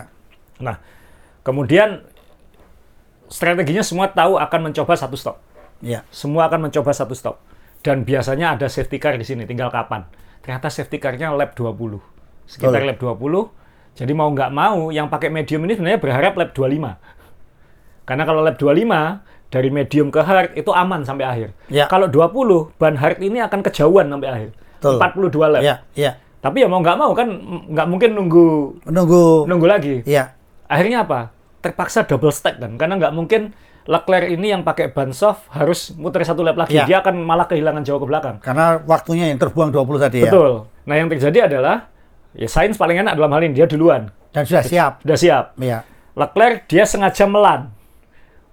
Nah, 0.64 0.76
kemudian 1.40 1.88
strateginya 3.28 3.84
semua 3.84 4.08
tahu 4.08 4.40
akan 4.40 4.60
mencoba 4.70 4.94
satu 4.96 5.16
stop. 5.16 5.36
Iya. 5.84 6.00
Semua 6.08 6.48
akan 6.48 6.70
mencoba 6.70 6.90
satu 6.94 7.12
stop. 7.12 7.40
Dan 7.84 8.00
biasanya 8.02 8.56
ada 8.56 8.66
safety 8.72 8.96
car 8.96 9.20
di 9.20 9.26
sini, 9.28 9.44
tinggal 9.44 9.68
kapan. 9.68 10.08
Ternyata 10.40 10.72
safety 10.72 10.96
car-nya 10.96 11.32
lap 11.36 11.52
20. 11.52 12.00
Sekitar 12.48 12.80
Betul. 12.80 12.88
lap 12.88 12.98
20. 13.20 13.44
Jadi 13.94 14.12
mau 14.12 14.26
nggak 14.26 14.50
mau, 14.50 14.88
yang 14.88 15.06
pakai 15.06 15.28
medium 15.28 15.62
ini 15.68 15.76
sebenarnya 15.76 16.00
berharap 16.00 16.32
lap 16.34 16.50
25. 16.50 16.96
Karena 18.04 18.24
kalau 18.24 18.40
lap 18.44 18.56
25, 18.60 19.24
dari 19.48 19.68
medium 19.70 20.08
ke 20.10 20.20
hard 20.20 20.58
itu 20.58 20.70
aman 20.74 21.04
sampai 21.06 21.24
akhir. 21.24 21.48
Ya. 21.70 21.86
Kalau 21.88 22.08
20, 22.10 22.74
ban 22.76 22.94
hard 22.98 23.18
ini 23.22 23.40
akan 23.40 23.60
kejauhan 23.64 24.10
sampai 24.10 24.28
akhir. 24.28 24.50
Betul. 24.80 25.00
42 25.00 25.52
lap. 25.52 25.62
Iya, 25.64 25.76
iya. 25.96 26.12
Tapi 26.44 26.60
ya 26.60 26.68
mau 26.68 26.84
nggak 26.84 26.98
mau 27.00 27.16
kan 27.16 27.28
nggak 27.72 27.86
mungkin 27.88 28.10
nunggu 28.12 28.48
Menunggu. 28.84 29.48
nunggu 29.48 29.64
lagi. 29.64 29.94
Iya. 30.04 30.36
Akhirnya 30.68 31.08
apa? 31.08 31.32
Terpaksa 31.64 32.04
double 32.04 32.28
stack 32.28 32.60
kan, 32.60 32.76
karena 32.76 33.00
nggak 33.00 33.14
mungkin 33.16 33.56
Leclerc 33.84 34.32
ini 34.32 34.48
yang 34.48 34.64
pakai 34.64 34.96
ban 34.96 35.12
soft 35.12 35.44
harus 35.52 35.92
muter 36.00 36.24
satu 36.24 36.40
lap 36.40 36.56
lagi. 36.56 36.72
Ya. 36.72 36.88
Dia 36.88 36.96
akan 37.04 37.20
malah 37.20 37.44
kehilangan 37.44 37.84
jauh 37.84 38.00
ke 38.00 38.08
belakang. 38.08 38.40
Karena 38.40 38.80
waktunya 38.80 39.28
yang 39.28 39.36
terbuang 39.36 39.76
20 39.76 40.00
tadi 40.00 40.24
ya. 40.24 40.32
Betul. 40.32 40.64
Nah 40.88 40.94
yang 40.96 41.08
terjadi 41.12 41.52
adalah 41.52 41.92
ya 42.32 42.48
Sainz 42.48 42.80
paling 42.80 43.04
enak 43.04 43.12
dalam 43.12 43.28
hal 43.28 43.44
ini 43.44 43.52
dia 43.52 43.68
duluan, 43.68 44.08
Dan 44.32 44.48
sudah 44.48 44.64
siap. 44.64 44.92
sudah 45.04 45.18
siap. 45.20 45.44
Iya. 45.60 45.84
Leclerc 46.16 46.64
dia 46.64 46.88
sengaja 46.88 47.28
melan 47.28 47.73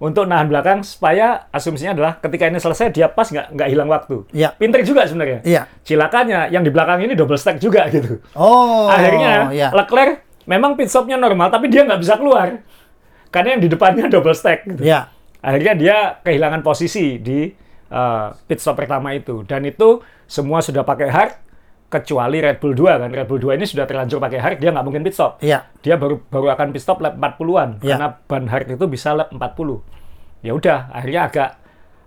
untuk 0.02 0.26
nahan 0.26 0.50
belakang 0.50 0.82
supaya 0.82 1.46
asumsinya 1.54 1.94
adalah 1.94 2.18
ketika 2.18 2.50
ini 2.50 2.58
selesai 2.58 2.90
dia 2.90 3.06
pas 3.06 3.30
nggak 3.30 3.54
nggak 3.54 3.70
hilang 3.70 3.86
waktu. 3.86 4.26
Iya. 4.34 4.50
Pinter 4.58 4.82
juga 4.82 5.06
sebenarnya. 5.06 5.46
Iya. 5.46 5.70
Cilakanya 5.86 6.50
yang 6.50 6.66
di 6.66 6.74
belakang 6.74 7.06
ini 7.06 7.14
double 7.14 7.38
stack 7.38 7.62
juga 7.62 7.86
gitu. 7.94 8.18
Oh. 8.34 8.90
Akhirnya 8.90 9.54
iya. 9.54 9.70
Leclerc 9.70 10.26
memang 10.50 10.74
pit 10.74 10.90
stopnya 10.90 11.22
normal 11.22 11.54
tapi 11.54 11.70
dia 11.70 11.86
nggak 11.86 12.02
bisa 12.02 12.18
keluar 12.18 12.66
karena 13.30 13.56
yang 13.56 13.62
di 13.62 13.70
depannya 13.70 14.10
double 14.10 14.34
stack. 14.34 14.66
Gitu. 14.66 14.82
Iya. 14.90 15.14
Akhirnya 15.38 15.74
dia 15.78 15.98
kehilangan 16.26 16.66
posisi 16.66 17.22
di 17.22 17.54
uh, 17.94 18.34
pit 18.50 18.58
stop 18.58 18.82
pertama 18.82 19.14
itu 19.14 19.46
dan 19.46 19.62
itu 19.70 20.02
semua 20.26 20.66
sudah 20.66 20.82
pakai 20.82 21.14
hard 21.14 21.34
kecuali 21.92 22.40
Red 22.40 22.64
Bull 22.64 22.72
2 22.72 22.88
kan 23.04 23.10
Red 23.12 23.28
Bull 23.28 23.44
2 23.44 23.60
ini 23.60 23.68
sudah 23.68 23.84
terlanjur 23.84 24.18
pakai 24.18 24.40
hard 24.40 24.58
dia 24.58 24.72
nggak 24.72 24.86
mungkin 24.88 25.04
pit 25.04 25.12
stop. 25.12 25.44
Iya. 25.44 25.68
Dia 25.84 26.00
baru 26.00 26.24
baru 26.24 26.56
akan 26.56 26.72
pit 26.72 26.80
stop 26.80 27.04
lap 27.04 27.20
40-an 27.20 27.84
Iya. 27.84 28.00
karena 28.00 28.08
ban 28.26 28.48
hard 28.48 28.68
itu 28.72 28.86
bisa 28.88 29.12
lap 29.12 29.30
40. 29.30 29.84
Ya 30.42 30.56
udah 30.56 30.88
akhirnya 30.90 31.28
agak 31.28 31.50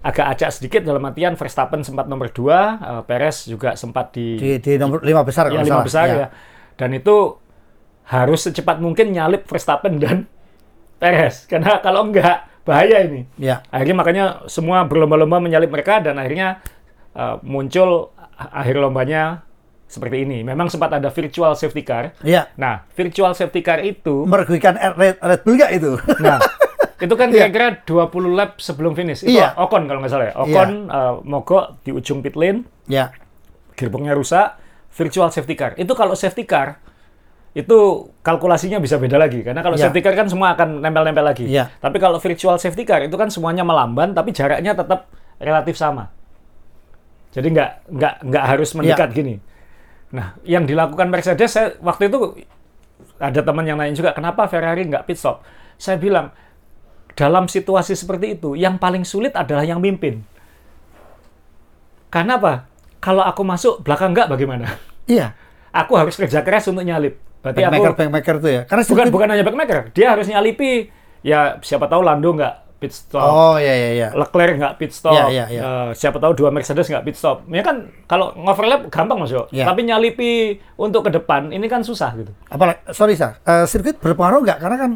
agak 0.01 0.27
acak 0.37 0.51
sedikit 0.53 0.81
dalam 0.85 1.01
artian 1.05 1.33
Verstappen 1.33 1.81
sempat 1.81 2.09
nomor 2.09 2.29
2, 2.29 2.45
uh, 2.45 3.03
Perez 3.05 3.45
juga 3.45 3.73
sempat 3.77 4.13
di 4.13 4.37
Di, 4.37 4.51
di 4.61 4.73
nomor 4.77 5.01
lima 5.01 5.25
besar 5.25 5.49
ya 5.49 5.57
kalau 5.57 5.65
lima 5.65 5.75
salah. 5.81 5.87
besar 5.87 6.07
Iya. 6.09 6.17
ya. 6.17 6.27
Dan 6.81 6.91
itu 6.93 7.17
harus 8.05 8.41
secepat 8.45 8.81
mungkin 8.81 9.13
nyalip 9.13 9.45
Verstappen 9.45 9.97
dan 10.01 10.29
Perez. 10.97 11.45
Karena 11.49 11.81
kalau 11.81 12.09
enggak 12.09 12.49
bahaya 12.65 13.05
ini. 13.05 13.29
Iya. 13.37 13.61
Akhirnya 13.69 13.97
makanya 13.97 14.25
semua 14.49 14.85
berlomba-lomba 14.85 15.41
menyalip 15.41 15.69
mereka 15.69 16.01
dan 16.01 16.17
akhirnya 16.17 16.61
uh, 17.13 17.37
muncul 17.41 18.13
akhir 18.37 18.77
lombanya 18.77 19.45
seperti 19.85 20.25
ini. 20.25 20.43
Memang 20.43 20.67
sempat 20.67 20.91
ada 20.91 21.09
virtual 21.09 21.55
safety 21.55 21.83
car. 21.83 22.17
Iya. 22.21 22.51
Nah, 22.55 22.83
virtual 22.91 23.31
safety 23.33 23.61
car 23.61 23.79
itu 23.79 24.25
Merugikan 24.25 24.75
Red, 24.75 25.19
Red 25.19 25.41
Bull 25.43 25.55
nggak 25.55 25.71
itu? 25.73 25.93
nah 26.19 26.39
itu 27.05 27.15
kan 27.15 27.29
Iya. 27.29 27.47
kira-kira 27.47 27.85
20 27.85 28.11
lap 28.33 28.51
sebelum 28.59 28.93
finish. 28.93 29.23
Itu 29.23 29.35
Iya. 29.35 29.55
Ocon 29.57 29.85
kalau 29.85 30.01
nggak 30.01 30.13
salah 30.13 30.27
ya. 30.29 30.35
Ocon 30.37 30.71
uh, 30.87 31.21
mogok 31.23 31.79
di 31.83 31.91
ujung 31.91 32.21
pit 32.21 32.35
lane 32.35 32.65
Iya. 32.87 33.13
gearboxnya 33.75 34.15
rusak, 34.15 34.47
virtual 34.91 35.29
safety 35.29 35.55
car. 35.55 35.75
Itu 35.75 35.93
kalau 35.93 36.15
safety 36.15 36.43
car, 36.45 36.79
itu 37.53 37.79
kalkulasinya 38.19 38.79
bisa 38.79 38.99
beda 38.99 39.15
lagi. 39.15 39.43
Karena 39.43 39.61
kalau 39.61 39.75
Ya. 39.75 39.87
safety 39.87 40.01
car 40.01 40.15
kan 40.15 40.27
semua 40.27 40.55
akan 40.55 40.81
nempel-nempel 40.81 41.23
lagi. 41.23 41.47
Ya. 41.47 41.71
Tapi 41.79 41.99
kalau 41.99 42.19
virtual 42.19 42.59
safety 42.59 42.83
car, 42.83 43.03
itu 43.03 43.15
kan 43.15 43.29
semuanya 43.29 43.63
melamban, 43.63 44.11
tapi 44.11 44.31
jaraknya 44.31 44.75
tetap 44.75 45.07
relatif 45.39 45.75
sama. 45.75 46.11
Jadi 47.31 47.51
nggak 47.51 47.71
nggak 47.91 48.15
nggak 48.31 48.45
harus 48.47 48.71
mendekat 48.73 49.11
gini. 49.11 49.35
Nah, 50.15 50.39
yang 50.47 50.63
dilakukan 50.63 51.11
Mercedes, 51.11 51.51
saya 51.51 51.75
waktu 51.83 52.07
itu 52.07 52.39
ada 53.19 53.41
teman 53.43 53.67
yang 53.67 53.75
nanya 53.75 53.99
juga, 53.99 54.15
kenapa 54.15 54.47
Ferrari 54.47 54.87
nggak 54.87 55.11
pit 55.11 55.19
stop? 55.19 55.43
Saya 55.75 55.99
bilang, 55.99 56.31
dalam 57.19 57.51
situasi 57.51 57.99
seperti 57.99 58.39
itu, 58.39 58.55
yang 58.55 58.79
paling 58.79 59.03
sulit 59.03 59.35
adalah 59.35 59.67
yang 59.67 59.83
mimpin. 59.83 60.23
Karena 62.15 62.39
apa? 62.39 62.71
Kalau 63.03 63.27
aku 63.27 63.43
masuk 63.43 63.83
belakang 63.83 64.15
nggak 64.15 64.31
bagaimana? 64.31 64.79
Iya. 65.05 65.37
Aku 65.75 65.99
harus 65.99 66.15
kerja 66.15 66.41
keras 66.47 66.71
untuk 66.71 66.87
nyalip. 66.87 67.19
Berarti 67.45 67.61
aku 67.61 67.77
Backmaker, 67.77 67.93
backmaker 67.93 68.37
tuh 68.41 68.51
ya. 68.55 68.63
Karena 68.65 68.83
bukan 68.89 69.07
bukan 69.13 69.29
hanya 69.35 69.45
backmaker, 69.45 69.93
dia 69.93 70.17
harus 70.17 70.25
nyalipi. 70.31 70.89
Ya 71.21 71.61
siapa 71.61 71.91
tahu 71.91 72.01
Lando 72.01 72.33
nggak 72.33 72.64
pit 72.85 72.93
stop, 72.93 73.25
Oh 73.25 73.57
iya 73.57 73.73
iya 73.73 73.91
iya. 73.97 74.09
Leclerc 74.13 74.61
nggak 74.61 74.75
pit 74.77 74.93
stop, 74.93 75.17
Iya, 75.17 75.25
iya, 75.33 75.45
iya. 75.49 75.63
eh, 75.65 75.89
siapa 75.97 76.21
tahu 76.21 76.37
dua 76.37 76.53
Mercedes 76.53 76.85
nggak 76.85 77.05
pit 77.09 77.17
stop. 77.17 77.49
Ya 77.49 77.65
kan 77.65 77.89
kalau 78.05 78.37
ngoverlap 78.37 78.93
gampang 78.93 79.17
masuk, 79.17 79.49
Iya. 79.49 79.65
tapi 79.65 79.89
nyalipi 79.89 80.61
untuk 80.77 81.09
ke 81.09 81.17
depan 81.17 81.49
ini 81.49 81.65
kan 81.65 81.81
susah 81.81 82.13
gitu. 82.21 82.29
Apalagi 82.53 82.85
sorry 82.93 83.17
sah, 83.17 83.41
eh, 83.41 83.65
sirkuit 83.65 83.97
berpengaruh 83.97 84.45
nggak? 84.45 84.59
Karena 84.61 84.77
kan 84.77 84.93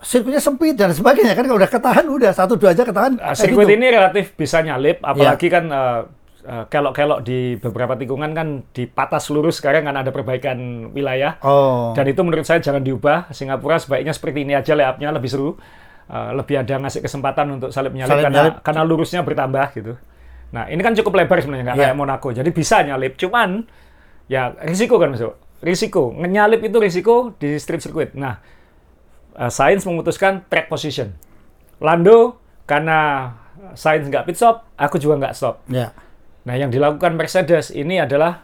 sirkuitnya 0.00 0.40
sempit 0.40 0.76
dan 0.76 0.92
sebagainya 0.92 1.36
kan 1.36 1.44
kalau 1.44 1.60
udah 1.60 1.70
ketahan 1.70 2.04
udah 2.08 2.32
satu 2.32 2.56
dua 2.56 2.72
aja 2.72 2.84
ketahan. 2.84 3.16
Uh, 3.20 3.36
sirkuit 3.36 3.68
gitu. 3.68 3.76
ini 3.80 3.86
relatif 3.88 4.36
bisa 4.36 4.60
nyalip, 4.60 5.00
apalagi 5.00 5.46
Iya. 5.48 5.54
kan 5.56 5.64
uh, 5.68 6.00
uh, 6.44 6.64
kelok-kelok 6.72 7.20
di 7.20 7.60
beberapa 7.60 7.96
tikungan 7.96 8.32
kan 8.32 8.48
dipatas 8.72 9.28
lurus 9.28 9.60
sekarang 9.60 9.84
kan 9.84 9.96
ada 10.00 10.08
perbaikan 10.08 10.90
wilayah. 10.96 11.36
Oh. 11.44 11.92
Dan 11.92 12.08
itu 12.08 12.20
menurut 12.24 12.48
saya 12.48 12.64
jangan 12.64 12.80
diubah. 12.80 13.28
Singapura 13.32 13.76
sebaiknya 13.76 14.16
seperti 14.16 14.44
ini 14.48 14.56
aja 14.56 14.72
layupnya 14.72 15.12
lebih 15.12 15.28
seru. 15.30 15.50
Uh, 16.10 16.34
lebih 16.34 16.58
ada 16.58 16.74
ngasih 16.74 17.06
kesempatan 17.06 17.46
untuk 17.54 17.70
salip 17.70 17.94
nyalip 17.94 18.10
Salip 18.10 18.24
karena 18.26 18.38
nyalip. 18.50 18.54
karena 18.66 18.82
lurusnya 18.82 19.22
bertambah 19.22 19.66
gitu. 19.78 19.94
Nah 20.50 20.66
ini 20.66 20.82
kan 20.82 20.90
cukup 20.98 21.14
lebar 21.22 21.38
sebenarnya 21.38 21.70
nggak 21.70 21.78
Iya. 21.78 21.84
kayak 21.86 21.96
Monaco. 22.02 22.28
Jadi 22.34 22.50
bisa 22.50 22.82
nyalip. 22.82 23.14
Cuman 23.14 23.62
ya 24.26 24.50
risiko 24.66 24.98
kan 24.98 25.14
masuk. 25.14 25.38
Risiko 25.62 26.10
nyalip 26.18 26.66
itu 26.66 26.82
risiko 26.82 27.30
di 27.38 27.54
street 27.62 27.78
circuit. 27.78 28.10
Nah 28.18 28.42
uh, 29.38 29.46
Sainz 29.46 29.86
memutuskan 29.86 30.42
track 30.50 30.66
position. 30.66 31.14
Lando 31.78 32.42
karena 32.66 33.30
Sainz 33.78 34.10
nggak 34.10 34.26
pit 34.26 34.34
stop, 34.34 34.66
aku 34.74 34.98
juga 34.98 35.14
nggak 35.14 35.34
stop. 35.38 35.62
Ya. 35.70 35.94
Nah, 36.42 36.56
yang 36.56 36.72
dilakukan 36.72 37.14
Mercedes 37.14 37.70
ini 37.70 38.00
adalah 38.00 38.42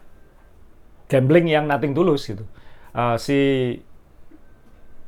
gambling 1.08 1.48
yang 1.48 1.64
nothing 1.66 1.96
tulus 1.96 2.28
gitu. 2.28 2.44
Uh, 2.92 3.16
si 3.16 3.38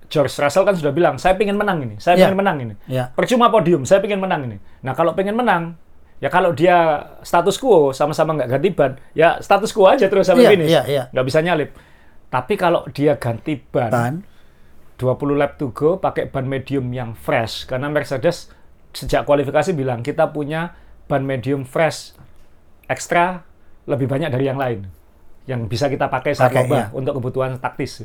George 0.08 0.32
Russell 0.40 0.64
kan 0.64 0.72
sudah 0.72 0.90
bilang, 0.90 1.20
saya 1.20 1.36
pengen 1.36 1.60
menang 1.60 1.84
ini, 1.84 2.00
saya 2.00 2.16
Ya. 2.16 2.26
pengen 2.26 2.38
menang 2.40 2.56
ini. 2.58 2.74
Ya. 2.88 3.12
Percuma 3.12 3.52
podium, 3.52 3.84
saya 3.84 4.00
pengen 4.00 4.18
menang 4.18 4.48
ini. 4.48 4.56
Nah, 4.80 4.96
kalau 4.96 5.12
pengen 5.12 5.36
menang, 5.36 5.76
ya 6.18 6.32
kalau 6.32 6.56
dia 6.56 7.04
status 7.20 7.60
quo 7.60 7.92
sama-sama 7.92 8.32
nggak 8.34 8.48
ganti 8.48 8.68
ban, 8.72 8.92
ya 9.12 9.36
status 9.38 9.68
quo 9.70 9.84
aja 9.86 10.08
terus 10.08 10.24
sampai 10.24 10.48
Iya, 10.48 10.52
finish, 10.56 10.70
iya, 10.72 10.82
iya. 10.88 11.02
nggak 11.12 11.26
bisa 11.28 11.38
nyalip. 11.44 11.70
Tapi 12.28 12.54
kalau 12.56 12.88
dia 12.90 13.20
ganti 13.20 13.60
ban, 13.60 13.92
Tan. 13.92 14.14
20 14.96 15.38
lap 15.38 15.54
to 15.56 15.70
go 15.70 16.00
pakai 16.00 16.26
ban 16.26 16.42
medium 16.42 16.88
yang 16.90 17.14
fresh 17.14 17.64
karena 17.64 17.86
Mercedes 17.86 18.50
sejak 18.90 19.22
kualifikasi 19.22 19.70
bilang 19.70 20.02
kita 20.02 20.32
punya 20.34 20.74
ban 21.06 21.22
medium 21.22 21.62
fresh 21.62 22.18
ekstra 22.86 23.46
lebih 23.86 24.10
banyak 24.10 24.28
dari 24.28 24.44
yang 24.44 24.58
lain 24.58 24.90
yang 25.46 25.64
bisa 25.64 25.88
kita 25.88 26.10
pakai 26.10 26.34
saat 26.34 26.50
Pakai, 26.52 26.66
lomba 26.66 26.76
iya. 26.76 26.86
untuk 26.92 27.14
kebutuhan 27.16 27.56
taktis. 27.56 28.04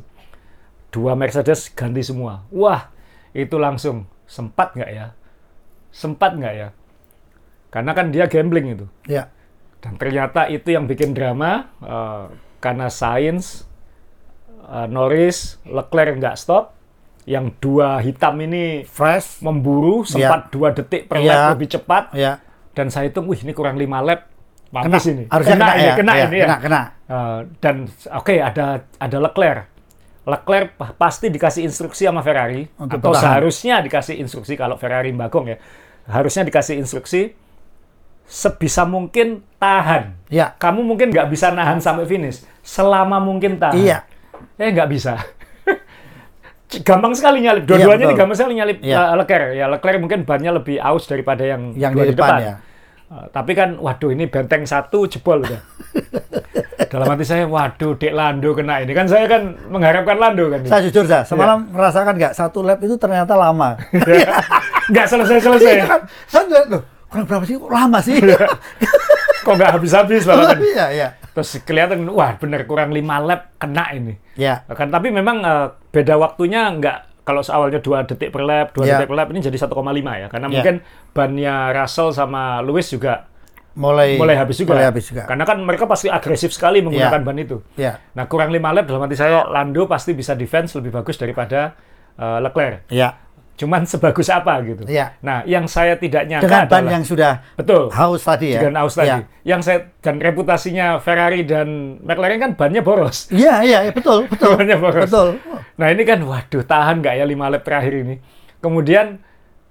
Dua 0.94 1.18
Mercedes 1.18 1.74
ganti 1.74 2.06
semua. 2.06 2.46
Wah, 2.54 2.94
itu 3.34 3.58
langsung 3.58 4.06
sempat 4.30 4.78
nggak 4.78 4.92
ya? 4.94 5.18
Sempat 5.90 6.38
nggak 6.38 6.54
ya? 6.54 6.70
Karena 7.74 7.92
kan 7.92 8.14
dia 8.14 8.30
gambling 8.30 8.78
itu. 8.78 8.86
Ya. 9.10 9.34
Dan 9.82 9.98
ternyata 9.98 10.46
itu 10.48 10.70
yang 10.70 10.86
bikin 10.86 11.12
drama 11.12 11.74
eh, 11.82 12.24
karena 12.62 12.88
Sainz, 12.88 13.66
eh, 14.70 14.86
Norris, 14.86 15.58
Leclerc 15.66 16.22
nggak 16.22 16.38
stop, 16.38 16.78
yang 17.26 17.50
dua 17.58 17.98
hitam 18.00 18.38
ini 18.38 18.86
Fresh. 18.86 19.42
memburu 19.42 20.06
sempat 20.06 20.54
dua 20.54 20.72
detik 20.72 21.10
per 21.10 21.18
lap 21.20 21.26
Iya. 21.26 21.50
lebih 21.58 21.68
cepat 21.72 22.04
Ya. 22.14 22.38
dan 22.78 22.92
saya 22.92 23.10
hitung, 23.10 23.26
wih 23.26 23.40
ini 23.42 23.52
kurang 23.52 23.80
lima 23.80 24.04
lap, 24.04 24.28
Kena. 24.70 24.94
mampus 24.94 25.06
ini. 25.10 25.24
Harusnya 25.32 25.56
kena, 25.58 25.68
ini, 25.74 25.84
ya. 25.84 25.94
kena 25.98 26.12
Iya, 26.14 26.26
ini 26.28 26.38
ya. 26.38 26.46
Kena, 26.46 26.58
kena. 26.62 26.82
Uh, 27.10 27.38
dan 27.58 27.76
oke 28.14 28.36
ada 28.38 28.66
ada 29.00 29.18
Leclerc. 29.20 29.73
Leclerc 30.24 30.76
pa- 30.76 30.94
pasti 30.94 31.28
dikasih 31.28 31.64
instruksi 31.64 32.08
sama 32.08 32.20
Ferrari 32.20 32.64
Untuk 32.76 32.96
atau 32.98 33.12
bertahan. 33.12 33.24
seharusnya 33.36 33.76
dikasih 33.80 34.16
instruksi 34.18 34.56
kalau 34.56 34.76
Ferrari 34.76 35.12
bagong 35.12 35.52
ya. 35.52 35.58
Harusnya 36.06 36.44
dikasih 36.44 36.80
instruksi 36.80 37.36
sebisa 38.24 38.84
mungkin 38.84 39.44
tahan. 39.58 40.16
Ya. 40.28 40.56
Kamu 40.56 40.80
mungkin 40.82 41.12
nggak 41.12 41.28
bisa 41.28 41.52
nahan 41.52 41.78
sampai 41.78 42.04
finish 42.06 42.40
selama 42.60 43.20
mungkin 43.20 43.60
tahan. 43.60 43.76
Iya. 43.76 43.98
Eh 44.56 44.72
nggak 44.72 44.88
bisa. 44.88 45.20
gampang 46.82 47.14
sekali 47.14 47.38
nyalip. 47.40 47.64
Dua-duanya 47.64 47.86
Iya, 47.86 47.94
ini 47.94 48.06
betul. 48.08 48.18
gampang 48.18 48.38
sekali 48.40 48.54
nyalip 48.56 48.78
Iya. 48.80 48.98
uh, 48.98 49.16
Leclerc. 49.16 49.50
Ya 49.54 49.66
Leclerc 49.68 50.00
mungkin 50.00 50.20
bannya 50.24 50.52
lebih 50.54 50.80
aus 50.80 51.06
daripada 51.06 51.44
yang, 51.44 51.76
Yang 51.76 51.92
dua 51.94 52.04
di 52.04 52.12
depan, 52.12 52.32
ya. 52.42 52.56
Uh, 53.06 53.26
tapi 53.30 53.52
kan, 53.54 53.78
waduh 53.78 54.10
ini 54.10 54.26
benteng 54.26 54.64
satu 54.64 55.06
jebol 55.06 55.46
udah. 55.46 55.62
Dalam 56.84 57.06
hati 57.08 57.24
saya, 57.24 57.44
waduh 57.44 57.94
Dek 57.94 58.12
Lando 58.12 58.52
kena 58.52 58.80
ini. 58.80 58.92
Kan 58.92 59.06
saya 59.06 59.26
kan 59.26 59.42
mengharapkan 59.68 60.16
Lando 60.16 60.48
kan. 60.48 60.62
Saya 60.64 60.82
jujur 60.84 61.04
Iya. 61.04 61.22
saya 61.22 61.24
semalam 61.26 61.68
merasakan 61.68 62.14
nggak 62.16 62.34
satu 62.34 62.60
lap 62.62 62.80
itu 62.80 62.96
ternyata 62.96 63.34
lama. 63.34 63.78
Nggak 64.86 65.06
selesai-selesai. 65.08 65.74
Iya 65.74 65.86
kan? 65.86 66.02
Saya 66.26 66.44
lihat 66.48 66.68
loh, 66.70 66.82
kurang 67.08 67.26
berapa 67.26 67.44
sih? 67.44 67.56
Kok 67.56 67.72
lama 67.72 68.00
sih? 68.00 68.16
Kok 69.44 69.54
nggak 69.54 69.72
habis-habis 69.72 70.24
bahkan. 70.24 70.58
Iya, 70.72 70.86
iya. 70.90 71.08
Terus 71.34 71.50
kelihatan, 71.64 72.06
wah 72.08 72.38
bener 72.38 72.64
kurang 72.64 72.90
5 72.90 73.02
lap 73.20 73.58
kena 73.58 73.90
ini. 73.92 74.14
Ya. 74.34 74.62
Kan 74.68 74.88
tapi 74.88 75.10
memang 75.10 75.42
eh, 75.42 75.66
beda 75.90 76.16
waktunya 76.16 76.70
nggak 76.70 76.98
kalau 77.24 77.40
awalnya 77.42 77.80
dua 77.80 78.04
detik 78.04 78.30
per 78.30 78.44
lap, 78.44 78.76
dua 78.76 78.84
Ya. 78.84 78.92
detik 78.96 79.08
per 79.08 79.18
lap 79.18 79.32
ini 79.32 79.40
jadi 79.42 79.58
1,5 79.58 79.72
ya. 80.14 80.28
Karena 80.28 80.48
Ya. 80.48 80.54
mungkin 80.54 80.76
bannya 81.10 81.56
Russell 81.74 82.12
sama 82.12 82.60
Lewis 82.60 82.88
juga 82.88 83.26
Mulai 83.74 84.22
mulai 84.22 84.38
habis 84.38 84.62
juga. 84.62 84.78
Mulai 84.78 84.86
habis 84.86 85.04
juga. 85.10 85.26
Karena 85.26 85.44
kan 85.44 85.58
mereka 85.58 85.90
pasti 85.90 86.06
agresif 86.06 86.54
sekali 86.54 86.86
menggunakan 86.86 87.22
Ya. 87.22 87.26
ban 87.26 87.38
itu. 87.38 87.58
Ya. 87.74 87.94
Nah, 88.14 88.30
kurang 88.30 88.54
5 88.54 88.70
lap 88.70 88.86
dalam 88.86 89.02
hati 89.02 89.18
saya 89.18 89.50
Lando 89.50 89.90
pasti 89.90 90.14
bisa 90.14 90.38
defense 90.38 90.78
lebih 90.78 90.94
bagus 90.94 91.18
daripada 91.18 91.74
eh, 92.14 92.38
Leclerc. 92.40 92.86
Ya. 92.94 93.18
Cuman 93.54 93.86
sebagus 93.86 94.30
apa 94.30 94.62
gitu. 94.62 94.86
Ya. 94.86 95.14
Nah, 95.22 95.42
yang 95.46 95.66
saya 95.66 95.94
tidak 95.98 96.26
nyangka 96.26 96.46
Dengan 96.46 96.66
ban 96.70 96.78
adalah 96.86 96.94
yang 96.94 97.06
sudah 97.06 97.34
betul 97.54 97.90
haus 97.94 98.22
tadi 98.22 98.54
ya. 98.54 98.62
dengan 98.66 98.86
aus 98.86 98.94
tadi. 98.94 99.10
Ya. 99.14 99.26
Yang 99.46 99.62
saya 99.66 99.80
dan 100.02 100.18
reputasinya 100.18 100.98
Ferrari 100.98 101.46
dan 101.46 101.98
McLaren 102.02 102.42
kan 102.42 102.52
bannya 102.54 102.82
boros. 102.82 103.30
Iya, 103.30 103.62
iya, 103.62 103.80
iya, 103.86 103.92
betul, 103.94 104.26
betul. 104.34 104.54
Bannya 104.58 104.78
boros. 104.78 105.06
betul. 105.06 105.38
Nah 105.78 105.88
ini 105.90 106.02
kan, 106.02 106.22
waduh, 106.22 106.62
tahan 106.62 107.02
nggak 107.02 107.14
ya 107.14 107.26
lima 107.26 107.50
lap 107.50 107.62
terakhir 107.62 107.94
ini. 108.06 108.18
Kemudian 108.58 109.22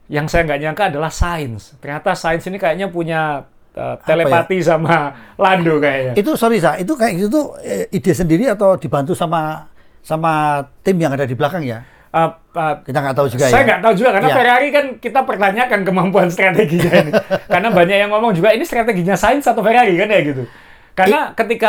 yang 0.06 0.26
saya 0.26 0.46
nggak 0.46 0.60
nyangka 0.62 0.82
adalah 0.90 1.10
Sainz. 1.10 1.74
Ternyata 1.78 2.14
Sainz 2.14 2.46
ini 2.46 2.58
kayaknya 2.58 2.86
punya 2.86 3.50
uh, 3.76 3.96
telepati 4.02 4.58
sama 4.60 5.12
Lando 5.36 5.78
kayaknya. 5.78 6.12
Itu 6.16 6.36
sorry 6.36 6.60
Sa, 6.60 6.76
itu 6.76 6.92
kayak 6.94 7.12
gitu 7.18 7.28
tuh 7.28 7.46
eh, 7.60 7.88
ide 7.92 8.12
sendiri 8.12 8.48
atau 8.48 8.76
dibantu 8.76 9.12
sama 9.16 9.68
sama 10.02 10.60
tim 10.82 10.98
yang 10.98 11.14
ada 11.14 11.24
di 11.24 11.32
belakang 11.38 11.62
ya? 11.62 11.82
Uh, 12.12 12.28
uh, 12.52 12.76
Kita 12.84 13.00
nggak 13.00 13.16
tahu 13.16 13.26
juga 13.32 13.48
saya 13.48 13.64
ya. 13.64 13.68
nggak 13.72 13.80
tahu 13.80 13.92
juga 13.96 14.10
karena 14.12 14.28
Iya. 14.28 14.36
Ferrari 14.36 14.68
kan 14.68 14.84
kita 15.00 15.20
pertanyakan 15.24 15.80
kemampuan 15.80 16.28
strateginya 16.28 16.90
ini. 16.92 17.12
karena 17.52 17.68
banyak 17.72 17.96
yang 18.04 18.10
ngomong 18.12 18.36
juga 18.36 18.52
ini 18.52 18.64
strateginya 18.68 19.16
Sainz 19.16 19.48
atau 19.48 19.64
Ferrari 19.64 19.96
kan 19.96 20.12
ya 20.12 20.20
gitu. 20.20 20.44
Karena 20.92 21.32
ketika 21.32 21.68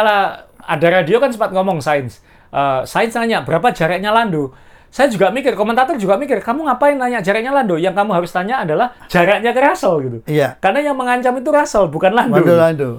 ada 0.59 0.87
radio 0.91 1.23
kan 1.23 1.31
sempat 1.31 1.55
ngomong 1.55 1.79
Sainz. 1.79 2.19
Uh, 2.51 2.83
Sainz 2.83 3.15
nanya 3.15 3.47
berapa 3.47 3.71
jaraknya 3.71 4.11
Lando. 4.11 4.51
Saya 4.93 5.09
juga 5.09 5.33
mikir, 5.33 5.57
komentator 5.57 5.97
juga 5.97 6.21
mikir, 6.21 6.37
kamu 6.37 6.69
ngapain 6.69 6.93
nanya 6.93 7.17
jaraknya 7.17 7.49
Lando? 7.49 7.81
Yang 7.81 7.97
kamu 7.97 8.11
harus 8.13 8.29
tanya 8.29 8.61
adalah 8.61 8.93
jaraknya 9.09 9.49
ke 9.49 9.57
Russell 9.57 9.97
gitu. 10.05 10.17
Iya. 10.29 10.61
Karena 10.61 10.85
yang 10.85 10.93
mengancam 10.93 11.33
itu 11.33 11.49
Russell, 11.49 11.89
bukan 11.89 12.13
Lando. 12.13 12.37
Lando, 12.37 12.53
Lando. 12.53 12.91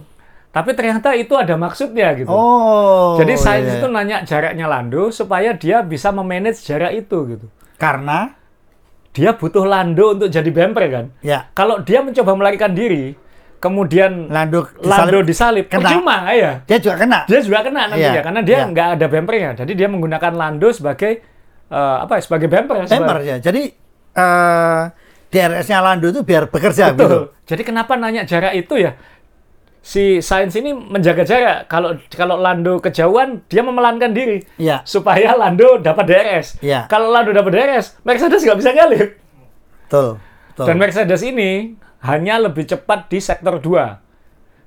Tapi 0.51 0.75
ternyata 0.75 1.15
itu 1.15 1.39
ada 1.39 1.55
maksudnya 1.55 2.15
gitu. 2.19 2.31
Oh. 2.31 3.15
Jadi 3.15 3.39
Sainz 3.39 3.71
iya. 3.71 3.79
itu 3.79 3.87
nanya 3.87 4.27
jaraknya 4.27 4.67
Lando 4.67 5.15
supaya 5.15 5.55
dia 5.55 5.87
bisa 5.87 6.11
memanage 6.11 6.67
jarak 6.67 6.95
itu 6.99 7.39
gitu. 7.39 7.47
karena 7.79 8.35
Dia 9.15 9.35
butuh 9.39 9.63
Lando 9.63 10.19
untuk 10.19 10.27
jadi 10.27 10.51
bumper 10.51 10.85
kan. 10.91 11.07
ya 11.23 11.47
Kalau 11.55 11.79
dia 11.79 12.03
mencoba 12.03 12.35
melarikan 12.35 12.75
diri, 12.75 13.15
kemudian 13.63 14.27
Lando 14.31 14.67
Lando 14.83 15.23
disalip, 15.23 15.71
kena. 15.71 15.95
percuma 15.95 16.27
ya. 16.35 16.59
Dia 16.67 16.79
juga 16.83 16.99
kena. 16.99 17.19
Dia 17.31 17.39
juga 17.39 17.63
kena 17.63 17.83
nantinya 17.87 18.11
Iya, 18.19 18.23
karena 18.27 18.41
dia 18.43 18.59
iya. 18.59 18.65
nggak 18.67 18.89
ada 18.99 19.07
bumpernya. 19.07 19.51
Jadi 19.63 19.73
dia 19.79 19.87
menggunakan 19.87 20.33
Lando 20.35 20.71
sebagai 20.75 21.34
eh, 21.69 21.97
apa 22.03 22.19
ya? 22.19 22.23
Sebagai 22.23 22.49
bumper 22.49 22.77
ya. 22.83 22.87
Sebagai- 22.87 23.25
ya. 23.25 23.37
Jadi 23.39 23.63
eh 24.15 24.83
DRS-nya 25.29 25.83
Lando 25.83 26.07
itu 26.07 26.23
biar 26.23 26.47
bekerja 26.47 26.95
gitu. 26.95 27.03
Betul. 27.03 27.23
Jadi 27.43 27.63
kenapa 27.67 27.99
nanya 27.99 28.23
jarak 28.23 28.55
itu 28.55 28.79
ya? 28.79 28.95
Si 29.85 30.23
Sainz 30.25 30.55
ini 30.55 30.73
menjaga 30.73 31.27
jarak. 31.27 31.69
Kalau 31.69 31.99
kalau 32.09 32.41
Lando 32.41 32.81
kejauhan, 32.81 33.45
dia 33.51 33.61
memelankan 33.61 34.15
diri 34.15 34.41
Iya. 34.57 34.81
supaya 34.87 35.35
Lando 35.37 35.77
dapat 35.77 36.09
DRS. 36.09 36.57
Iya. 36.63 36.87
Kalau 36.89 37.11
Lando 37.11 37.35
dapat 37.35 37.53
DRS, 37.53 37.99
Mercedes 38.01 38.41
nggak 38.41 38.59
bisa 38.63 38.71
nyalip. 38.73 39.19
Betul. 39.85 40.23
Betul. 40.55 40.65
Dan 40.71 40.77
Mercedes 40.79 41.21
ini 41.21 41.77
hanya 42.01 42.39
lebih 42.39 42.65
cepat 42.65 43.11
di 43.11 43.19
sektor 43.21 43.59
2. 43.59 44.01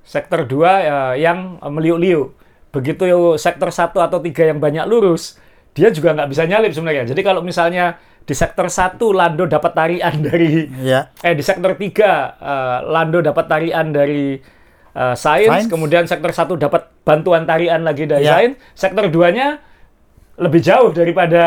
Sektor 0.04 0.46
2 0.46 0.70
eh, 0.84 1.14
yang 1.18 1.58
meliuk-liuk. 1.64 2.36
Begitu 2.70 3.08
sektor 3.40 3.72
1 3.72 3.98
atau 3.98 4.20
3 4.20 4.46
yang 4.46 4.60
banyak 4.60 4.86
lurus, 4.86 5.40
dia 5.78 5.94
juga 5.94 6.18
nggak 6.18 6.30
bisa 6.34 6.50
nyalip 6.50 6.74
sebenarnya. 6.74 7.06
Jadi 7.06 7.22
kalau 7.22 7.46
misalnya 7.46 8.02
di 8.26 8.34
sektor 8.34 8.66
1 8.66 8.98
Lando 9.14 9.46
dapat 9.46 9.72
tarian 9.78 10.16
dari 10.28 10.66
ya. 10.82 11.14
eh 11.22 11.38
di 11.38 11.44
sektor 11.46 11.78
3 11.78 11.86
eh, 11.86 12.78
Lando 12.90 13.22
dapat 13.22 13.46
tarian 13.46 13.94
dari 13.94 14.42
eh, 14.92 15.16
Sainz, 15.16 15.70
Sainz. 15.70 15.70
kemudian 15.70 16.10
sektor 16.10 16.34
1 16.34 16.58
dapat 16.58 16.90
bantuan 17.06 17.46
tarian 17.46 17.86
lagi 17.86 18.10
dari 18.10 18.26
Ya. 18.26 18.42
Sainz, 18.42 18.58
sektor 18.74 19.06
2-nya 19.08 19.62
lebih 20.42 20.60
jauh 20.66 20.90
daripada 20.90 21.44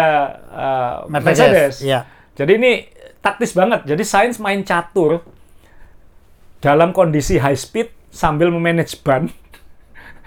eh, 0.55 0.95
Mercedes. 1.11 1.83
Ya. 1.83 2.07
Jadi 2.39 2.53
ini 2.57 2.73
taktis 3.21 3.53
banget. 3.53 3.85
Jadi 3.85 4.07
Sainz 4.07 4.39
main 4.39 4.63
catur 4.63 5.27
dalam 6.63 6.95
kondisi 6.95 7.37
high 7.37 7.59
speed 7.59 7.91
sambil 8.09 8.49
memanage 8.49 8.97
ban, 9.03 9.29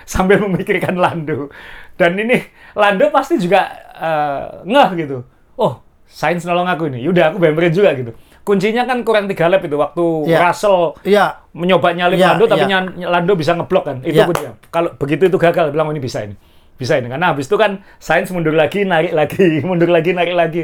sambil 0.14 0.40
memikirkan 0.40 0.96
Lando. 0.96 1.48
Dan 1.94 2.18
ini 2.18 2.42
Lando 2.74 3.10
pasti 3.10 3.38
juga 3.38 3.70
eh, 3.94 4.44
ngeh 4.66 4.90
gitu. 4.98 5.18
Oh, 5.56 5.80
Sainz 6.06 6.44
nolong 6.44 6.66
aku 6.66 6.90
ini. 6.90 7.02
Yaudah, 7.02 7.30
aku 7.30 7.38
bemperin 7.38 7.72
juga 7.72 7.94
gitu. 7.94 8.14
Kuncinya 8.44 8.84
kan 8.84 9.00
kurang 9.02 9.26
tiga 9.26 9.48
lap 9.48 9.64
itu 9.64 9.74
waktu 9.74 10.04
Iya. 10.28 10.40
Russell 10.44 11.00
Iya. 11.02 11.26
mencoba 11.56 11.96
nyalip 11.96 12.20
Iya, 12.20 12.36
Lando 12.36 12.46
tapi 12.46 12.66
nyan- 12.68 13.00
Lando 13.00 13.34
bisa 13.34 13.56
ngeblok 13.56 13.84
kan. 13.88 13.98
Itu 14.04 14.20
Iya. 14.20 14.28
dia. 14.30 14.52
Kalau 14.68 14.92
begitu 14.94 15.26
itu 15.26 15.38
gagal 15.40 15.72
bilang 15.72 15.88
oh, 15.88 15.94
ini 15.96 16.04
bisa 16.04 16.22
ini. 16.22 16.36
Bisa 16.76 17.00
ini. 17.00 17.08
Karena 17.08 17.32
habis 17.32 17.48
itu 17.48 17.56
kan 17.56 17.80
Sainz 17.98 18.30
mundur 18.30 18.52
lagi, 18.52 18.84
narik 18.84 19.16
lagi, 19.16 19.48
mundur 19.68 19.88
lagi, 19.88 20.12
narik 20.12 20.36
lagi. 20.36 20.62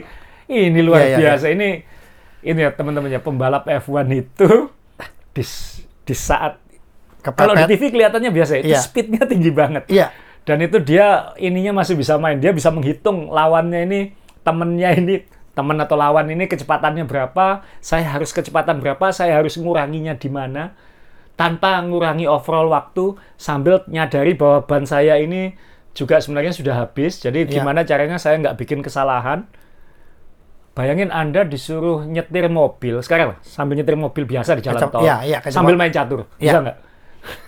Ini 0.49 0.81
luar 0.81 1.01
Iya, 1.01 1.07
iya, 1.07 1.17
biasa. 1.23 1.45
Ini 1.49 1.69
ini 2.41 2.59
ya 2.59 2.71
teman-teman 2.71 3.07
ya 3.07 3.19
pembalap 3.19 3.63
F1 3.63 4.07
itu 4.11 4.49
di, 5.35 5.43
di 6.03 6.15
saat 6.15 6.59
Kepepet. 7.19 7.37
kalau 7.37 7.53
di 7.53 7.65
TV 7.67 7.81
kelihatannya 7.89 8.31
biasa 8.31 8.53
itu 8.57 8.71
Iya. 8.71 8.79
speednya 8.79 9.23
tinggi 9.27 9.51
banget. 9.51 9.83
Iya. 9.87 10.07
Dan 10.43 10.63
itu 10.63 10.79
dia 10.79 11.35
ininya 11.35 11.83
masih 11.83 11.93
bisa 11.93 12.15
main. 12.15 12.39
Dia 12.39 12.49
bisa 12.49 12.71
menghitung 12.71 13.27
lawannya 13.27 13.85
ini, 13.85 13.99
temennya 14.41 14.95
ini, 14.95 15.21
temen 15.51 15.75
atau 15.77 15.93
lawan 15.93 16.25
ini 16.25 16.47
kecepatannya 16.47 17.03
berapa, 17.03 17.61
saya 17.77 18.07
harus 18.09 18.31
kecepatan 18.31 18.79
berapa, 18.79 19.11
saya 19.11 19.35
harus 19.35 19.59
nguranginya 19.59 20.15
di 20.15 20.31
mana, 20.31 20.73
tanpa 21.35 21.79
ngurangi 21.79 22.23
overall 22.25 22.67
waktu, 22.67 23.13
sambil 23.35 23.83
nyadari 23.85 24.33
bahwa 24.33 24.63
ban 24.63 24.83
saya 24.83 25.15
ini 25.15 25.53
juga 25.91 26.17
sebenarnya 26.17 26.51
sudah 26.51 26.75
habis. 26.79 27.19
Jadi 27.19 27.43
Iya. 27.45 27.59
gimana 27.59 27.83
caranya 27.83 28.15
saya 28.15 28.39
nggak 28.39 28.55
bikin 28.55 28.79
kesalahan. 28.79 29.43
Bayangin 30.71 31.11
Anda 31.11 31.43
disuruh 31.43 32.07
nyetir 32.07 32.47
mobil, 32.47 33.03
sekarang 33.03 33.35
sambil 33.43 33.75
nyetir 33.75 33.99
mobil 33.99 34.23
biasa 34.23 34.55
di 34.55 34.63
jalan 34.63 34.79
Kecap- 34.79 34.91
tol, 34.93 35.03
iya, 35.03 35.43
kecap- 35.43 35.51
sambil 35.51 35.75
main 35.75 35.91
catur, 35.91 36.23
bisa 36.39 36.55
Iya. 36.55 36.63
nggak? 36.63 36.77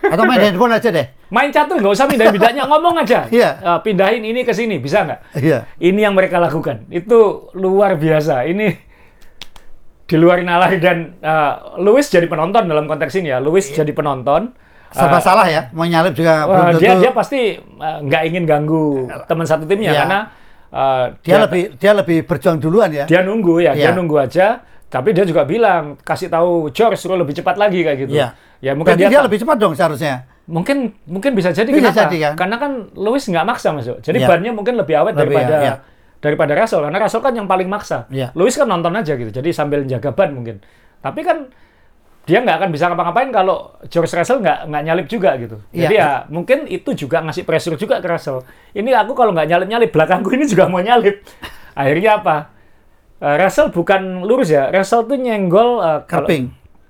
Atau 0.01 0.23
main 0.23 0.39
handphone 0.39 0.73
aja 0.73 0.89
deh. 0.89 1.07
Main 1.31 1.49
catur 1.49 1.79
nggak 1.79 1.93
usah 1.93 2.05
pindahin 2.05 2.33
bidanya, 2.33 2.63
ngomong 2.65 2.99
aja. 2.99 3.25
Iya. 3.27 3.49
Eh, 3.57 3.79
pindahin 3.81 4.21
ini 4.21 4.43
ke 4.43 4.51
sini, 4.51 4.77
bisa 4.77 5.03
nggak? 5.03 5.19
Iya. 5.39 5.63
Ini 5.79 5.99
yang 6.01 6.13
mereka 6.13 6.37
lakukan. 6.37 6.85
Itu 6.87 7.49
luar 7.53 7.95
biasa. 7.95 8.43
Ini 8.45 8.67
di 10.05 10.15
luar 10.19 10.43
nalar 10.43 10.75
dan 10.77 11.15
eh, 11.17 11.53
Lewis 11.79 12.11
jadi 12.11 12.27
penonton 12.27 12.67
dalam 12.67 12.83
konteks 12.83 13.15
ini 13.15 13.31
ya. 13.31 13.39
Lewis 13.39 13.71
jadi 13.71 13.91
penonton. 13.91 14.51
Serba 14.91 15.19
Eh, 15.19 15.23
salah 15.23 15.47
ya. 15.47 15.71
Mau 15.71 15.87
nyalip 15.87 16.11
juga 16.11 16.43
belum 16.43 16.75
dia 16.75 16.99
dia 16.99 17.11
pasti 17.15 17.55
nggak 17.79 18.23
ingin 18.27 18.43
ganggu 18.43 19.07
teman 19.23 19.47
satu 19.47 19.63
timnya 19.63 19.95
Iya. 19.95 19.99
karena 20.03 20.19
eh, 20.67 21.05
dia 21.23 21.37
lebih 21.39 21.63
dia 21.79 21.91
lebih 21.95 22.17
berjuang 22.27 22.59
duluan 22.59 22.91
ya. 22.91 23.05
dia 23.07 23.23
nunggu 23.23 23.63
ya, 23.63 23.71
dia 23.71 23.91
Iya. 23.91 23.95
nunggu 23.95 24.19
aja. 24.19 24.47
Tapi 24.91 25.15
dia 25.15 25.23
juga 25.23 25.47
bilang 25.47 25.95
kasih 26.03 26.27
tahu 26.27 26.67
George 26.75 26.99
suruh 26.99 27.15
lebih 27.15 27.31
cepat 27.31 27.55
lagi 27.55 27.79
kayak 27.79 27.97
gitu. 28.03 28.19
Iya. 28.19 28.35
Ya 28.61 28.77
mungkin 28.77 28.93
Berarti 28.93 29.09
dia, 29.09 29.09
dia, 29.11 29.25
lebih 29.25 29.39
cepat 29.41 29.57
dong 29.57 29.73
seharusnya. 29.73 30.29
mungkin 30.45 30.93
mungkin 31.05 31.31
bisa 31.33 31.49
jadi 31.49 31.65
Bisa 31.65 31.89
kenapa? 31.89 32.01
jadi, 32.05 32.17
kan? 32.21 32.33
Karena 32.37 32.55
kan 32.57 32.71
Lewis 32.93 33.23
nggak 33.25 33.45
maksa 33.45 33.71
masuk. 33.71 33.97
Jadi 33.99 34.21
Iya. 34.21 34.27
bannya 34.27 34.51
mungkin 34.51 34.73
lebih 34.75 34.95
awet 34.99 35.13
Lebih, 35.13 35.33
daripada 35.33 35.55
iya. 35.57 35.73
daripada 36.19 36.53
Russell 36.53 36.81
karena 36.81 36.97
Russell 36.99 37.23
kan 37.23 37.33
yang 37.33 37.47
paling 37.47 37.65
maksa. 37.65 38.05
Iya. 38.07 38.29
Lewis 38.33 38.53
kan 38.53 38.67
nonton 38.67 38.93
aja 38.93 39.13
gitu. 39.15 39.31
Jadi 39.31 39.49
sambil 39.49 39.81
jaga 39.83 40.11
ban 40.11 40.29
mungkin. 40.29 40.61
Tapi 40.99 41.21
kan 41.21 41.49
dia 42.21 42.37
nggak 42.37 42.53
akan 42.53 42.69
bisa 42.69 42.85
ngapa-ngapain 42.85 43.33
kalau 43.33 43.73
George 43.87 44.13
Russell 44.13 44.37
nggak 44.39 44.69
nggak 44.69 44.83
nyalip 44.83 45.07
juga 45.07 45.33
gitu. 45.39 45.57
Iya. 45.71 45.81
Jadi 45.81 45.95
ya 45.95 46.09
mungkin 46.27 46.59
itu 46.67 46.89
juga 46.93 47.17
ngasih 47.21 47.41
pressure 47.41 47.73
juga 47.75 47.97
ke 47.97 48.05
Russell. 48.05 48.45
Ini 48.71 48.93
aku 48.93 49.15
kalau 49.15 49.31
nggak 49.31 49.47
nyalip-nyalip 49.47 49.89
belakangku 49.89 50.29
ini 50.31 50.45
juga 50.45 50.67
mau 50.67 50.77
nyalip. 50.77 51.25
Akhirnya 51.79 52.19
apa? 52.19 52.35
Eh, 53.17 53.35
Russell 53.39 53.69
bukan 53.69 54.21
lurus 54.21 54.49
ya. 54.49 54.69
Russell 54.69 55.05
tuh 55.05 55.15
nyenggol 55.15 55.79
eh, 55.79 55.99
kalau- 56.05 56.29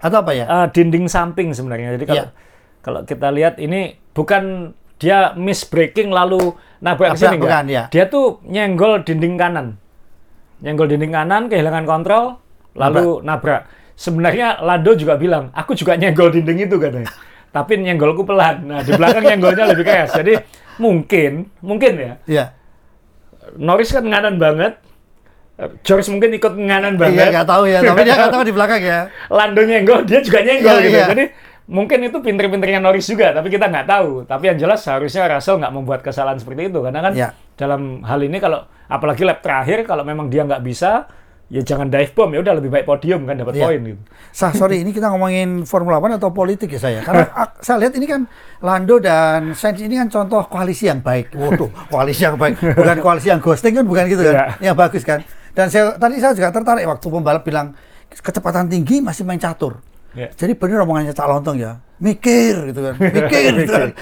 atau 0.02 0.18
apa 0.26 0.32
ya? 0.34 0.46
eh, 0.50 0.68
dinding 0.74 1.06
samping 1.06 1.54
sebenarnya. 1.54 1.96
Jadi 1.96 2.06
kalau 2.10 2.26
Iya. 2.26 2.34
kalau 2.82 3.00
kita 3.06 3.28
lihat 3.30 3.56
ini 3.62 3.96
bukan 4.12 4.74
dia 4.98 5.34
miss 5.34 5.66
braking 5.66 6.10
lalu 6.10 6.54
nabrak 6.82 7.14
ke 7.14 7.18
Nabrak, 7.18 7.32
sini 7.34 7.38
bukan, 7.42 7.64
iya. 7.70 7.84
Dia 7.90 8.06
tuh 8.06 8.42
nyenggol 8.46 9.02
dinding 9.02 9.34
kanan. 9.38 9.78
Nyenggol 10.62 10.90
dinding 10.94 11.10
kanan, 11.10 11.50
kehilangan 11.50 11.86
kontrol, 11.90 12.38
lalu 12.78 13.22
nabrak. 13.26 13.66
Sebenarnya 13.98 14.62
Lando 14.62 14.94
juga 14.94 15.18
bilang, 15.18 15.50
aku 15.54 15.74
juga 15.74 15.98
nyenggol 15.98 16.30
dinding 16.30 16.70
itu 16.70 16.78
katanya. 16.78 17.10
Tapi 17.50 17.82
nyenggolku 17.82 18.26
pelan. 18.26 18.66
Nah, 18.66 18.82
di 18.82 18.94
belakang 18.94 19.26
nyenggolnya 19.26 19.74
lebih 19.74 19.86
keras. 19.86 20.14
Jadi 20.18 20.38
mungkin, 20.78 21.50
mungkin 21.62 21.94
ya. 21.98 22.14
Iya. 22.26 22.46
Norris 23.58 23.92
kan 23.92 24.06
nganan 24.06 24.38
banget. 24.38 24.78
George 25.82 26.10
mungkin 26.10 26.30
ikut 26.34 26.54
nganan 26.54 26.94
Iya, 26.94 27.00
banget. 27.00 27.28
nggak 27.32 27.48
tahu 27.48 27.64
ya. 27.66 27.80
Tapi 27.80 28.02
dia 28.02 28.16
nggak 28.16 28.34
tahu 28.34 28.44
di 28.44 28.54
belakang 28.54 28.82
ya. 28.82 29.00
Lando 29.38 29.62
nyenggol, 29.62 30.02
dia 30.04 30.20
juga 30.20 30.40
nyenggol 30.40 30.78
Iya, 30.78 30.84
gitu. 30.84 30.96
iya. 30.96 31.06
Jadi 31.08 31.26
mungkin 31.68 32.00
itu 32.02 32.18
pinter-pinternya 32.18 32.80
Norris 32.80 33.06
juga, 33.06 33.32
tapi 33.32 33.48
kita 33.48 33.70
nggak 33.70 33.86
tahu. 33.86 34.26
Tapi 34.26 34.44
yang 34.48 34.58
jelas 34.58 34.82
seharusnya 34.82 35.30
Russell 35.30 35.58
nggak 35.58 35.72
membuat 35.72 36.00
kesalahan 36.02 36.36
seperti 36.36 36.68
itu, 36.68 36.80
karena 36.80 37.00
kan 37.02 37.14
Iya. 37.14 37.30
dalam 37.54 38.02
hal 38.02 38.20
ini 38.20 38.38
kalau 38.38 38.60
apalagi 38.86 39.22
lap 39.22 39.40
terakhir 39.40 39.84
kalau 39.84 40.02
memang 40.02 40.28
dia 40.28 40.42
nggak 40.42 40.60
bisa, 40.62 41.06
ya 41.48 41.62
jangan 41.62 41.88
dive 41.88 42.12
bomb 42.12 42.32
ya 42.32 42.40
udah 42.40 42.56
lebih 42.58 42.72
baik 42.72 42.84
podium 42.84 43.24
kan 43.24 43.36
dapat 43.36 43.54
Iya. 43.54 43.64
poin 43.64 43.80
gitu. 43.86 44.02
Sah, 44.32 44.52
sorry, 44.52 44.80
ini 44.80 44.90
kita 44.90 45.12
ngomongin 45.12 45.64
Formula 45.64 46.00
One 46.00 46.16
atau 46.16 46.32
politik 46.32 46.72
ya 46.72 46.80
saya? 46.82 47.00
Karena 47.02 47.28
ak- 47.30 47.60
saya 47.60 47.78
lihat 47.78 47.94
ini 47.94 48.08
kan 48.08 48.24
Lando 48.60 48.98
dan 48.98 49.52
Sainz 49.52 49.78
ini 49.78 49.96
kan 49.96 50.08
contoh 50.08 50.42
koalisi 50.44 50.88
yang 50.88 51.00
baik. 51.00 51.36
Waduh, 51.36 51.68
koalisi 51.88 52.24
yang 52.24 52.36
baik. 52.36 52.56
Bukan 52.58 52.98
koalisi 53.00 53.28
yang 53.28 53.40
ghosting 53.40 53.76
kan, 53.76 53.86
bukan 53.86 54.08
gitu 54.08 54.24
kan? 54.24 54.56
Yang 54.58 54.76
bagus 54.76 55.04
kan? 55.04 55.22
Dan 55.52 55.68
saya, 55.68 55.96
tadi 56.00 56.16
saya 56.20 56.34
juga 56.36 56.50
tertarik 56.52 56.86
waktu 56.88 57.06
pembalap 57.08 57.44
bilang 57.44 57.76
kecepatan 58.12 58.68
tinggi 58.72 59.00
masih 59.04 59.24
main 59.24 59.40
catur. 59.40 59.84
Ya. 60.12 60.28
Jadi 60.36 60.60
benar 60.60 60.84
omongannya 60.84 61.16
Cak 61.16 61.24
Lontong 61.24 61.56
ya, 61.56 61.80
mikir 62.04 62.68
gitu 62.68 62.84
kan, 62.84 62.96
mikir 63.16 63.52
gitu 63.64 63.74
kan. 63.74 63.92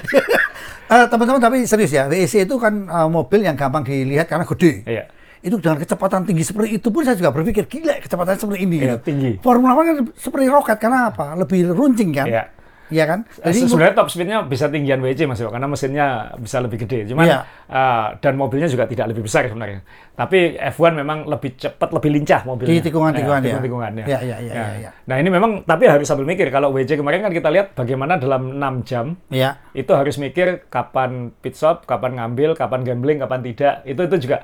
Eh, 0.90 1.06
teman-teman 1.06 1.38
tapi 1.38 1.70
serius 1.70 1.94
ya, 1.94 2.10
WEC 2.10 2.50
itu 2.50 2.58
kan 2.58 2.74
eh, 2.90 3.06
mobil 3.14 3.46
yang 3.46 3.54
gampang 3.54 3.86
dilihat 3.86 4.26
karena 4.26 4.42
gede. 4.42 4.82
Iya. 4.90 5.06
Itu 5.38 5.62
dengan 5.62 5.78
kecepatan 5.78 6.26
tinggi 6.26 6.42
seperti 6.42 6.82
itu 6.82 6.90
pun 6.90 7.06
saya 7.06 7.14
juga 7.14 7.30
berpikir 7.30 7.70
gila 7.70 8.02
kecepatan 8.02 8.42
seperti 8.42 8.66
ini. 8.66 8.82
Iya, 8.82 8.98
gitu. 8.98 9.06
tinggi. 9.06 9.32
Formula 9.38 9.78
One 9.78 9.86
kan 9.86 9.98
seperti 10.18 10.50
roket 10.50 10.82
karena 10.82 11.14
apa? 11.14 11.38
Lebih 11.38 11.78
runcing 11.78 12.10
kan? 12.10 12.26
Iya. 12.26 12.44
Iya 12.90 13.06
kan? 13.06 13.20
Se- 13.30 13.70
Sebenarnya 13.70 13.94
top 13.94 14.10
speednya 14.10 14.42
bisa 14.42 14.66
tinggian 14.66 14.98
WC 14.98 15.24
mas 15.24 15.38
Yo, 15.38 15.48
karena 15.48 15.66
mesinnya 15.66 16.08
bisa 16.36 16.58
lebih 16.58 16.82
gede. 16.82 17.06
Cuman 17.06 17.22
Iya. 17.24 17.40
eh, 17.66 18.08
dan 18.18 18.34
mobilnya 18.34 18.66
juga 18.66 18.84
tidak 18.84 19.10
lebih 19.10 19.24
besar 19.24 19.46
sebenarnya. 19.46 19.86
Tapi 20.12 20.58
F1 20.58 20.94
memang 20.96 21.24
lebih 21.24 21.56
cepat, 21.56 21.90
lebih 21.90 22.10
lincah 22.12 22.42
mobilnya. 22.44 22.74
Di 22.74 22.84
tikungan-tikungan, 22.84 23.40
Ya, 23.40 23.46
ya. 23.46 23.46
tikungan-tikungan, 23.46 23.92
ya. 23.94 24.06
Iya, 24.06 24.20
iya, 24.20 24.38
iya, 24.40 24.52
Ya. 24.52 24.54
iya, 24.60 24.76
iya. 24.80 24.90
Nah 25.06 25.16
ini 25.16 25.30
memang 25.30 25.52
tapi 25.64 25.86
harus 25.86 26.04
sambil 26.04 26.26
mikir. 26.26 26.50
Kalau 26.50 26.70
WC 26.70 26.94
kemarin 26.96 27.22
kan 27.22 27.32
kita 27.32 27.48
lihat 27.48 27.68
bagaimana 27.74 28.18
dalam 28.18 28.52
6 28.54 28.82
jam 28.82 29.06
Iya. 29.30 29.62
itu 29.72 29.92
harus 29.94 30.18
mikir 30.18 30.66
kapan 30.68 31.32
pit 31.36 31.54
stop, 31.54 31.86
kapan 31.86 32.18
ngambil, 32.18 32.54
kapan 32.54 32.82
gambling, 32.82 33.18
kapan 33.18 33.40
tidak. 33.42 33.82
Itu 33.84 34.02
itu 34.04 34.18
juga. 34.20 34.42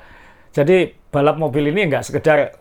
Jadi 0.50 0.76
balap 1.10 1.36
mobil 1.36 1.68
ini 1.68 1.84
nggak 1.86 2.00
sekedar 2.02 2.54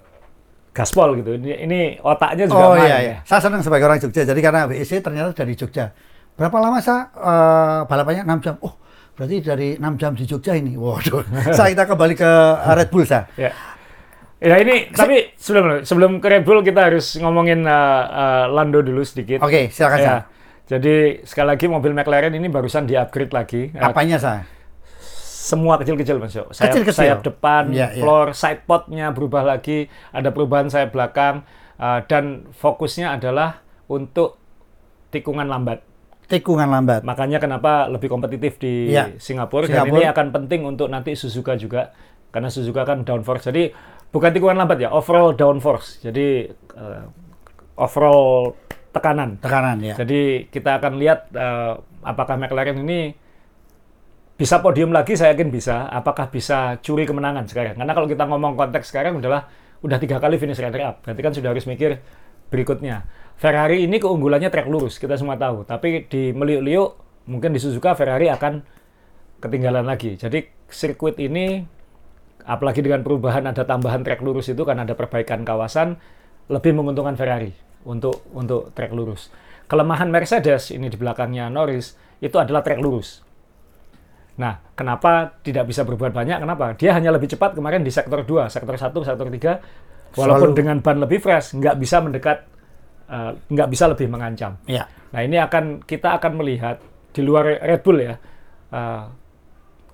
gaspol 0.76 1.16
gitu. 1.16 1.40
Ini, 1.40 1.64
ini 1.64 1.80
otaknya 2.04 2.46
juga 2.46 2.66
Oh 2.68 2.76
main. 2.76 2.84
iya, 2.84 2.98
iya. 3.00 3.16
Saya 3.24 3.40
senang 3.40 3.64
sebagai 3.64 3.88
orang 3.88 3.98
Jogja. 3.98 4.28
Jadi 4.28 4.40
karena 4.44 4.68
WEC 4.68 5.00
ternyata 5.00 5.32
dari 5.32 5.56
Jogja. 5.56 5.96
Berapa 6.36 6.60
lama 6.60 6.84
saya 6.84 7.08
eh, 7.16 7.80
balapannya 7.88 8.28
6 8.28 8.44
jam? 8.44 8.56
Oh, 8.60 8.76
berarti 9.16 9.40
dari 9.40 9.80
6 9.80 9.96
jam 9.96 10.12
di 10.12 10.28
Jogja 10.28 10.52
ini. 10.54 10.76
Waduh. 10.76 11.24
saya 11.58 11.72
kita 11.72 11.88
kembali 11.88 12.14
ke 12.14 12.32
Red 12.76 12.90
Bull 12.92 13.08
saya. 13.08 13.24
Ya. 13.40 13.56
Ya 14.36 14.60
ini 14.60 14.92
tapi 14.92 15.32
sebelum 15.40 15.88
sebelum 15.88 16.12
ke 16.20 16.28
Red 16.28 16.44
Bull 16.44 16.60
kita 16.60 16.92
harus 16.92 17.16
ngomongin 17.18 17.64
uh, 17.64 17.72
uh, 17.72 18.46
Lando 18.52 18.84
dulu 18.84 19.00
sedikit. 19.02 19.40
Oke, 19.40 19.72
silakan 19.72 19.98
Ya. 19.98 20.06
saya. 20.06 20.22
Jadi 20.66 21.24
sekali 21.24 21.48
lagi 21.56 21.66
mobil 21.66 21.96
McLaren 21.96 22.34
ini 22.34 22.52
barusan 22.52 22.84
di-upgrade 22.84 23.32
lagi. 23.32 23.72
Uh, 23.72 23.86
Apanya 23.86 24.20
saya? 24.20 24.44
Semua 25.46 25.78
kecil-kecil 25.78 26.18
Mas 26.18 26.34
Yo. 26.34 26.50
Sayap, 26.50 26.74
Kecil-kecil? 26.74 26.98
sayap 27.06 27.20
depan, 27.22 27.70
Iya, 27.70 27.94
iya. 27.94 28.02
floor, 28.02 28.34
side 28.34 28.66
podnya 28.66 29.14
berubah 29.14 29.46
lagi, 29.46 29.86
ada 30.10 30.34
perubahan 30.34 30.66
sayap 30.68 30.90
belakang 30.90 31.46
uh, 31.78 32.02
dan 32.04 32.50
fokusnya 32.50 33.14
adalah 33.14 33.62
untuk 33.86 34.42
tikungan 35.14 35.46
lambat. 35.46 35.86
Tikungan 36.26 36.66
lambat. 36.66 37.06
Makanya 37.06 37.38
kenapa 37.38 37.86
lebih 37.86 38.10
kompetitif 38.10 38.58
di 38.58 38.90
Iya. 38.90 39.14
Singapura, 39.22 39.70
dan 39.70 39.86
Singapura. 39.86 39.94
ini 39.94 40.04
akan 40.10 40.28
penting 40.34 40.66
untuk 40.66 40.90
nanti 40.90 41.14
Suzuka 41.14 41.54
juga 41.54 41.94
karena 42.34 42.50
Suzuka 42.50 42.82
kan 42.82 43.06
downforce. 43.06 43.54
Jadi 43.54 43.70
bukan 44.10 44.34
tikungan 44.34 44.58
lambat 44.58 44.82
ya, 44.82 44.90
overall 44.90 45.32
downforce. 45.32 46.02
Jadi 46.02 46.50
eh, 46.50 47.04
overall 47.78 48.58
tekanan. 48.90 49.38
Tekanan 49.38 49.78
ya. 49.80 49.94
Jadi 49.94 50.50
kita 50.50 50.82
akan 50.82 50.98
lihat 50.98 51.30
eh, 51.30 51.74
apakah 52.02 52.36
McLaren 52.36 52.82
ini 52.82 53.14
bisa 54.36 54.60
podium 54.60 54.92
lagi 54.92 55.16
saya 55.16 55.32
yakin 55.32 55.48
bisa. 55.52 55.88
Apakah 55.88 56.28
bisa 56.28 56.80
curi 56.84 57.08
kemenangan 57.08 57.48
sekarang? 57.48 57.80
Karena 57.80 57.94
kalau 57.96 58.08
kita 58.08 58.24
ngomong 58.28 58.60
konteks 58.60 58.92
sekarang 58.92 59.24
adalah 59.24 59.48
udah 59.80 59.98
tiga 60.00 60.20
kali 60.20 60.36
finish 60.36 60.60
runner 60.60 60.84
up. 60.84 60.96
Berarti 61.04 61.22
kan 61.24 61.32
sudah 61.32 61.50
harus 61.56 61.64
mikir 61.68 62.04
berikutnya. 62.52 63.08
Ferrari 63.36 63.84
ini 63.84 64.00
keunggulannya 64.00 64.48
trek 64.48 64.68
lurus, 64.72 64.96
kita 64.96 65.20
semua 65.20 65.36
tahu. 65.36 65.68
Tapi 65.68 66.08
di 66.08 66.32
meliuk-liuk, 66.32 66.90
mungkin 67.28 67.52
di 67.52 67.60
Suzuka 67.60 67.92
Ferrari 67.96 68.32
akan 68.32 68.64
ketinggalan 69.44 69.84
lagi. 69.84 70.16
Jadi 70.16 70.48
sirkuit 70.72 71.20
ini, 71.20 71.60
apalagi 72.48 72.80
dengan 72.80 73.04
perubahan 73.04 73.44
ada 73.52 73.68
tambahan 73.68 74.08
trek 74.08 74.24
lurus 74.24 74.48
itu 74.48 74.64
kan 74.64 74.80
ada 74.80 74.96
perbaikan 74.96 75.44
kawasan, 75.44 76.00
lebih 76.48 76.72
menguntungkan 76.72 77.20
Ferrari 77.20 77.52
untuk 77.84 78.24
untuk 78.32 78.72
trek 78.72 78.96
lurus. 78.96 79.34
Kelemahan 79.66 80.14
Mercedes 80.14 80.70
ini 80.70 80.88
di 80.88 80.96
belakangnya 80.96 81.50
Norris 81.50 81.98
itu 82.22 82.38
adalah 82.38 82.62
trek 82.62 82.80
lurus. 82.80 83.25
Nah, 84.36 84.60
kenapa 84.76 85.40
tidak 85.42 85.64
bisa 85.66 85.88
berbuat 85.88 86.12
banyak? 86.12 86.44
Kenapa? 86.44 86.76
Dia 86.76 86.92
hanya 86.92 87.16
lebih 87.16 87.32
cepat 87.32 87.56
kemarin 87.56 87.82
di 87.82 87.92
sektor 87.92 88.20
2, 88.20 88.52
sektor 88.52 88.76
1, 88.76 88.92
sektor 89.08 89.28
3. 89.32 89.60
Walaupun 90.16 90.52
Selalu. 90.52 90.60
dengan 90.60 90.78
ban 90.80 91.00
lebih 91.00 91.20
fresh, 91.20 91.56
nggak 91.56 91.76
bisa 91.76 92.00
mendekat, 92.00 92.44
eh, 93.08 93.32
nggak 93.48 93.68
bisa 93.68 93.88
lebih 93.88 94.08
mengancam. 94.08 94.60
Ya. 94.68 94.88
Nah, 95.12 95.24
ini 95.24 95.40
akan 95.40 95.84
kita 95.84 96.20
akan 96.20 96.36
melihat 96.36 96.80
di 97.12 97.24
luar 97.24 97.48
Red 97.64 97.82
Bull 97.84 98.00
ya. 98.00 98.16
eh, 98.72 99.04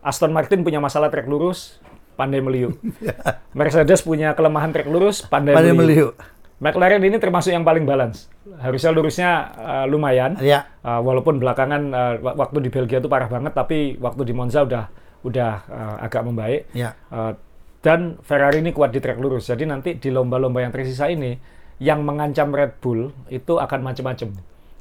Aston 0.01 0.34
Martin 0.34 0.65
punya 0.65 0.82
masalah 0.82 1.13
trek 1.13 1.30
lurus, 1.30 1.77
pandai 2.17 2.41
meliuk. 2.41 2.82
Mercedes 3.58 4.01
punya 4.01 4.34
kelemahan 4.34 4.73
trek 4.73 4.89
lurus, 4.89 5.21
pandai, 5.21 5.54
Pada 5.54 5.69
meliuk. 5.69 5.77
meliuk. 5.77 6.13
McLaren 6.62 7.02
ini 7.02 7.17
termasuk 7.17 7.50
yang 7.50 7.65
paling 7.65 7.89
balance. 7.89 8.30
Harusnya 8.62 8.93
lurusnya 8.93 9.32
eh, 9.58 9.86
lumayan. 9.89 10.38
Ya. 10.38 10.69
Uh, 10.86 11.02
walaupun 11.02 11.41
belakangan 11.41 11.82
uh, 11.89 12.13
wa- 12.21 12.38
waktu 12.38 12.62
di 12.62 12.69
Belgia 12.69 13.02
itu 13.02 13.10
parah 13.10 13.26
banget, 13.26 13.58
tapi 13.58 13.97
waktu 13.97 14.30
di 14.30 14.34
Monza 14.38 14.62
udah 14.62 14.86
udah 15.26 15.54
uh, 15.65 15.95
agak 16.06 16.21
membaik. 16.21 16.69
Ya. 16.78 16.93
Uh, 17.10 17.34
dan 17.82 18.21
Ferrari 18.21 18.62
ini 18.62 18.78
kuat 18.78 18.93
di 18.93 19.02
trek 19.02 19.17
lurus. 19.17 19.50
Jadi 19.50 19.65
nanti 19.65 19.97
di 19.97 20.13
lomba-lomba 20.13 20.62
yang 20.62 20.69
tersisa 20.69 21.10
ini, 21.10 21.34
yang 21.82 22.06
mengancam 22.06 22.54
Red 22.54 22.78
Bull 22.78 23.10
itu 23.34 23.58
akan 23.58 23.82
macam-macam. 23.82 24.30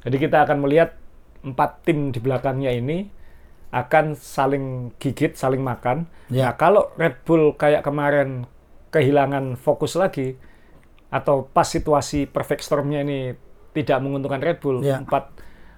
Jadi 0.05 0.17
kita 0.21 0.45
akan 0.45 0.61
melihat 0.61 0.93
empat 1.41 1.81
tim 1.81 2.13
di 2.13 2.21
belakangnya 2.21 2.77
ini 2.77 3.09
akan 3.73 4.13
saling 4.13 4.93
gigit, 5.01 5.33
saling 5.33 5.65
makan. 5.65 6.05
Ya. 6.29 6.53
Nah, 6.53 6.53
kalau 6.61 6.93
Red 6.93 7.25
Bull 7.25 7.57
kayak 7.57 7.81
kemarin 7.81 8.45
kehilangan 8.93 9.57
fokus 9.57 9.97
lagi, 9.97 10.37
atau 11.11 11.43
pas 11.45 11.63
situasi 11.63 12.25
perfect 12.25 12.63
stormnya 12.63 13.03
ini 13.03 13.35
tidak 13.71 13.99
menguntungkan 13.99 14.39
Red 14.39 14.57
Bull, 14.57 14.79
Ya. 14.79 14.97
empat 14.97 15.31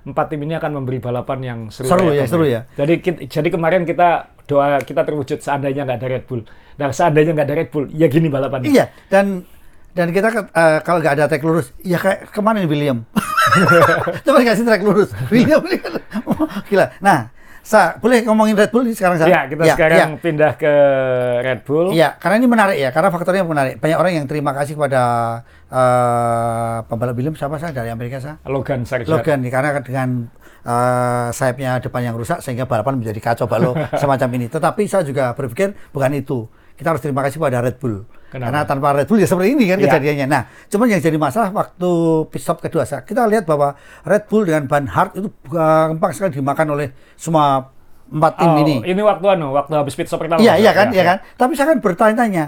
empat 0.03 0.25
tim 0.27 0.41
ini 0.41 0.53
akan 0.53 0.71
memberi 0.75 0.99
balapan 0.99 1.39
yang 1.41 1.59
seru. 1.67 1.87
Seru 1.87 2.07
ya, 2.07 2.21
kemarin. 2.21 2.29
seru 2.29 2.45
ya. 2.45 2.61
Jadi 2.75 2.93
kit- 2.99 3.21
jadi 3.25 3.47
kemarin 3.49 3.81
kita 3.83 4.09
doa 4.43 4.77
kita 4.77 5.01
terwujud 5.01 5.39
seandainya 5.39 5.83
nggak 5.83 5.97
ada 5.97 6.09
Red 6.09 6.25
Bull. 6.25 6.41
Nah 6.75 6.89
seandainya 6.89 7.31
nggak 7.31 7.47
ada 7.47 7.55
Red 7.55 7.69
Bull, 7.69 7.85
ya 7.89 8.05
gini 8.07 8.27
balapannya. 8.27 8.69
Iya, 8.69 8.91
dan 9.07 9.47
dan 9.91 10.09
kita 10.09 10.27
ke- 10.27 10.49
eh, 10.49 10.79
kalau 10.81 10.99
nggak 10.99 11.15
ada 11.15 11.25
trek 11.27 11.41
lurus, 11.41 11.73
ya 11.79 11.97
kayak 11.97 12.29
kemarin 12.29 12.65
William. 12.65 13.05
Coba 14.25 14.37
dikasih 14.39 14.65
trek 14.65 14.81
lurus. 14.81 15.09
William 15.29 15.61
kan 15.61 16.01
gila. 16.69 16.85
Nah, 16.99 17.29
sa 17.63 17.95
boleh 17.95 18.27
ngomongin 18.27 18.59
Red 18.59 18.75
Bull 18.75 18.91
sekarang 18.91 19.15
saya? 19.15 19.31
Ya, 19.31 19.41
kita 19.47 19.63
sekarang 19.71 20.19
pindah 20.19 20.59
ke 20.59 20.73
Red 21.39 21.63
Bull. 21.63 21.95
Iya, 21.95 22.19
karena 22.19 22.43
ini 22.43 22.47
menarik 22.51 22.75
ya, 22.75 22.91
karena 22.91 23.07
faktornya 23.07 23.47
menarik. 23.47 23.79
Banyak 23.79 23.97
orang 23.97 24.13
yang 24.19 24.27
terima 24.27 24.51
kasih 24.51 24.75
kepada 24.75 25.01
eh, 25.71 26.77
pembalap 26.91 27.15
William 27.15 27.39
siapa 27.39 27.55
saya 27.55 27.71
dari 27.71 27.87
Amerika 27.87 28.19
saya? 28.19 28.35
Logan 28.51 28.83
Sargent. 28.83 29.07
Logan 29.07 29.39
nih, 29.47 29.51
karena 29.55 29.79
dengan 29.79 30.27
eh, 30.67 31.27
sayapnya 31.31 31.79
depan 31.79 32.03
yang 32.03 32.19
rusak 32.19 32.43
sehingga 32.43 32.67
balapan 32.67 32.99
menjadi 32.99 33.31
kacau 33.31 33.47
balau 33.47 33.71
semacam 34.01 34.29
ini. 34.35 34.51
Tetapi 34.51 34.83
saya 34.83 35.07
juga 35.07 35.31
berpikir 35.31 35.71
bukan 35.95 36.11
itu. 36.19 36.51
kita 36.73 36.89
harus 36.89 37.05
terima 37.05 37.21
kasih 37.23 37.37
pada 37.39 37.63
Red 37.63 37.79
Bull. 37.79 38.03
Kenapa? 38.33 38.49
Karena 38.49 38.61
tanpa 38.65 38.87
Red 38.91 39.05
Bull 39.05 39.21
ya 39.21 39.29
seperti 39.29 39.53
ini 39.53 39.63
kan 39.63 39.77
Iya. 39.77 39.85
kejadiannya. 39.87 40.25
Nah, 40.25 40.41
cuman 40.65 40.87
yang 40.89 40.97
jadi 40.99 41.15
masalah 41.15 41.53
waktu 41.53 41.89
pit 42.27 42.41
stop 42.41 42.57
kedua 42.59 42.81
sa- 42.81 43.05
kita 43.05 43.23
lihat 43.23 43.45
bahwa 43.45 43.77
Red 44.01 44.25
Bull 44.25 44.43
dengan 44.43 44.65
ban 44.65 44.89
hard 44.89 45.11
itu 45.15 45.29
gampang 45.45 46.11
sekali 46.11 46.33
dimakan 46.33 46.67
oleh 46.71 46.87
semua 47.13 47.69
empat 48.05 48.33
tim 48.35 48.49
Oh, 48.51 48.57
ini. 48.59 48.75
ini 48.83 49.01
waktu 49.01 49.25
anu, 49.27 49.53
waktu 49.53 49.69
habis 49.71 49.93
pit 49.93 50.05
stop 50.05 50.17
pertama. 50.19 50.37
Iya, 50.37 50.57
iya 50.57 50.71
kan, 50.71 50.89
Ya, 50.89 50.93
iya 50.95 51.03
kan. 51.05 51.17
Tapi 51.35 51.53
saya 51.53 51.67
kan 51.67 51.77
bertanya-tanya, 51.77 52.45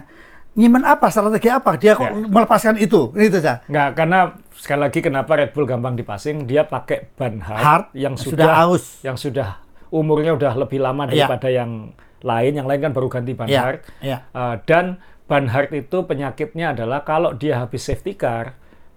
nyimen 0.53 0.81
apa, 0.81 1.05
strategi 1.07 1.49
apa? 1.49 1.73
Dia 1.75 1.93
kok 1.93 2.01
Ya. 2.03 2.17
melepaskan 2.17 2.75
itu, 2.77 3.13
itu 3.13 3.37
saja. 3.37 3.61
Nggak, 3.65 3.89
karena 3.93 4.19
sekali 4.51 4.81
lagi 4.81 4.99
kenapa 4.99 5.31
Red 5.35 5.51
Bull 5.51 5.65
gampang 5.65 5.93
dipasing, 5.93 6.43
dia 6.43 6.63
pakai 6.63 7.09
ban 7.11 7.37
hard, 7.39 7.61
Hard, 7.61 7.85
yang 7.93 8.13
sudah 8.15 8.41
sudah, 8.41 8.51
aus. 8.63 8.85
yang 9.01 9.13
sudah 9.15 9.61
umurnya 9.87 10.33
udah 10.33 10.53
lebih 10.55 10.79
lama 10.79 11.05
Iya. 11.05 11.29
daripada 11.29 11.47
yang 11.47 11.93
lain. 12.21 12.51
Yang 12.53 12.67
lain 12.67 12.79
kan 12.81 12.91
baru 12.91 13.07
ganti 13.07 13.31
ban 13.31 13.45
Iya, 13.45 13.61
hard. 13.61 13.79
iya. 14.01 14.17
Uh, 14.31 14.57
dan 14.63 14.97
ban 15.25 15.49
hard 15.49 15.73
itu 15.73 16.05
penyakitnya 16.05 16.71
adalah 16.71 17.01
kalau 17.01 17.33
dia 17.33 17.59
habis 17.59 17.81
safety 17.81 18.13
car 18.13 18.53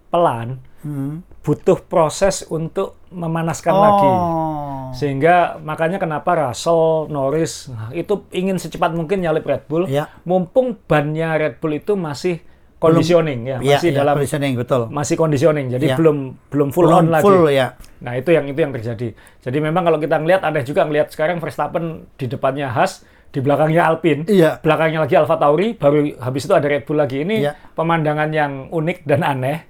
pelan, 0.09 0.61
Hmm. 0.79 1.27
butuh 1.43 1.83
proses 1.83 2.47
untuk 2.47 3.03
memanaskan 3.11 3.75
lagi. 3.75 4.09
Oh. 4.09 4.89
Sehingga 4.95 5.59
makanya 5.59 5.99
kenapa 5.99 6.39
Russell, 6.39 7.11
Norris 7.11 7.67
nah, 7.67 7.91
itu 7.91 8.25
ingin 8.31 8.57
secepat 8.57 8.95
mungkin 8.95 9.19
nyalip 9.19 9.43
Red 9.43 9.67
Bull, 9.67 9.91
Iya. 9.91 10.07
mumpung 10.23 10.79
bannya 10.87 11.35
Red 11.35 11.59
Bull 11.59 11.77
itu 11.77 11.99
masih 11.99 12.39
conditioning 12.79 13.43
ya, 13.43 13.59
Iya, 13.59 13.83
masih 13.83 13.91
iya, 13.91 13.99
dalam 13.99 14.15
positioning, 14.23 14.55
betul. 14.55 14.83
masih 14.87 15.15
conditioning, 15.19 15.67
jadi 15.67 15.87
Iya. 15.93 15.97
belum 15.99 16.17
belum 16.47 16.69
full 16.71 16.87
Belum 16.87 16.99
on 17.03 17.07
lagi. 17.11 17.25
full, 17.27 17.51
ya. 17.51 17.75
Nah 17.99 18.13
itu 18.15 18.31
yang 18.31 18.47
itu 18.47 18.59
yang 18.63 18.71
terjadi. 18.71 19.09
Jadi 19.43 19.59
memang 19.59 19.83
kalau 19.83 19.99
kita 19.99 20.15
ngelihat 20.15 20.47
aneh 20.47 20.63
juga 20.63 20.87
ngelihat 20.87 21.11
sekarang 21.11 21.43
Verstappen 21.43 22.07
di 22.15 22.31
depannya 22.31 22.71
Haas, 22.71 23.03
di 23.29 23.45
belakangnya 23.45 23.85
Alpine, 23.85 24.25
Iya. 24.25 24.57
belakangnya 24.65 25.05
lagi 25.05 25.15
Alfa 25.17 25.37
Tauri, 25.37 25.77
baru 25.77 26.17
habis 26.17 26.49
itu 26.49 26.55
ada 26.57 26.65
Red 26.65 26.89
Bull 26.89 26.97
lagi. 26.97 27.21
Ini 27.23 27.37
Iya. 27.45 27.53
pemandangan 27.77 28.31
yang 28.33 28.53
unik 28.73 29.05
dan 29.05 29.21
aneh. 29.21 29.69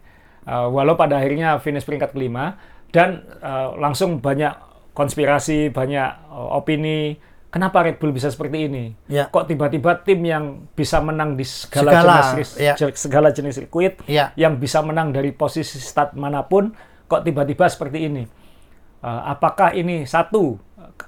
Uh, 0.48 0.64
walau 0.72 0.96
pada 0.96 1.20
akhirnya 1.20 1.60
finish 1.60 1.84
peringkat 1.84 2.16
kelima 2.16 2.56
dan 2.88 3.20
uh, 3.44 3.76
langsung 3.76 4.16
banyak 4.16 4.54
konspirasi, 4.96 5.68
banyak 5.68 6.08
uh, 6.32 6.56
opini. 6.56 7.20
Kenapa 7.48 7.80
Red 7.84 7.96
Bull 8.00 8.12
bisa 8.16 8.32
seperti 8.32 8.68
ini? 8.68 8.92
Iya. 9.08 9.28
Kok 9.28 9.44
tiba-tiba 9.48 10.00
tim 10.04 10.20
yang 10.24 10.68
bisa 10.72 11.00
menang 11.00 11.36
di 11.36 11.44
segala, 11.44 11.90
Segala, 12.00 12.14
jenis 12.32 12.48
iya. 12.56 12.74
segala 12.96 13.28
jenis 13.32 13.56
sirkuit, 13.56 14.00
Iya. 14.04 14.32
yang 14.36 14.56
bisa 14.56 14.80
menang 14.80 15.12
dari 15.12 15.32
posisi 15.32 15.80
start 15.80 16.12
mana 16.16 16.44
pun, 16.44 16.72
kok 17.08 17.24
tiba-tiba 17.24 17.68
seperti 17.68 18.08
ini? 18.08 18.24
Uh, 19.00 19.32
apakah 19.32 19.72
ini 19.72 20.04
satu 20.04 20.56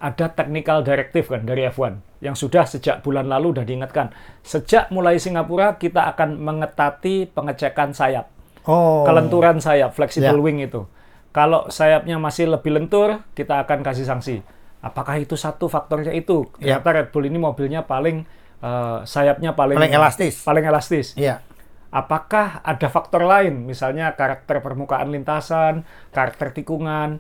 ada 0.01 0.33
technical 0.33 0.81
directive 0.85 1.27
kan 1.29 1.43
dari 1.43 1.65
F1 1.67 2.10
yang 2.21 2.33
sudah 2.33 2.65
sejak 2.65 3.01
bulan 3.01 3.27
lalu 3.27 3.53
sudah 3.53 3.65
diingatkan 3.65 4.13
sejak 4.41 4.89
mulai 4.89 5.17
Singapura 5.17 5.75
kita 5.75 6.05
akan 6.09 6.37
mengetati 6.37 7.27
pengecekan 7.27 7.93
sayap 7.93 8.29
Oh. 8.63 9.09
kelenturan 9.09 9.57
sayap 9.57 9.97
flexible 9.97 10.37
Ya. 10.37 10.45
wing 10.45 10.61
itu 10.61 10.85
kalau 11.33 11.67
sayapnya 11.69 12.21
masih 12.21 12.45
lebih 12.47 12.77
lentur 12.77 13.25
kita 13.33 13.65
akan 13.65 13.81
kasih 13.81 14.05
sanksi 14.05 14.45
apakah 14.81 15.17
itu 15.17 15.33
satu 15.33 15.65
faktornya 15.65 16.13
itu 16.13 16.45
Ya. 16.57 16.77
ternyata 16.77 16.89
Red 16.95 17.09
Bull 17.09 17.25
ini 17.25 17.41
mobilnya 17.41 17.83
paling 17.83 18.29
uh, 18.61 19.01
sayapnya 19.03 19.57
paling 19.57 19.81
Paling 19.81 19.93
elastis. 19.93 20.45
paling 20.45 20.61
elastis 20.63 21.17
Iya. 21.17 21.41
apakah 21.89 22.61
ada 22.63 22.87
faktor 22.87 23.25
lain, 23.25 23.65
misalnya 23.65 24.15
karakter 24.15 24.61
permukaan 24.61 25.11
lintasan, 25.11 25.83
karakter 26.11 26.53
tikungan, 26.53 27.19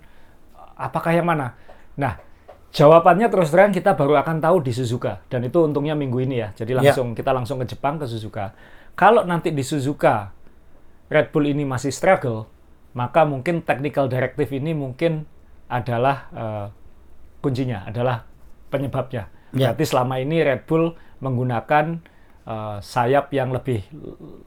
apakah 0.76 1.10
yang 1.10 1.26
mana? 1.26 1.58
Nah, 1.96 2.22
jawabannya 2.70 3.26
terus 3.26 3.50
terang 3.50 3.70
kita 3.70 3.94
baru 3.94 4.18
akan 4.18 4.38
tahu 4.38 4.62
di 4.62 4.70
Suzuka, 4.70 5.22
dan 5.26 5.42
itu 5.42 5.58
untungnya 5.58 5.92
minggu 5.92 6.18
ini 6.20 6.36
ya. 6.38 6.48
Jadi 6.54 6.74
Ya. 6.74 6.78
langsung 6.80 7.12
kita 7.12 7.30
langsung 7.30 7.58
ke 7.58 7.66
Jepang 7.66 7.96
ke 7.96 8.06
Suzuka. 8.06 8.54
Kalau 8.94 9.22
nanti 9.22 9.50
di 9.50 9.62
Suzuka 9.62 10.30
Red 11.06 11.30
Bull 11.30 11.50
ini 11.50 11.62
masih 11.62 11.90
struggle, 11.90 12.46
maka 12.92 13.22
mungkin 13.22 13.62
technical 13.62 14.06
directive 14.06 14.50
ini 14.50 14.70
mungkin 14.70 15.26
adalah 15.66 16.30
eh, 16.30 16.66
kuncinya, 17.38 17.86
adalah 17.86 18.26
penyebabnya. 18.68 19.26
Ya. 19.50 19.74
Berarti 19.74 19.84
selama 19.84 20.18
ini 20.18 20.38
Red 20.40 20.66
Bull 20.66 20.94
menggunakan 21.18 21.98
eh, 22.46 22.76
sayap 22.78 23.34
yang 23.34 23.50
lebih 23.50 23.82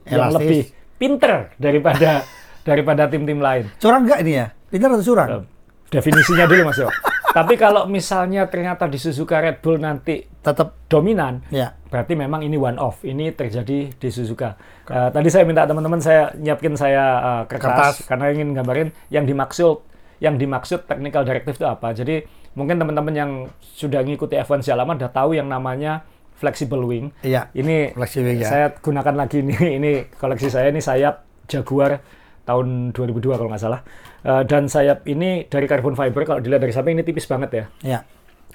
yang 0.07 0.31
Elastis. 0.31 0.39
lebih 0.39 0.61
pinter 0.95 1.51
daripada 1.59 2.23
daripada 2.67 3.11
tim-tim 3.11 3.43
lain. 3.43 3.67
Curang 3.75 4.07
nggak 4.07 4.19
ini 4.23 4.33
ya? 4.39 4.47
Pintar 4.71 4.95
atau 4.95 5.03
curang? 5.03 5.27
Eh, 5.29 5.43
Definisinya 5.91 6.47
dulu 6.47 6.71
Mas 6.71 6.79
Yo. 6.79 6.87
Tapi 7.33 7.57
kalau 7.57 7.89
misalnya 7.89 8.45
ternyata 8.45 8.85
di 8.85 9.01
Suzuka 9.01 9.41
Red 9.41 9.59
Bull 9.65 9.81
nanti 9.81 10.21
Tetap, 10.43 10.91
dominan, 10.91 11.39
ya. 11.49 11.71
berarti 11.87 12.19
memang 12.19 12.43
ini 12.43 12.59
one 12.59 12.75
off. 12.75 12.99
Ini 13.07 13.31
terjadi 13.31 13.95
di 13.95 14.09
Suzuka. 14.11 14.59
Eh, 14.85 15.09
tadi 15.09 15.31
saya 15.31 15.47
minta 15.47 15.63
teman-teman 15.63 16.03
saya 16.03 16.35
nyiapkin 16.35 16.75
saya 16.75 17.03
eh, 17.23 17.43
kertas, 17.47 18.03
Kertas. 18.03 18.11
karena 18.11 18.25
ingin 18.35 18.51
gambarin 18.51 18.91
yang 19.07 19.23
dimaksud 19.23 19.87
yang 20.19 20.35
dimaksud 20.35 20.83
technical 20.83 21.23
directive 21.23 21.55
itu 21.55 21.63
apa. 21.63 21.95
Jadi 21.95 22.27
mungkin 22.59 22.75
teman-teman 22.75 23.13
yang 23.15 23.31
sudah 23.63 24.03
ngikuti 24.03 24.35
F1 24.35 24.67
sejak 24.67 24.83
lama 24.83 24.99
udah 24.99 25.11
tahu 25.15 25.31
yang 25.33 25.47
namanya 25.47 26.03
flexible 26.35 26.83
wing. 26.83 27.15
Iya. 27.23 27.47
Ini 27.55 27.95
Flexible 27.95 28.35
wing, 28.35 28.39
ya. 28.43 28.49
saya 28.51 28.65
gunakan 28.75 29.15
lagi 29.15 29.39
ini 29.39 29.55
ini 29.79 29.91
koleksi 30.19 30.51
saya 30.51 30.67
ini 30.75 30.83
sayap 30.83 31.23
Jaguar 31.47 32.03
tahun 32.43 32.91
2002 32.91 33.33
kalau 33.33 33.49
nggak 33.49 33.61
salah. 33.61 33.81
Eh, 34.21 34.43
dan 34.43 34.65
sayap 34.65 35.03
ini 35.05 35.45
dari 35.45 35.63
carbon 35.63 35.93
fiber 35.93 36.23
kalau 36.23 36.39
dilihat 36.39 36.59
dari 36.59 36.71
samping 36.71 36.93
ini 36.93 37.03
tipis 37.03 37.23
banget 37.23 37.49
ya 37.51 37.65
Ya. 37.81 37.99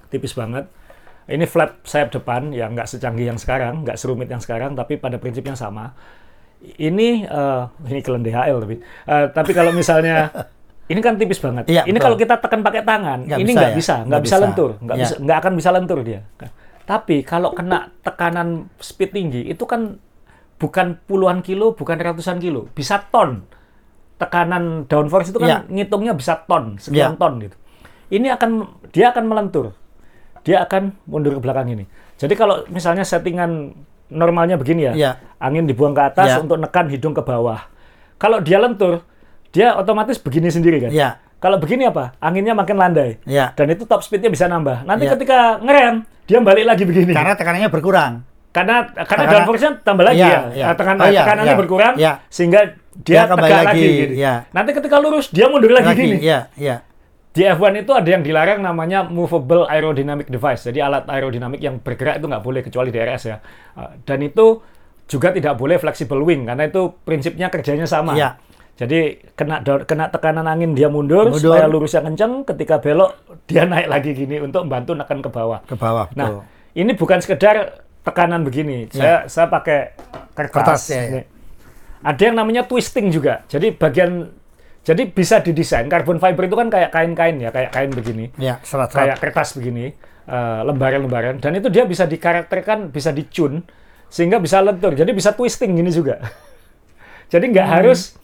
tipis 0.07 0.33
banget. 0.33 0.69
Ini 1.25 1.45
flap 1.45 1.85
sayap 1.85 2.09
depan 2.11 2.51
yang 2.51 2.73
nggak 2.73 2.89
secanggih 2.89 3.27
yang 3.27 3.37
sekarang, 3.37 3.85
nggak 3.85 3.97
serumit 3.97 4.27
yang 4.27 4.41
sekarang, 4.41 4.73
tapi 4.73 4.97
pada 4.97 5.17
prinsipnya 5.17 5.53
sama. 5.53 5.93
Ini 6.59 7.09
eh, 7.23 7.63
ini 7.87 8.01
kelen 8.01 8.21
DHL 8.21 8.59
tapi 8.59 8.77
Eh, 8.83 9.27
tapi 9.31 9.51
kalau 9.53 9.71
misalnya 9.71 10.33
ini 10.91 10.99
kan 10.99 11.15
tipis 11.15 11.37
banget. 11.39 11.69
Iya, 11.69 11.85
ini 11.85 11.93
betul. 11.93 12.03
kalau 12.03 12.17
kita 12.17 12.35
tekan 12.39 12.61
pakai 12.63 12.83
tangan, 12.83 13.19
Nggak 13.25 13.39
ini 13.39 13.47
bisa 13.47 13.59
nggak 13.59 13.71
ya? 13.71 13.77
bisa, 13.77 13.95
nggak 13.95 14.07
Nggak 14.09 14.21
bisa 14.21 14.35
bisa. 14.35 14.43
lentur, 14.43 14.71
nggak 14.79 14.97
Iya. 14.97 15.05
bisa, 15.05 15.15
nggak 15.21 15.39
akan 15.39 15.53
bisa 15.55 15.71
lentur 15.71 15.99
dia. 16.01 16.21
Tapi 16.83 17.17
kalau 17.21 17.53
kena 17.53 17.93
tekanan 18.01 18.49
speed 18.79 19.13
tinggi 19.13 19.43
itu 19.45 19.65
kan 19.65 20.01
bukan 20.57 20.97
puluhan 21.05 21.39
kilo, 21.41 21.73
bukan 21.73 21.95
ratusan 21.95 22.41
kilo, 22.41 22.73
bisa 22.73 23.05
ton. 23.07 23.45
Tekanan 24.19 24.91
downforce 24.91 25.31
itu 25.31 25.39
kan 25.39 25.47
Iya. 25.49 25.59
ngitungnya 25.71 26.13
bisa 26.13 26.43
ton, 26.43 26.75
sekian 26.77 27.15
Iya. 27.15 27.21
ton 27.23 27.33
gitu. 27.39 27.57
Ini 28.11 28.35
akan 28.35 28.51
dia 28.91 29.15
akan 29.15 29.25
melentur. 29.25 29.79
Dia 30.43 30.67
akan 30.67 30.91
mundur 31.07 31.39
ke 31.39 31.41
belakang 31.41 31.71
ini. 31.71 31.85
Jadi 32.19 32.35
kalau 32.35 32.67
misalnya 32.67 33.07
settingan 33.07 33.79
normalnya 34.09 34.59
begini 34.59 34.91
ya, 34.91 34.93
Iya. 34.93 35.11
angin 35.39 35.71
dibuang 35.71 35.95
ke 35.95 36.03
atas 36.03 36.35
Iya. 36.35 36.43
untuk 36.43 36.59
nekan 36.59 36.91
hidung 36.91 37.15
ke 37.15 37.23
bawah. 37.23 37.63
Kalau 38.19 38.43
dia 38.43 38.59
lentur, 38.59 39.07
dia 39.55 39.79
otomatis 39.79 40.19
begini 40.19 40.51
sendiri 40.51 40.83
kan. 40.83 40.91
Iya. 40.91 41.09
Kalau 41.39 41.63
begini 41.63 41.87
apa? 41.87 42.19
Anginnya 42.19 42.51
makin 42.51 42.75
landai. 42.75 43.23
Iya. 43.23 43.55
Dan 43.55 43.71
itu 43.71 43.87
top 43.87 44.03
speednya 44.03 44.27
bisa 44.27 44.51
nambah. 44.51 44.83
Nanti 44.83 45.07
Iya. 45.07 45.15
ketika 45.15 45.39
ngerem, 45.63 46.03
dia 46.27 46.43
balik 46.43 46.67
lagi 46.67 46.83
begini. 46.83 47.15
Karena 47.15 47.39
tekanannya 47.39 47.71
berkurang. 47.71 48.15
karena 48.49 48.91
karena 48.91 49.07
Karena- 49.07 49.33
downforce-nya 49.39 49.71
tambah 49.87 50.03
lagi 50.03 50.19
Iya, 50.19 50.27
ya. 50.27 50.41
iya. 50.51 50.65
Eh, 50.73 50.75
Tekan, 50.75 50.97
Oh, 50.99 51.07
iya, 51.07 51.21
tekanannya 51.23 51.53
iya. 51.53 51.61
berkurang 51.63 51.95
Iya. 51.95 52.13
sehingga 52.27 52.61
dia, 52.99 53.25
Dia 53.25 53.31
kembali 53.31 53.51
tegak 53.51 53.65
lagi, 53.65 53.79
lagi. 53.79 54.01
gitu. 54.03 54.13
iya. 54.19 54.35
Nanti 54.51 54.71
ketika 54.75 54.97
lurus 54.99 55.27
dia 55.31 55.47
mundur 55.47 55.71
lagi, 55.71 55.87
Lagi, 55.87 56.03
gini. 56.03 56.17
iya, 56.19 56.41
iya. 56.59 56.77
Di 57.29 57.47
F1 57.47 57.87
itu 57.87 57.93
ada 57.95 58.09
yang 58.09 58.27
dilarang 58.27 58.59
namanya 58.59 59.07
movable 59.07 59.63
aerodynamic 59.71 60.27
device. 60.27 60.67
Jadi 60.67 60.83
alat 60.83 61.07
aerodinamik 61.07 61.63
yang 61.63 61.79
bergerak 61.79 62.19
itu 62.19 62.27
nggak 62.27 62.43
boleh 62.43 62.61
kecuali 62.67 62.91
DRS 62.91 63.23
ya. 63.31 63.39
Uh, 63.79 63.95
Dan 64.03 64.27
itu 64.27 64.59
juga 65.07 65.31
tidak 65.31 65.55
boleh 65.55 65.79
flexible 65.79 66.19
wing 66.27 66.51
karena 66.51 66.67
itu 66.67 66.99
prinsipnya 67.07 67.47
kerjanya 67.47 67.87
sama. 67.87 68.19
Iya. 68.19 68.35
Jadi 68.79 69.23
kena 69.35 69.63
kena 69.63 70.07
tekanan 70.11 70.47
angin 70.47 70.71
dia 70.75 70.87
mundur, 70.87 71.31
Mundur. 71.31 71.55
supaya 71.55 71.67
lurusnya 71.67 72.03
kenceng, 72.03 72.47
ketika 72.47 72.79
belok 72.79 73.15
dia 73.47 73.67
naik 73.67 73.87
lagi 73.91 74.15
gini 74.15 74.39
untuk 74.39 74.67
membantu 74.67 74.95
nekan 74.95 75.19
ke 75.19 75.31
bawah. 75.31 75.59
Ke 75.67 75.75
bawah, 75.75 76.07
betul. 76.11 76.19
Nah, 76.19 76.47
ini 76.79 76.95
bukan 76.95 77.19
sekedar 77.19 77.83
tekanan 78.07 78.47
begini. 78.47 78.87
Saya 78.91 79.27
saya 79.27 79.47
pakai 79.51 79.99
kertas. 80.35 80.55
Kertas, 80.55 80.83
ya, 80.91 80.99
ya. 80.99 81.11
Nih. 81.11 81.25
Ada 82.03 82.31
yang 82.31 82.37
namanya 82.39 82.63
twisting 82.65 83.11
juga. 83.11 83.43
Jadi 83.47 83.75
bagian 83.75 84.31
jadi 84.87 85.05
bisa 85.05 85.43
didesain 85.45 85.85
carbon 85.91 86.17
fiber 86.17 86.49
itu 86.49 86.57
kan 86.57 86.69
kayak 86.71 86.91
kain-kain 86.95 87.37
ya, 87.37 87.51
kayak 87.53 87.71
kain 87.75 87.91
begini. 87.93 88.33
Ya, 88.41 88.57
serat-serat. 88.63 89.05
Kayak 89.05 89.17
kertas 89.21 89.53
begini, 89.59 89.93
eh, 90.25 90.61
lembaran-lembaran 90.65 91.43
dan 91.43 91.53
itu 91.59 91.69
dia 91.69 91.85
bisa 91.85 92.09
dikarakterkan, 92.09 92.89
bisa 92.89 93.13
dicun 93.13 93.67
sehingga 94.09 94.41
bisa 94.41 94.65
lentur. 94.65 94.97
Jadi 94.97 95.13
bisa 95.13 95.37
twisting 95.37 95.77
gini 95.77 95.93
juga. 95.93 96.23
Jadi 97.33 97.45
nggak 97.53 97.69
harus 97.69 98.17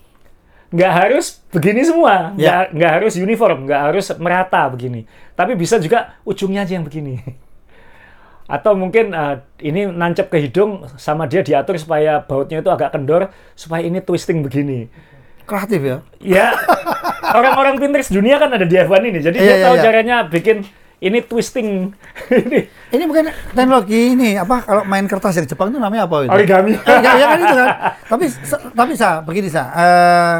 nggak 0.75 0.93
harus 0.97 1.39
begini 1.53 1.85
semua, 1.85 2.33
Hmm. 2.33 2.41
Ya. 2.41 2.65
nggak 2.65 2.65
nggak 2.81 2.93
harus 2.99 3.13
uniform, 3.21 3.59
nggak 3.69 3.81
harus 3.93 4.07
merata 4.17 4.63
begini. 4.73 5.05
Tapi 5.37 5.53
bisa 5.55 5.77
juga 5.77 6.17
ujungnya 6.25 6.65
aja 6.65 6.81
yang 6.81 6.87
begini. 6.89 7.21
Atau 8.45 8.77
mungkin 8.77 9.17
eh, 9.17 9.41
ini 9.65 9.89
nancep 9.89 10.29
ke 10.29 10.37
hidung 10.37 10.85
sama 11.01 11.25
dia 11.25 11.41
diatur 11.41 11.81
supaya 11.81 12.21
bautnya 12.21 12.61
itu 12.61 12.69
agak 12.69 12.93
kendor 12.93 13.33
supaya 13.57 13.81
ini 13.81 14.05
twisting 14.05 14.45
begini. 14.45 14.89
Kreatif 15.45 15.81
ya. 15.81 15.97
Ya, 16.25 16.47
orang-orang 17.37 17.77
pinter 17.77 18.01
dunia 18.09 18.41
kan 18.41 18.49
ada 18.49 18.65
di 18.65 18.77
F1 18.77 19.01
ini. 19.05 19.21
Jadi 19.21 19.37
Iya, 19.37 19.45
dia 19.45 19.57
iya, 19.57 19.65
tahu 19.69 19.77
iya. 19.77 19.85
caranya 19.85 20.17
bikin 20.25 20.57
ini 21.05 21.21
twisting 21.21 21.93
ini 22.33 22.65
Ini 22.89 23.05
bukan 23.05 23.29
teknologi 23.53 24.17
ini 24.17 24.41
apa 24.41 24.65
kalau 24.65 24.83
main 24.89 25.05
kertas 25.05 25.37
dari 25.37 25.45
Jepang 25.45 25.69
itu 25.69 25.77
namanya 25.77 26.09
apa 26.09 26.25
itu? 26.25 26.33
origami. 26.33 26.73
Eh, 26.81 26.99
ya, 27.05 27.13
ya 27.17 27.27
kan 27.29 27.39
itu 27.41 27.57
kan. 27.57 27.69
Tapi 28.09 28.25
tapi 28.73 28.93
sa 28.97 29.09
begini 29.21 29.49
sa. 29.53 29.63
Eh, 29.75 30.37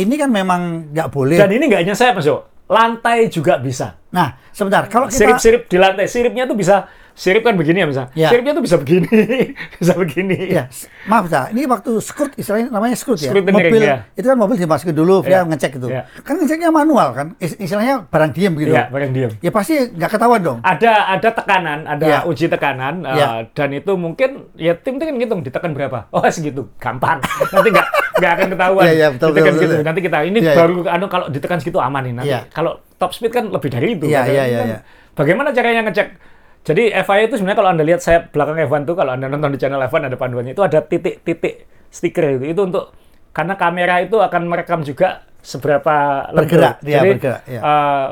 ini 0.00 0.14
kan 0.16 0.32
memang 0.32 0.92
nggak 0.96 1.08
boleh. 1.12 1.36
Dan 1.36 1.52
ini 1.52 1.64
nggak 1.68 1.80
hanya 1.84 1.96
saya 1.96 2.16
Mas 2.16 2.24
Jo, 2.24 2.44
lantai 2.68 3.28
juga 3.28 3.60
bisa. 3.60 4.00
Nah, 4.08 4.38
sebentar. 4.54 4.88
Kalau 4.88 5.12
kita 5.12 5.20
Sirip-sirip 5.28 5.68
di 5.68 5.76
lantai, 5.76 6.08
siripnya 6.08 6.48
tuh 6.48 6.56
bisa 6.56 6.88
sirip 7.18 7.42
kan 7.42 7.58
begini 7.58 7.82
ya 7.82 7.86
misalnya. 7.90 8.10
Ya. 8.14 8.30
Siripnya 8.30 8.54
tuh 8.54 8.62
bisa 8.62 8.78
begini, 8.78 9.10
bisa 9.82 9.92
begini. 9.98 10.38
Ya, 10.54 10.70
maaf 11.04 11.26
sa. 11.26 11.50
Ini 11.50 11.66
waktu 11.66 11.98
scrut 11.98 12.30
istilahnya 12.38 12.70
namanya 12.70 12.94
scrut 12.94 13.18
ya. 13.18 13.34
Mobil 13.34 13.82
ya. 13.82 14.06
itu 14.14 14.22
kan 14.22 14.38
mobil 14.38 14.54
dimasukin 14.54 14.94
dulu, 14.94 15.26
Ya. 15.26 15.42
dia 15.42 15.50
ngecek 15.50 15.82
itu. 15.82 15.88
Ya. 15.90 16.06
Kan 16.22 16.38
ngeceknya 16.38 16.70
manual 16.70 17.10
kan. 17.10 17.34
Is- 17.36 17.58
istilahnya 17.58 18.06
barang 18.06 18.30
diem 18.30 18.54
gitu. 18.54 18.70
Iya, 18.70 18.86
bareng 18.86 19.10
diam. 19.10 19.30
Ya 19.42 19.50
pasti 19.50 19.74
nggak 19.90 20.10
ketahuan 20.14 20.40
dong. 20.40 20.58
Ada 20.62 21.18
ada 21.18 21.28
tekanan, 21.34 21.78
ada 21.84 22.04
Ya. 22.06 22.18
uji 22.22 22.46
tekanan, 22.46 23.02
uh, 23.02 23.18
Ya. 23.18 23.26
dan 23.50 23.74
itu 23.74 23.92
mungkin 23.98 24.46
ya 24.54 24.78
tim 24.78 24.96
itu 24.96 25.04
kan 25.04 25.14
ngitung 25.18 25.40
ditekan 25.42 25.74
berapa. 25.74 26.06
Oh 26.14 26.22
segitu, 26.30 26.70
gampang. 26.78 27.18
Nanti 27.50 27.68
nggak 27.74 27.88
nggak 28.22 28.32
akan 28.32 28.46
ketahuan. 28.54 28.84
Iya, 28.86 28.94
iya, 29.00 29.06
betul, 29.10 29.28
ditekan 29.34 29.52
betul, 29.52 29.62
gitu. 29.66 29.74
betul. 29.74 29.86
Nanti 29.90 30.00
kita 30.06 30.18
ini 30.22 30.38
Iya, 30.38 30.46
iya. 30.46 30.54
baru 30.54 30.74
anu 30.86 31.06
kalau 31.10 31.26
ditekan 31.26 31.58
segitu 31.58 31.82
aman 31.82 32.02
nih. 32.06 32.14
Nanti 32.14 32.30
Iya. 32.30 32.40
kalau 32.54 32.78
top 32.94 33.10
speed 33.10 33.34
kan 33.34 33.50
lebih 33.50 33.70
dari 33.70 33.98
itu. 33.98 34.06
Iya, 34.06 34.22
iya, 34.26 34.44
iya. 34.46 34.78
Bagaimana 35.18 35.50
caranya 35.50 35.82
ngecek? 35.82 36.27
Jadi 36.66 36.92
FIA 36.92 37.22
itu 37.26 37.34
sebenarnya 37.40 37.58
kalau 37.58 37.70
anda 37.72 37.84
lihat 37.86 38.00
saya 38.04 38.28
belakang 38.28 38.60
F1 38.68 38.82
tuh 38.84 38.96
kalau 38.98 39.16
anda 39.16 39.26
nonton 39.30 39.54
di 39.54 39.58
channel 39.60 39.80
F1 39.88 40.12
ada 40.12 40.18
panduannya 40.20 40.52
itu 40.52 40.62
ada 40.64 40.78
titik-titik 40.84 41.64
stiker 41.88 42.38
itu. 42.40 42.44
Itu 42.52 42.68
untuk 42.68 42.92
karena 43.32 43.54
kamera 43.56 44.02
itu 44.04 44.20
akan 44.20 44.42
merekam 44.50 44.84
juga 44.84 45.24
seberapa. 45.40 46.28
Bergerak, 46.34 46.82
iya, 46.84 47.00
Jadi 47.00 47.10
bergerak, 47.16 47.42
iya. 47.48 47.60
eh, 47.62 48.06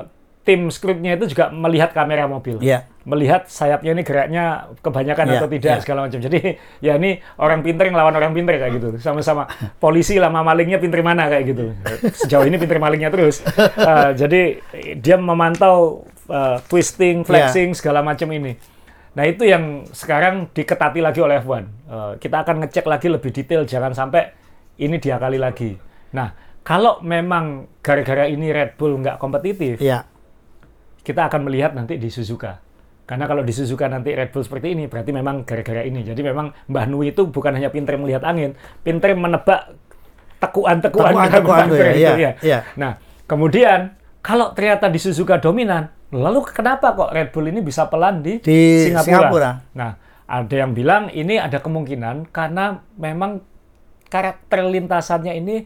tim 0.46 0.70
scriptnya 0.70 1.18
itu 1.18 1.34
juga 1.34 1.50
melihat 1.50 1.90
kamera 1.90 2.30
mobil 2.30 2.62
Iya. 2.62 2.86
melihat 3.02 3.50
sayapnya 3.50 3.90
ini 3.92 4.02
geraknya 4.02 4.44
kebanyakan 4.78 5.26
Iya, 5.26 5.38
atau 5.38 5.48
tidak 5.50 5.74
iya. 5.74 5.82
segala 5.82 6.06
macam. 6.06 6.18
Jadi 6.18 6.38
ya 6.78 6.94
ini 6.94 7.18
orang 7.36 7.62
pinter 7.62 7.86
yang 7.86 7.98
lawan 7.98 8.14
orang 8.14 8.30
pinter 8.30 8.54
kayak 8.54 8.78
gitu. 8.78 8.88
Sama-sama 8.98 9.46
polisi 9.76 10.18
lama 10.18 10.42
malingnya 10.42 10.78
pinter 10.78 11.02
mana 11.02 11.26
kayak 11.26 11.44
gitu. 11.50 11.74
Sejauh 12.16 12.46
ini 12.46 12.56
pinter 12.56 12.78
malingnya 12.78 13.10
terus. 13.10 13.42
Eh, 13.76 14.10
jadi 14.14 14.40
dia 14.96 15.16
memantau 15.16 16.06
eh, 16.26 16.58
twisting, 16.66 17.22
Iya. 17.22 17.26
flexing 17.26 17.74
segala 17.74 18.02
macam 18.02 18.26
ini. 18.30 18.54
Nah 19.14 19.24
itu 19.24 19.42
yang 19.42 19.86
sekarang 19.90 20.50
diketati 20.50 20.98
lagi 20.98 21.18
oleh 21.18 21.38
F1. 21.38 21.62
Eh, 21.62 22.12
kita 22.18 22.42
akan 22.42 22.62
ngecek 22.62 22.86
lagi 22.86 23.06
lebih 23.06 23.30
detail 23.30 23.62
jangan 23.62 23.90
sampai 23.92 24.30
ini 24.76 24.98
diakali 24.98 25.38
lagi. 25.38 25.74
Nah 26.10 26.30
kalau 26.62 26.98
memang 27.00 27.70
gara-gara 27.78 28.26
ini 28.26 28.50
Red 28.50 28.74
Bull 28.74 28.98
nggak 28.98 29.16
kompetitif, 29.16 29.78
Iya. 29.78 30.02
Kita 31.06 31.30
akan 31.30 31.46
melihat 31.46 31.70
nanti 31.70 32.02
di 32.02 32.10
Suzuka. 32.10 32.58
Karena 33.06 33.30
kalau 33.30 33.46
di 33.46 33.54
Suzuka 33.54 33.86
nanti 33.86 34.10
Red 34.10 34.34
Bull 34.34 34.42
seperti 34.42 34.74
ini, 34.74 34.90
berarti 34.90 35.14
memang 35.14 35.46
gara-gara 35.46 35.86
ini. 35.86 36.02
Jadi 36.02 36.26
memang 36.26 36.50
Mbah 36.66 36.90
Nui 36.90 37.14
itu 37.14 37.30
bukan 37.30 37.54
hanya 37.54 37.70
pinter 37.70 37.94
melihat 37.94 38.26
angin, 38.26 38.58
pinter 38.82 39.14
menebak 39.14 39.78
tekuan-tekuan 40.42 41.14
Tekuan-tekuan 41.14 41.66
ya, 41.70 41.90
iya, 41.94 42.10
ya. 42.18 42.30
iya. 42.42 42.58
Nah, 42.74 42.98
kemudian 43.30 43.94
kalau 44.18 44.50
ternyata 44.50 44.90
di 44.90 44.98
Suzuka 44.98 45.38
dominan, 45.38 45.86
lalu 46.10 46.42
kenapa 46.50 46.98
kok 46.98 47.14
Red 47.14 47.30
Bull 47.30 47.54
ini 47.54 47.62
bisa 47.62 47.86
pelan 47.86 48.26
di, 48.26 48.42
Di 48.42 48.90
Singapura? 48.90 49.06
Singapura. 49.06 49.50
Nah, 49.78 49.90
ada 50.26 50.54
yang 50.58 50.74
bilang 50.74 51.06
ini 51.14 51.38
ada 51.38 51.62
kemungkinan 51.62 52.34
karena 52.34 52.82
memang 52.98 53.38
karakter 54.10 54.66
lintasannya 54.66 55.38
ini 55.38 55.62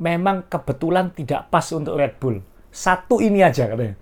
memang 0.00 0.48
kebetulan 0.48 1.12
tidak 1.12 1.52
pas 1.52 1.68
untuk 1.76 2.00
Red 2.00 2.16
Bull. 2.16 2.40
Satu 2.72 3.20
ini 3.20 3.44
aja 3.44 3.68
katanya. 3.68 4.00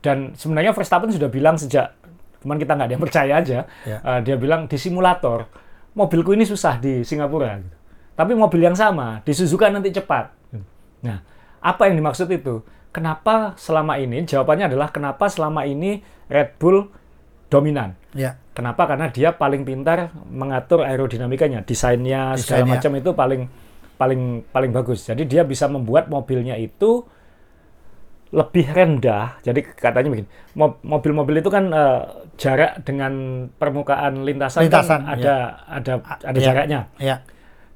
Dan 0.00 0.32
sebenarnya 0.32 0.72
Verstappen 0.72 1.08
sudah 1.08 1.28
bilang 1.28 1.54
sejak, 1.54 1.92
cuman 2.40 2.56
kita 2.56 2.72
nggak 2.72 2.86
ada 2.88 2.94
yang 2.94 3.04
percaya 3.04 3.32
aja, 3.36 3.58
Ya. 3.84 3.98
eh, 4.00 4.20
dia 4.22 4.34
bilang 4.34 4.64
di 4.64 4.74
simulator, 4.74 5.44
mobilku 5.92 6.32
ini 6.32 6.42
susah 6.42 6.76
di 6.76 7.02
Singapura. 7.02 7.56
gitu. 7.56 7.76
Tapi 8.12 8.32
mobil 8.32 8.60
yang 8.60 8.74
sama, 8.74 9.20
di 9.20 9.32
Suzuka 9.32 9.68
nanti 9.68 9.88
cepat. 9.90 10.32
Nah, 11.00 11.18
apa 11.58 11.88
yang 11.88 11.96
dimaksud 11.96 12.28
itu? 12.28 12.60
Kenapa 12.90 13.54
selama 13.54 13.96
ini, 13.96 14.24
jawabannya 14.24 14.66
adalah 14.66 14.88
kenapa 14.88 15.24
selama 15.26 15.62
ini 15.62 16.00
Red 16.26 16.58
Bull 16.58 16.84
dominan. 17.46 17.94
Iya. 18.12 18.36
Kenapa? 18.52 18.84
Karena 18.84 19.08
dia 19.08 19.32
paling 19.32 19.62
pintar 19.62 20.10
mengatur 20.26 20.82
aerodinamikanya, 20.82 21.62
desainnya 21.62 22.34
segala 22.36 22.66
Desainnya. 22.66 22.72
macam 22.76 22.92
itu 22.94 23.10
paling 23.14 23.42
paling 23.96 24.20
paling 24.48 24.70
bagus. 24.70 25.06
Jadi 25.06 25.24
dia 25.24 25.44
bisa 25.44 25.64
membuat 25.64 26.08
mobilnya 26.08 26.56
itu 26.56 27.04
lebih 28.30 28.66
rendah. 28.70 29.42
Jadi 29.42 29.66
katanya 29.66 30.08
begini, 30.08 30.28
mo- 30.54 30.78
mobil-mobil 30.82 31.38
itu 31.38 31.50
kan 31.50 31.66
eh, 31.68 32.00
jarak 32.38 32.82
dengan 32.82 33.12
permukaan 33.50 34.22
lintasan, 34.22 34.64
Lintasan, 34.64 35.02
kan 35.02 35.18
ada 35.18 35.34
ada 35.66 35.92
ada 36.22 36.38
Iya. 36.38 36.46
jaraknya. 36.46 36.80
Iya. 36.96 37.16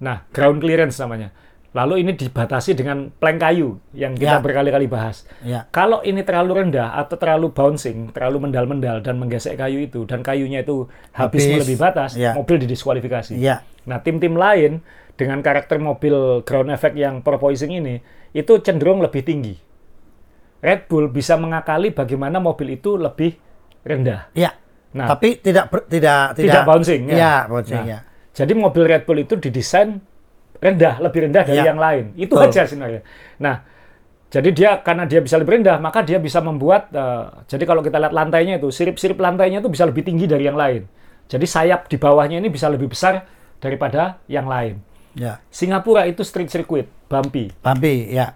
Nah, 0.00 0.26
ground 0.30 0.58
clearance 0.58 0.98
namanya. 0.98 1.34
Lalu 1.74 2.06
ini 2.06 2.14
dibatasi 2.14 2.78
dengan 2.78 3.10
plank 3.10 3.42
kayu 3.42 3.82
yang 3.90 4.14
kita 4.14 4.38
Ya. 4.38 4.42
berkali-kali 4.42 4.86
bahas. 4.86 5.26
Iya. 5.42 5.66
Kalau 5.74 6.06
ini 6.06 6.22
terlalu 6.22 6.62
rendah 6.62 6.94
atau 6.94 7.18
terlalu 7.18 7.50
bouncing, 7.50 8.14
terlalu 8.14 8.46
mendal-mendal 8.46 9.02
dan 9.02 9.18
menggesek 9.18 9.58
kayu 9.58 9.82
itu 9.82 10.06
dan 10.06 10.22
kayunya 10.22 10.62
itu 10.62 10.86
habis, 11.10 11.42
Habis. 11.42 11.66
melebihi 11.66 11.78
batas, 11.82 12.10
Ya. 12.14 12.30
mobil 12.30 12.62
didiskualifikasi. 12.62 13.34
Iya. 13.34 13.66
Nah, 13.90 13.98
tim-tim 14.06 14.38
lain 14.38 14.86
dengan 15.18 15.42
karakter 15.42 15.82
mobil 15.82 16.14
ground 16.46 16.70
effect 16.70 16.94
yang 16.94 17.26
proposing 17.26 17.74
ini 17.74 17.98
itu 18.30 18.54
cenderung 18.62 19.02
lebih 19.02 19.26
tinggi. 19.26 19.58
Red 20.64 20.88
Bull 20.88 21.12
bisa 21.12 21.36
mengakali 21.36 21.92
bagaimana 21.92 22.40
mobil 22.40 22.80
itu 22.80 22.96
lebih 22.96 23.36
rendah. 23.84 24.32
Iya. 24.32 24.56
Nah, 24.96 25.10
Tapi 25.12 25.42
tidak 25.44 25.68
ber- 25.68 25.84
tidak 25.84 26.32
tidak 26.32 26.64
bouncing 26.64 27.02
ya. 27.10 27.14
Iya, 27.14 27.34
bouncing 27.50 27.82
Nah, 27.84 27.92
ya. 27.92 27.98
Jadi 28.32 28.52
mobil 28.56 28.82
Red 28.88 29.04
Bull 29.04 29.20
itu 29.20 29.36
didesain 29.36 30.00
rendah, 30.58 31.02
lebih 31.04 31.28
rendah 31.28 31.44
dari 31.44 31.60
Ya. 31.60 31.68
yang 31.68 31.76
lain. 31.76 32.16
Itu 32.16 32.34
Betul. 32.34 32.48
aja 32.48 32.62
sebenarnya. 32.64 33.02
Nah, 33.36 33.60
jadi 34.32 34.48
dia 34.50 34.70
karena 34.80 35.04
dia 35.04 35.20
bisa 35.20 35.36
lebih 35.36 35.60
rendah, 35.60 35.76
maka 35.76 36.00
dia 36.00 36.16
bisa 36.16 36.40
membuat 36.40 36.88
eh, 36.90 37.24
jadi 37.44 37.64
kalau 37.68 37.84
kita 37.84 38.00
lihat 38.00 38.14
lantainya 38.16 38.56
itu, 38.56 38.72
sirip-sirip 38.72 39.20
lantainya 39.20 39.60
itu 39.60 39.68
bisa 39.68 39.84
lebih 39.84 40.00
tinggi 40.00 40.24
dari 40.24 40.48
yang 40.48 40.56
lain. 40.56 40.88
Jadi 41.28 41.44
sayap 41.44 41.86
di 41.86 42.00
bawahnya 42.00 42.40
ini 42.40 42.48
bisa 42.48 42.70
lebih 42.70 42.88
besar 42.88 43.26
daripada 43.60 44.22
yang 44.26 44.48
lain. 44.48 44.80
Ya. 45.14 45.38
Singapura 45.50 46.06
itu 46.06 46.22
street 46.26 46.50
circuit, 46.50 46.86
bumpy. 47.06 47.50
Bumpy, 47.62 48.10
ya. 48.10 48.34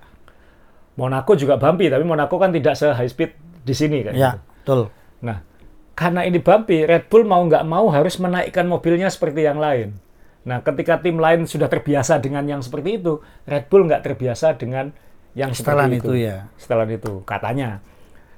Monaco 0.98 1.38
juga 1.38 1.54
bumpy, 1.54 1.86
tapi 1.86 2.02
Monaco 2.02 2.34
kan 2.42 2.50
tidak 2.50 2.74
se 2.74 2.90
high 2.90 3.06
speed 3.06 3.30
di 3.62 3.70
sini 3.70 4.02
kan. 4.02 4.14
Ya, 4.18 4.30
betul. 4.42 4.90
Nah, 5.22 5.46
karena 5.94 6.26
ini 6.26 6.42
bumpy, 6.42 6.82
Red 6.90 7.06
Bull 7.06 7.22
mau 7.22 7.38
nggak 7.46 7.62
mau 7.62 7.86
harus 7.94 8.18
menaikkan 8.18 8.66
mobilnya 8.66 9.06
seperti 9.06 9.46
yang 9.46 9.62
lain. 9.62 9.94
Nah, 10.42 10.58
ketika 10.66 10.98
tim 10.98 11.22
lain 11.22 11.46
sudah 11.46 11.70
terbiasa 11.70 12.18
dengan 12.18 12.42
yang 12.50 12.66
seperti 12.66 12.98
itu, 12.98 13.22
Red 13.46 13.70
Bull 13.70 13.86
nggak 13.86 14.02
terbiasa 14.02 14.58
dengan 14.58 14.90
yang 15.38 15.54
Setelan 15.54 15.86
seperti 15.86 15.98
itu. 16.02 16.10
itu, 16.10 16.12
ya. 16.26 16.36
Setelan 16.58 16.90
itu, 16.90 17.12
katanya. 17.22 17.78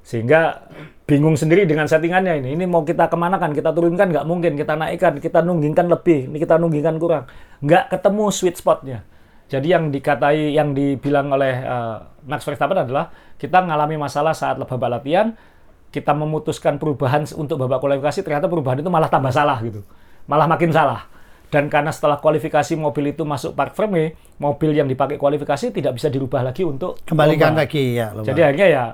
Sehingga 0.04 0.68
bingung 1.08 1.40
sendiri 1.40 1.64
dengan 1.64 1.88
settingannya 1.88 2.44
ini. 2.44 2.56
Ini 2.56 2.64
mau 2.68 2.84
kita 2.84 3.08
ke 3.08 3.16
mana 3.16 3.40
kan? 3.40 3.56
Kita 3.56 3.72
turunkan 3.72 4.12
nggak 4.12 4.26
mungkin, 4.28 4.52
kita 4.58 4.76
naikkan, 4.76 5.16
kita 5.16 5.40
nunggingkan 5.40 5.86
lebih, 5.88 6.28
ini 6.28 6.36
kita 6.36 6.60
nunggingkan 6.60 6.96
kurang. 7.00 7.24
Nggak 7.64 7.94
ketemu 7.94 8.24
sweet 8.28 8.56
spotnya. 8.60 9.06
Jadi 9.50 9.66
yang 9.74 9.90
dikatai, 9.90 10.54
yang 10.54 10.70
dibilang 10.70 11.34
oleh 11.34 11.54
eh, 11.58 11.96
Max 12.30 12.46
Verstappen 12.46 12.86
adalah 12.86 13.10
kita 13.34 13.58
mengalami 13.66 13.98
masalah 13.98 14.30
saat 14.30 14.54
babak 14.62 14.86
latihan, 14.86 15.34
kita 15.90 16.14
memutuskan 16.14 16.78
perubahan 16.78 17.26
untuk 17.34 17.58
babak 17.58 17.82
kualifikasi, 17.82 18.22
ternyata 18.22 18.46
perubahan 18.46 18.78
itu 18.78 18.86
malah 18.86 19.10
tambah 19.10 19.34
salah 19.34 19.58
gitu. 19.66 19.82
Malah 20.30 20.46
makin 20.46 20.70
salah. 20.70 21.10
Dan 21.50 21.66
karena 21.66 21.90
setelah 21.90 22.22
kualifikasi 22.22 22.78
mobil 22.78 23.10
itu 23.10 23.26
masuk 23.26 23.58
park 23.58 23.74
firme, 23.74 24.14
mobil 24.38 24.70
yang 24.70 24.86
dipakai 24.86 25.18
kualifikasi 25.18 25.74
tidak 25.74 25.98
bisa 25.98 26.06
dirubah 26.06 26.46
lagi 26.46 26.62
untuk 26.62 27.02
Kembalikan 27.02 27.58
lomba. 27.58 27.66
lagi 27.66 27.98
ya. 27.98 28.14
lomba. 28.14 28.30
Jadi 28.30 28.40
akhirnya 28.46 28.68
ya 28.70 28.84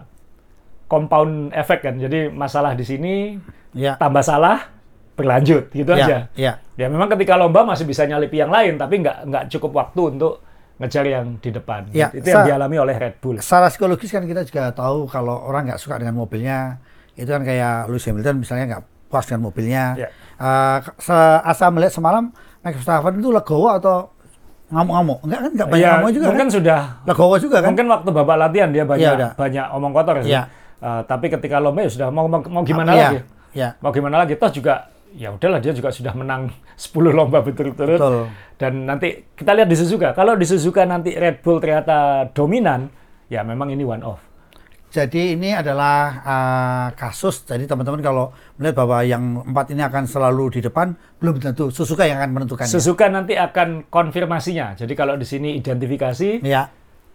compound 0.88 1.52
effect 1.52 1.84
kan. 1.84 2.00
Jadi 2.00 2.32
masalah 2.32 2.72
di 2.72 2.84
sini 2.88 3.36
ya. 3.76 4.00
tambah 4.00 4.24
salah 4.24 4.72
berlanjut 5.20 5.68
gitu 5.68 5.92
ya, 5.92 6.00
aja. 6.00 6.16
Ya. 6.32 6.52
Ya 6.80 6.86
memang 6.88 7.12
ketika 7.12 7.36
lomba 7.36 7.68
masih 7.68 7.84
bisa 7.84 8.08
nyalipi 8.08 8.40
yang 8.40 8.48
lain, 8.48 8.80
tapi 8.80 9.04
nggak 9.04 9.28
nggak 9.28 9.44
cukup 9.52 9.76
waktu 9.76 10.16
untuk 10.16 10.45
ngejar 10.76 11.04
yang 11.04 11.38
di 11.38 11.50
depan. 11.50 11.88
Ya, 11.90 12.08
itu 12.10 12.24
yang 12.24 12.44
dialami 12.44 12.76
oleh 12.76 12.94
Red 12.94 13.16
Bull. 13.18 13.40
Secara 13.40 13.68
psikologis 13.68 14.08
kan 14.08 14.22
kita 14.22 14.42
juga 14.42 14.68
tahu 14.70 15.06
kalau 15.06 15.40
orang 15.42 15.68
nggak 15.68 15.80
suka 15.80 15.96
dengan 15.96 16.14
mobilnya, 16.14 16.76
itu 17.12 17.26
kan 17.26 17.40
kayak 17.40 17.88
Lewis 17.88 18.04
Hamilton 18.04 18.36
misalnya 18.38 18.64
nggak 18.70 18.82
puas 19.06 19.24
dengan 19.24 19.42
mobilnya. 19.44 19.84
Ya. 19.96 20.08
Se- 20.96 21.14
asal 21.42 21.72
melihat 21.72 21.92
semalam 21.92 22.28
Max 22.60 22.76
Verstappen 22.76 23.16
itu 23.16 23.30
legowo 23.30 23.72
atau 23.72 24.12
ngamuk-ngamuk? 24.66 25.18
Enggak 25.22 25.40
kan? 25.40 25.50
Enggak 25.54 25.68
banyak 25.70 25.80
Ya, 25.80 25.90
ngamuk 25.96 26.10
juga 26.12 26.26
mungkin 26.26 26.42
kan? 26.42 26.56
sudah 26.58 26.80
Legowo 27.06 27.34
juga 27.38 27.56
kan? 27.62 27.68
mungkin 27.70 27.86
waktu 27.86 28.08
babak 28.10 28.36
latihan 28.36 28.68
dia 28.68 28.84
banyak 28.84 29.10
udah. 29.14 29.30
banyak 29.32 29.66
omong 29.72 29.92
kotor. 29.94 30.14
Iya. 30.20 30.42
Eh, 30.76 31.02
tapi 31.06 31.26
ketika 31.30 31.56
lomba 31.56 31.80
ya 31.80 31.88
sudah 31.88 32.08
mau 32.10 32.26
mau, 32.26 32.42
mau 32.42 32.60
gimana 32.60 32.90
Iya, 32.92 33.00
lagi? 33.00 33.18
Iya. 33.56 33.68
Mau 33.80 33.88
gimana 33.88 34.16
lagi? 34.20 34.34
Toh 34.36 34.50
juga 34.52 34.92
ya 35.16 35.32
udahlah 35.32 35.58
dia 35.58 35.72
juga 35.72 35.88
sudah 35.90 36.12
menang 36.12 36.52
10 36.76 36.92
lomba 37.10 37.40
berturut-turut. 37.40 37.96
Betul. 37.98 38.28
Dan 38.56 38.84
nanti 38.84 39.32
kita 39.32 39.52
lihat 39.52 39.68
di 39.68 39.76
Suzuka. 39.76 40.12
Kalau 40.12 40.36
di 40.36 40.44
Suzuka 40.44 40.84
nanti 40.84 41.12
Red 41.12 41.40
Bull 41.40 41.60
ternyata 41.60 42.28
dominan, 42.30 42.88
ya 43.26 43.40
memang 43.40 43.68
ini 43.68 43.82
one 43.82 44.04
off. 44.04 44.20
Jadi 44.86 45.36
ini 45.36 45.52
adalah 45.52 45.96
uh, 46.24 46.88
kasus. 46.96 47.44
Jadi 47.44 47.68
teman-teman 47.68 48.00
kalau 48.00 48.32
melihat 48.56 48.80
bahwa 48.80 49.04
yang 49.04 49.44
empat 49.44 49.76
ini 49.76 49.82
akan 49.84 50.08
selalu 50.08 50.56
di 50.56 50.60
depan, 50.64 50.94
belum 51.20 51.36
tentu 51.36 51.68
Suzuka 51.68 52.08
yang 52.08 52.16
akan 52.16 52.32
menentukan. 52.32 52.64
Suzuka 52.64 53.10
nanti 53.10 53.36
akan 53.36 53.92
konfirmasinya. 53.92 54.72
Jadi 54.72 54.92
kalau 54.96 55.20
di 55.20 55.26
sini 55.28 55.58
identifikasi, 55.58 56.40
Ya, 56.40 56.70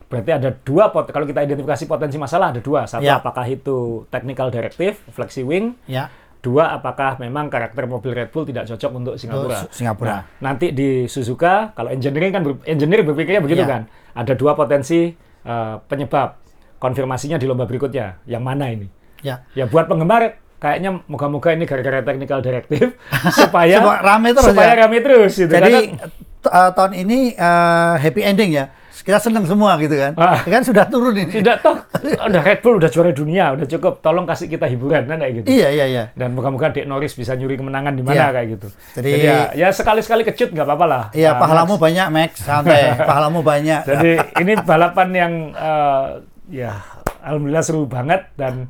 berarti 0.05 0.29
ada 0.29 0.53
dua 0.61 0.93
pot. 0.93 1.09
Kalau 1.09 1.25
kita 1.25 1.41
identifikasi 1.41 1.89
potensi 1.89 2.21
masalah 2.21 2.53
ada 2.53 2.61
dua. 2.61 2.85
Satu 2.85 3.01
Ya. 3.01 3.17
apakah 3.17 3.49
itu 3.49 4.05
technical 4.13 4.53
directive, 4.53 5.01
flexi 5.09 5.41
wing. 5.41 5.73
ya, 5.89 6.11
Dua 6.41 6.73
apakah 6.73 7.15
memang 7.15 7.47
karakter 7.47 7.85
mobil 7.85 8.11
Red 8.11 8.29
Bull 8.29 8.43
tidak 8.43 8.65
cocok 8.65 8.91
untuk 8.91 9.13
Singapura. 9.15 9.61
Untuk 9.61 9.71
Singapura. 9.71 10.09
Nah, 10.09 10.21
nanti 10.41 10.73
di 10.73 11.05
Suzuka 11.05 11.69
kalau 11.71 11.87
engineering 11.87 12.31
kan 12.31 12.41
ber- 12.41 12.65
engineer 12.65 13.01
berpikirnya 13.03 13.39
begitu 13.39 13.61
Ya. 13.61 13.69
kan. 13.69 13.81
Ada 14.11 14.33
dua 14.33 14.53
potensi 14.53 15.13
eh, 15.41 15.75
penyebab. 15.83 16.41
Konfirmasinya 16.77 17.37
di 17.37 17.45
lomba 17.45 17.63
berikutnya. 17.63 18.25
Yang 18.25 18.41
mana 18.43 18.65
ini? 18.67 18.87
ya. 19.21 19.45
Ya 19.53 19.65
buat 19.65 19.85
penggemar 19.85 20.33
kayaknya 20.57 21.05
moga-moga 21.05 21.49
ini 21.51 21.63
gara-gara 21.63 22.01
technical 22.01 22.37
directive 22.39 22.97
supaya 23.37 23.77
Supaya 23.77 24.01
rame 24.03 24.29
terus 24.31 24.49
supaya 24.49 24.71
ya? 24.71 24.79
rame 24.81 24.97
terus 24.99 25.31
gitu. 25.35 25.45
Jadi 25.47 25.93
Karena- 25.93 26.09
uh, 26.43 26.69
tahun 26.71 26.93
ini 26.95 27.19
uh, 27.33 27.95
happy 27.95 28.21
ending 28.23 28.49
ya. 28.51 28.65
Kita 29.01 29.17
senang 29.17 29.43
semua 29.43 29.75
gitu 29.75 29.93
kan. 29.93 30.13
Ah. 30.13 30.39
Kan 30.39 30.61
sudah 30.61 30.85
turun 30.85 31.13
ini. 31.13 31.41
tidak 31.41 31.59
toh 31.59 31.73
udah 32.29 32.41
Red 32.41 32.61
Bull 32.61 32.77
udah 32.77 32.87
juara 32.87 33.09
dunia, 33.09 33.51
udah 33.51 33.65
cukup. 33.65 33.97
Tolong 33.99 34.23
kasih 34.23 34.45
kita 34.47 34.65
hiburan 34.65 35.03
kan 35.03 35.17
kayak 35.17 35.41
gitu. 35.41 35.47
Iya, 35.49 35.67
iya, 35.71 35.85
iya. 35.87 36.03
Dan 36.13 36.31
moga-moga 36.31 36.69
Dek 36.69 36.85
Norris 36.85 37.11
bisa 37.11 37.33
nyuri 37.33 37.55
kemenangan 37.55 37.91
di 37.91 38.01
mana 38.01 38.13
Iya. 38.15 38.27
kayak 38.31 38.47
gitu. 38.51 38.67
Jadi- 38.95 39.11
ya, 39.19 39.37
ya 39.51 39.67
sekali-sekali 39.69 40.21
kecut 40.23 40.49
nggak 40.49 40.63
apa-apa 40.63 40.85
lah. 40.85 41.03
Iya, 41.11 41.33
Ah, 41.33 41.39
pahalamu 41.39 41.75
Max. 41.75 41.81
banyak, 41.81 42.07
Max. 42.09 42.31
Santai. 42.39 42.81
pahalamu 43.09 43.39
banyak. 43.41 43.81
Jadi 43.83 44.11
ini 44.37 44.53
balapan 44.57 45.09
yang 45.11 45.33
eh, 45.51 46.05
ya 46.53 46.71
alhamdulillah 47.19 47.63
seru 47.63 47.85
banget 47.85 48.21
dan 48.35 48.69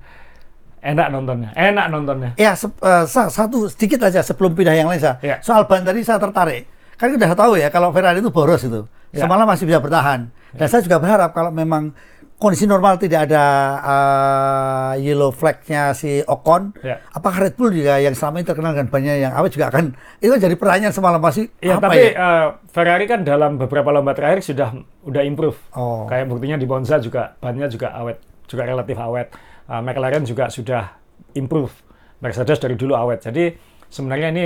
enak 0.81 1.07
nontonnya. 1.09 1.49
Enak 1.53 1.85
nontonnya. 1.87 2.31
Ya, 2.35 2.55
eh, 2.55 3.05
sa- 3.05 3.29
satu 3.29 3.67
sedikit 3.67 4.01
aja 4.01 4.21
sebelum 4.21 4.55
pindah 4.55 4.73
yang 4.73 4.87
lain, 4.87 4.97
Sa. 4.97 5.19
Iya. 5.19 5.37
Soal 5.39 5.67
ban 5.67 5.83
tadi 5.83 6.01
saya 6.01 6.17
tertarik. 6.17 6.65
Kan 6.95 7.11
kita 7.11 7.25
udah 7.25 7.35
tahu 7.35 7.53
ya 7.55 7.67
kalau 7.67 7.89
Ferrari 7.89 8.17
itu 8.17 8.29
boros 8.29 8.61
itu. 8.61 8.85
Iya. 9.11 9.23
Semalam 9.23 9.45
masih 9.45 9.65
bisa 9.65 9.79
bertahan. 9.79 10.31
Dan 10.51 10.67
saya 10.67 10.81
juga 10.81 10.97
berharap 10.97 11.31
kalau 11.31 11.47
memang 11.49 11.91
kondisi 12.37 12.65
normal 12.65 12.97
tidak 12.97 13.29
ada 13.29 13.45
eh, 13.85 15.03
yellow 15.03 15.29
flag-nya 15.29 15.93
si 15.93 16.19
Ocon, 16.21 16.73
Iya. 16.79 16.97
apakah 17.11 17.37
Red 17.39 17.53
Bull 17.53 17.69
juga 17.69 17.97
yang 17.97 18.11
selama 18.11 18.39
ini 18.39 18.47
terkenal 18.47 18.71
dengan 18.71 18.89
bannya 18.89 19.13
yang 19.19 19.31
awet 19.31 19.51
juga 19.51 19.69
akan 19.69 19.93
itu 20.17 20.27
kan 20.27 20.41
jadi 20.41 20.55
pertanyaan 20.55 20.89
semalam 20.91 21.21
masih 21.21 21.53
Ya, 21.59 21.77
apa 21.77 21.85
tapi 21.85 22.01
ya? 22.01 22.09
eh, 22.11 22.45
Ferrari 22.67 23.05
kan 23.05 23.21
dalam 23.21 23.55
beberapa 23.55 23.91
lomba 23.91 24.11
terakhir 24.11 24.41
sudah 24.41 24.73
udah 25.03 25.21
improve. 25.21 25.57
Oh. 25.71 26.07
Kayak 26.07 26.27
buktinya 26.27 26.57
di 26.57 26.65
Monza 26.65 26.97
juga 26.97 27.37
bannya 27.37 27.69
juga 27.69 27.93
awet, 27.93 28.17
juga 28.45 28.63
relatif 28.65 28.97
awet. 28.97 29.27
Eh, 29.67 29.81
McLaren 29.81 30.23
juga 30.25 30.49
sudah 30.49 30.97
improve. 31.33 31.71
Mercedes 32.19 32.57
dari 32.57 32.73
dulu 32.73 32.93
awet. 32.93 33.21
Jadi 33.21 33.53
sebenarnya 33.85 34.29
ini 34.29 34.45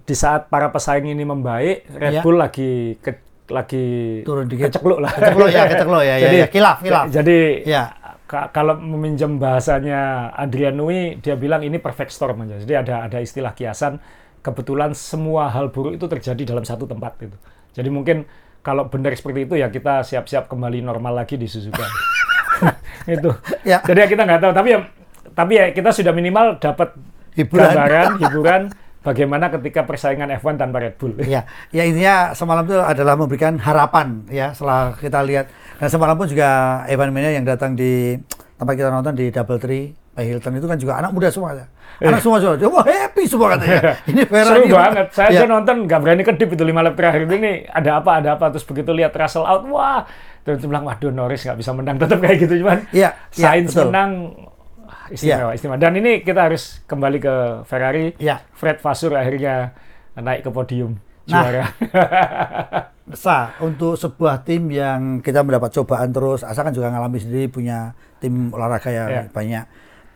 di 0.00 0.12
saat 0.12 0.48
para 0.48 0.68
pesaing 0.68 1.08
ini 1.08 1.24
membaik, 1.24 1.88
Red 1.90 2.12
Ya. 2.12 2.20
Bull 2.20 2.36
lagi 2.36 3.00
ke, 3.00 3.23
lagi 3.46 4.20
Turun 4.22 4.46
dikit. 4.46 4.72
kecekluk 4.72 4.98
lah. 4.98 5.12
Kecekluk 5.12 5.48
ya, 5.48 5.62
kecekluk 5.70 6.00
ya, 6.00 6.14
ya, 6.14 6.22
jadi, 6.22 6.36
ya. 6.36 6.46
Kilaf, 6.48 6.76
kilaf. 6.80 7.04
Jadi 7.08 7.38
Ya. 7.62 7.82
ka- 8.24 8.48
kalau 8.50 8.76
meminjam 8.76 9.36
bahasanya 9.36 10.32
Adrian 10.32 10.72
Nui, 10.72 11.18
dia 11.18 11.34
bilang 11.34 11.60
ini 11.60 11.76
perfect 11.76 12.08
storm 12.08 12.40
aja. 12.42 12.56
Jadi 12.56 12.72
ada 12.72 13.04
ada 13.04 13.18
istilah 13.18 13.52
kiasan 13.52 14.00
kebetulan 14.40 14.92
semua 14.92 15.48
hal 15.48 15.68
buruk 15.68 15.94
itu 15.94 16.04
terjadi 16.04 16.42
dalam 16.46 16.62
satu 16.62 16.84
tempat 16.84 17.16
gitu. 17.18 17.36
Jadi 17.72 17.88
mungkin 17.88 18.24
kalau 18.60 18.88
benar 18.88 19.12
seperti 19.12 19.44
itu 19.44 19.54
ya 19.56 19.68
kita 19.68 20.00
siap-siap 20.00 20.48
kembali 20.48 20.80
normal 20.80 21.20
lagi 21.20 21.36
di 21.36 21.44
Suzuka. 21.44 21.84
itu. 23.10 23.30
Ya. 23.62 23.80
Jadi 23.80 23.98
ya 23.98 24.08
kita 24.08 24.22
nggak 24.24 24.40
tahu. 24.40 24.52
Tapi 24.52 24.68
ya 24.70 24.78
tapi 25.34 25.52
ya 25.54 25.64
kita 25.70 25.90
sudah 25.90 26.12
minimal 26.12 26.56
dapat 26.56 26.94
Hiburan. 27.34 27.66
gambaran, 27.66 28.08
hiburan 28.22 28.62
bagaimana 29.04 29.52
ketika 29.52 29.84
persaingan 29.84 30.32
F1 30.40 30.56
tanpa 30.56 30.80
Red 30.80 30.96
Bull. 30.96 31.20
Ya, 31.22 31.44
ya 31.70 31.84
intinya 31.84 32.32
semalam 32.32 32.64
itu 32.64 32.80
adalah 32.80 33.14
memberikan 33.14 33.60
harapan 33.60 34.24
ya 34.32 34.56
setelah 34.56 34.96
kita 34.96 35.20
lihat 35.22 35.52
dan 35.78 35.88
semalam 35.92 36.16
pun 36.16 36.26
juga 36.26 36.82
Evan 36.88 37.12
Mena 37.12 37.30
yang 37.30 37.44
datang 37.44 37.76
di 37.76 38.16
tempat 38.56 38.74
kita 38.74 38.88
nonton 38.88 39.12
di 39.12 39.28
Double 39.28 39.60
Tree 39.60 39.92
Pak 40.14 40.22
Hilton 40.22 40.54
itu 40.62 40.66
kan 40.70 40.78
juga 40.78 40.92
anak 41.02 41.10
muda 41.10 41.28
semua 41.28 41.58
ya. 41.58 41.66
Anak 41.98 42.22
semua 42.22 42.38
semua, 42.38 42.54
wah 42.70 42.86
happy 42.86 43.26
semua 43.26 43.54
katanya. 43.54 43.98
Ini 44.10 44.22
Ferrari. 44.26 44.66
Seru 44.66 44.78
banget. 44.78 45.06
Saya 45.10 45.28
ya. 45.30 45.38
aja 45.42 45.46
nonton 45.50 45.76
nggak 45.90 46.00
berani 46.02 46.22
kedip 46.22 46.48
itu 46.54 46.62
lima 46.62 46.80
lap 46.86 46.94
terakhir 46.94 47.26
ini 47.26 47.66
ada 47.66 47.98
apa 47.98 48.22
ada 48.22 48.28
apa 48.38 48.50
terus 48.54 48.62
begitu 48.66 48.94
lihat 48.94 49.10
Russell 49.14 49.42
out 49.42 49.66
wah 49.66 50.06
terus 50.46 50.62
bilang 50.62 50.86
waduh 50.86 51.10
Norris 51.10 51.42
nggak 51.42 51.58
bisa 51.58 51.70
menang 51.74 51.98
tetap 52.02 52.18
kayak 52.22 52.36
gitu 52.46 52.62
cuman 52.62 52.86
Iya, 52.94 53.10
iya, 53.34 53.42
Sainz 53.42 53.74
betul. 53.74 53.90
menang 53.90 54.10
istimewa 55.14 55.50
istimewa 55.52 55.78
dan 55.78 55.94
ini 55.94 56.20
kita 56.20 56.44
harus 56.44 56.82
kembali 56.84 57.18
ke 57.18 57.34
Ferrari. 57.64 58.12
Iya. 58.18 58.42
Fred 58.50 58.78
Vasseur 58.78 59.14
akhirnya 59.14 59.72
naik 60.14 60.42
ke 60.42 60.50
podium 60.50 60.98
Nah. 61.24 61.40
juara. 61.40 61.64
Sa, 63.14 63.52
untuk 63.60 63.94
sebuah 63.94 64.44
tim 64.44 64.68
yang 64.68 65.20
kita 65.20 65.40
mendapat 65.40 65.72
cobaan 65.72 66.08
terus, 66.08 66.40
Asa 66.40 66.60
kan 66.60 66.72
juga 66.72 66.88
ngalami 66.88 67.20
sendiri 67.20 67.48
punya 67.48 67.92
tim 68.16 68.48
olahraga 68.48 68.88
yang 68.88 69.08
Ya. 69.08 69.22
banyak. 69.28 69.64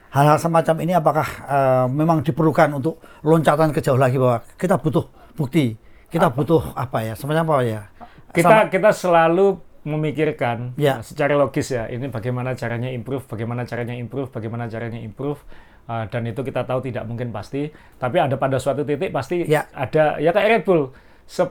Hal-hal 0.09 0.37
semacam 0.37 0.77
ini 0.81 0.93
apakah 0.93 1.29
eh, 1.45 1.87
memang 1.87 2.21
diperlukan 2.21 2.73
untuk 2.73 2.97
loncatan 3.21 3.73
ke 3.73 3.81
jauh 3.81 3.97
lagi 3.97 4.17
bahwa 4.17 4.41
kita 4.57 4.77
butuh 4.77 5.05
bukti, 5.33 5.77
kita 6.09 6.29
butuh 6.29 6.73
apa 6.73 7.05
ya, 7.05 7.13
semacam 7.13 7.45
apa 7.47 7.63
ya? 7.63 7.83
kita 8.29 8.45
Sama- 8.45 8.69
kita 8.69 8.91
selalu 8.93 9.47
memikirkan 9.83 10.75
Ya. 10.75 10.99
uh, 10.99 11.01
secara 11.01 11.35
logis 11.35 11.71
ya 11.71 11.87
ini 11.87 12.09
bagaimana 12.09 12.55
caranya 12.55 12.89
improve 12.89 13.25
bagaimana 13.25 13.63
caranya 13.63 13.95
improve 13.95 14.29
bagaimana 14.29 14.67
caranya 14.67 14.99
improve 14.99 15.41
Uh, 15.89 16.05
dan 16.05 16.21
itu 16.23 16.45
kita 16.45 16.69
tahu 16.69 16.85
tidak 16.85 17.09
mungkin 17.09 17.33
pasti 17.33 17.65
tapi 17.97 18.21
ada 18.21 18.37
pada 18.37 18.61
suatu 18.61 18.85
titik 18.85 19.09
pasti 19.09 19.49
Ya. 19.49 19.65
ada 19.73 20.21
ya 20.21 20.37
kayak 20.37 20.49
Red 20.61 20.63
Bull 20.69 20.93
se, 21.25 21.49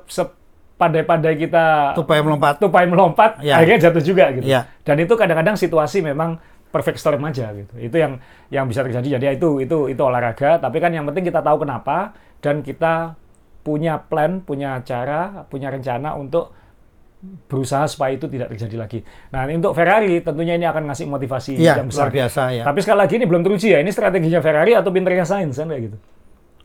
pandai-pandai 0.78 1.34
kita 1.36 1.98
tupai 1.98 2.22
melompat. 2.22 2.62
tupai 2.62 2.86
melompat 2.86 3.42
Ya. 3.42 3.58
akhirnya 3.58 3.90
jatuh 3.90 4.04
juga 4.06 4.30
gitu 4.30 4.46
Ya. 4.46 4.70
dan 4.86 5.02
itu 5.02 5.10
kadang-kadang 5.18 5.58
situasi 5.58 6.06
memang 6.06 6.38
perfect 6.70 7.02
storm 7.02 7.26
aja 7.26 7.50
gitu 7.50 7.74
itu 7.82 7.98
yang 7.98 8.22
yang 8.54 8.70
bisa 8.70 8.86
terjadi 8.86 9.18
jadi 9.18 9.42
itu 9.42 9.58
itu 9.58 9.90
itu 9.90 10.02
olahraga 10.06 10.62
tapi 10.62 10.78
kan 10.78 10.94
yang 10.94 11.10
penting 11.10 11.26
kita 11.26 11.42
tahu 11.42 11.66
kenapa 11.66 12.14
dan 12.38 12.62
kita 12.62 13.18
punya 13.66 13.98
plan 13.98 14.46
punya 14.46 14.78
cara 14.86 15.50
punya 15.50 15.74
rencana 15.74 16.14
untuk 16.14 16.54
berusaha 17.18 17.90
supaya 17.90 18.14
itu 18.14 18.30
tidak 18.30 18.54
terjadi 18.54 18.78
lagi. 18.78 19.00
Nah, 19.34 19.50
untuk 19.50 19.74
Ferrari 19.74 20.22
tentunya 20.22 20.54
ini 20.54 20.64
akan 20.64 20.86
ngasih 20.86 21.10
motivasi 21.10 21.58
Iya, 21.58 21.82
yang 21.82 21.90
besar. 21.90 22.08
luar 22.08 22.14
biasa 22.14 22.42
ya. 22.54 22.64
Tapi 22.64 22.80
sekali 22.86 23.00
lagi 23.02 23.14
ini 23.18 23.26
belum 23.26 23.42
teruji 23.42 23.68
ya. 23.74 23.80
Ini 23.82 23.90
strateginya 23.90 24.38
Ferrari 24.38 24.78
atau 24.78 24.94
pinternya 24.94 25.26
Sainz 25.26 25.58
kan 25.58 25.66
kayak 25.66 25.90
gitu. 25.90 25.98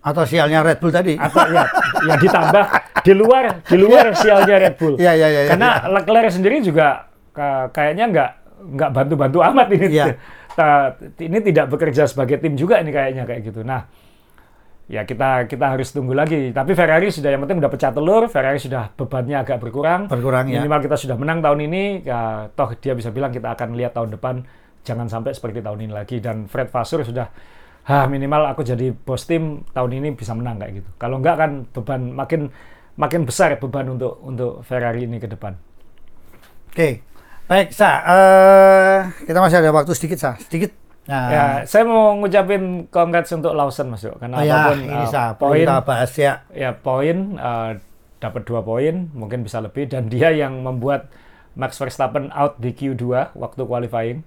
Atau 0.03 0.23
sialnya 0.27 0.61
Red 0.61 0.79
Bull 0.79 0.93
tadi. 0.93 1.15
Atau 1.17 1.41
ya, 1.49 1.65
ya 2.05 2.15
ditambah 2.21 2.65
di 3.01 3.13
luar 3.17 3.45
di 3.65 3.77
luar 3.77 4.13
sialnya 4.13 4.57
Red 4.61 4.75
Bull. 4.77 4.95
Iya, 5.01 5.13
iya, 5.15 5.29
iya, 5.31 5.41
iya. 5.47 5.51
Karena 5.57 5.71
Leclerc 5.89 6.31
sendiri 6.31 6.61
juga 6.61 7.09
ka- 7.33 7.73
kayaknya 7.73 8.05
nggak 8.13 8.31
nggak 8.77 8.91
bantu-bantu 8.93 9.39
amat 9.43 9.67
ini. 9.73 9.87
Iya. 9.89 10.05
Ta- 10.53 10.93
ini 11.17 11.39
tidak 11.41 11.73
bekerja 11.73 12.05
sebagai 12.05 12.37
tim 12.37 12.61
juga 12.61 12.77
ini 12.77 12.93
kayaknya 12.93 13.25
kayak 13.25 13.41
gitu. 13.49 13.65
Nah, 13.65 13.89
ya 14.93 15.09
kita 15.09 15.49
kita 15.49 15.73
harus 15.73 15.89
tunggu 15.89 16.13
lagi. 16.13 16.53
Tapi 16.53 16.77
Ferrari 16.77 17.09
sudah 17.09 17.33
yang 17.33 17.41
penting 17.49 17.65
udah 17.65 17.73
pecah 17.73 17.97
telur, 17.97 18.29
Ferrari 18.29 18.61
sudah 18.61 18.93
bebannya 18.93 19.41
agak 19.41 19.57
berkurang. 19.57 20.05
Berkurang, 20.13 20.53
ya. 20.53 20.61
Minimal 20.61 20.85
kita 20.85 21.01
sudah 21.01 21.17
menang 21.17 21.41
tahun 21.41 21.65
ini, 21.65 22.05
ya, 22.05 22.53
toh 22.53 22.77
dia 22.77 22.93
bisa 22.93 23.09
bilang 23.09 23.33
kita 23.33 23.57
akan 23.57 23.73
lihat 23.73 23.97
tahun 23.97 24.13
depan 24.21 24.45
jangan 24.85 25.09
sampai 25.09 25.33
seperti 25.33 25.65
tahun 25.65 25.89
ini 25.89 25.93
lagi. 25.97 26.21
Dan 26.21 26.45
Fred 26.45 26.69
Vasseur 26.69 27.01
sudah, 27.09 27.33
ah 27.89 28.05
minimal 28.05 28.53
aku 28.53 28.61
jadi 28.61 28.93
bos 28.93 29.25
tim 29.25 29.65
tahun 29.73 29.97
ini 29.97 30.13
bisa 30.13 30.37
menang 30.37 30.61
kayak 30.61 30.85
gitu. 30.85 30.91
Kalau 31.01 31.17
enggak 31.25 31.41
kan 31.41 31.51
beban 31.73 32.13
makin 32.13 32.53
makin 33.01 33.25
besar 33.25 33.57
beban 33.57 33.89
untuk 33.89 34.21
untuk 34.21 34.61
Ferrari 34.61 35.09
ini 35.09 35.17
ke 35.17 35.25
depan. 35.25 35.57
Oke. 36.69 37.09
Baik, 37.43 37.75
Sa. 37.75 38.01
eh, 38.07 38.99
kita 39.29 39.41
masih 39.41 39.61
ada 39.61 39.75
waktu 39.75 39.93
sedikit, 39.93 40.17
Sa. 40.21 40.39
Sedikit. 40.41 40.82
Nah, 41.03 41.29
Ya, 41.35 41.45
saya 41.67 41.83
mau 41.83 42.15
ngucapin 42.15 42.87
congrats 42.87 43.35
untuk 43.35 43.59
Lawson 43.59 43.91
Mas 43.91 44.07
Yo. 44.07 44.15
karena 44.23 44.39
oh 44.39 44.45
ya, 44.47 44.55
apa 44.55 44.69
pun 44.71 44.79
ini 44.87 45.07
uh, 45.11 45.33
poin 45.35 45.67
bahas 45.83 46.13
ya. 46.15 46.33
ya 46.55 46.71
poin 46.79 47.17
uh, 47.43 47.75
dapat 48.23 48.43
dua 48.47 48.63
poin, 48.63 49.11
mungkin 49.11 49.43
bisa 49.43 49.59
lebih 49.59 49.91
dan 49.91 50.07
dia 50.07 50.31
yang 50.31 50.63
membuat 50.63 51.11
Max 51.59 51.75
Verstappen 51.75 52.31
out 52.31 52.63
di 52.63 52.71
Q2 52.71 53.35
waktu 53.35 53.63
qualifying. 53.67 54.23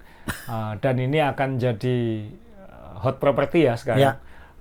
Uh, 0.51 0.75
dan 0.83 0.99
ini 0.99 1.23
akan 1.23 1.55
jadi 1.55 2.27
hot 2.99 3.23
property 3.23 3.71
ya 3.71 3.79
sekarang. 3.79 4.01
Ya. 4.01 4.13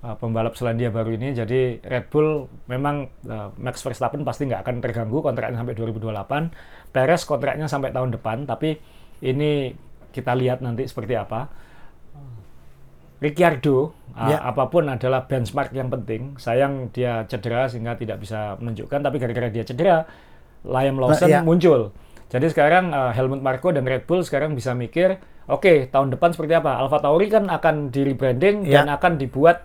Uh, 0.05 0.13
pembalap 0.21 0.53
Selandia 0.53 0.93
baru 0.93 1.17
ini 1.17 1.33
jadi 1.33 1.81
Red 1.81 2.13
Bull 2.13 2.45
memang 2.69 3.09
uh, 3.25 3.49
Max 3.57 3.81
Verstappen 3.81 4.21
pasti 4.21 4.45
nggak 4.45 4.61
akan 4.61 4.75
terganggu 4.77 5.17
kontraknya 5.17 5.57
sampai 5.57 5.73
2028 5.73 6.93
Perez 6.93 7.21
kontraknya 7.25 7.65
sampai 7.65 7.89
tahun 7.89 8.13
depan 8.13 8.45
tapi 8.45 8.77
ini 9.25 9.73
kita 10.13 10.37
lihat 10.37 10.61
nanti 10.61 10.85
seperti 10.85 11.17
apa 11.17 11.64
Ricciardo 13.19 13.95
uh, 14.11 14.27
Ya. 14.27 14.39
apa 14.41 14.67
pun 14.67 14.85
adalah 14.85 15.25
benchmark 15.25 15.71
yang 15.71 15.87
penting. 15.87 16.35
Sayang 16.35 16.89
dia 16.89 17.23
cedera 17.25 17.67
sehingga 17.67 17.95
tidak 17.95 18.19
bisa 18.19 18.55
menunjukkan. 18.57 18.99
Tapi 19.01 19.15
gara-gara 19.17 19.47
dia 19.47 19.63
cedera, 19.63 20.03
Liam 20.63 20.97
Lawson 20.97 21.29
ya. 21.29 21.39
muncul. 21.41 21.91
Jadi 22.25 22.49
sekarang 22.49 22.89
uh, 22.89 23.11
Helmut 23.11 23.39
Marko 23.39 23.69
dan 23.69 23.85
Red 23.85 24.03
Bull 24.03 24.19
sekarang 24.19 24.51
bisa 24.51 24.73
mikir, 24.73 25.15
oke 25.45 25.87
tahun 25.87 26.09
depan 26.09 26.33
seperti 26.33 26.57
apa? 26.57 26.75
Alfa 26.75 26.97
Tauri 26.97 27.29
kan 27.29 27.45
akan 27.45 27.93
di 27.93 28.01
rebranding 28.01 28.65
Ya. 28.65 28.81
dan 28.81 28.89
akan 28.89 29.15
dibuat 29.15 29.61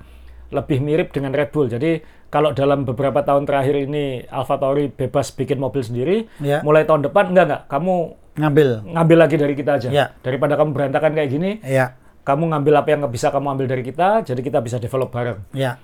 lebih 0.51 0.79
mirip 0.79 1.09
dengan 1.11 1.33
Red 1.33 1.51
Bull. 1.51 1.67
Jadi 1.67 1.99
kalau 2.29 2.53
dalam 2.53 2.85
beberapa 2.85 3.23
tahun 3.23 3.47
terakhir 3.47 3.87
ini 3.87 4.23
Alfa 4.29 4.59
Tauri 4.59 4.87
bebas 4.87 5.33
bikin 5.33 5.57
mobil 5.57 5.81
sendiri, 5.81 6.17
Ya. 6.39 6.61
mulai 6.61 6.85
tahun 6.85 7.03
depan 7.03 7.33
enggak 7.33 7.45
enggak, 7.49 7.63
kamu 7.67 7.95
Ngambil. 8.37 8.69
ngambil 8.87 9.19
lagi 9.19 9.37
dari 9.37 9.55
kita 9.55 9.71
aja. 9.75 9.89
Ya. 9.91 10.05
Daripada 10.21 10.55
kamu 10.55 10.71
berantakan 10.71 11.17
kayak 11.17 11.31
gini, 11.33 11.51
Ya, 11.65 11.97
kamu 12.31 12.47
ngambil 12.49 12.75
apa 12.77 12.89
yang 12.89 12.99
nggak 13.03 13.13
bisa 13.13 13.29
kamu 13.29 13.47
ambil 13.51 13.67
dari 13.67 13.83
kita, 13.83 14.23
jadi 14.23 14.39
kita 14.39 14.59
bisa 14.61 14.79
develop 14.79 15.11
bareng. 15.11 15.43
ya, 15.51 15.75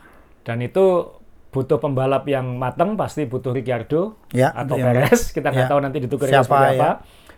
Dan 0.41 0.63
itu 0.63 1.11
butuh 1.49 1.77
pembalap 1.77 2.23
yang 2.25 2.55
matang, 2.55 2.95
pasti 2.95 3.25
butuh 3.25 3.51
Ricciardo 3.51 4.23
Ya, 4.31 4.53
atau 4.53 4.77
yang- 4.77 4.93
Perez. 4.93 5.33
Kita 5.33 5.51
nggak 5.51 5.67
ya. 5.67 5.71
tahu 5.73 5.81
nanti 5.81 5.99
ditukar 5.99 6.29
Siapa, 6.29 6.57
ya. 6.69 6.71
apa. 6.77 6.91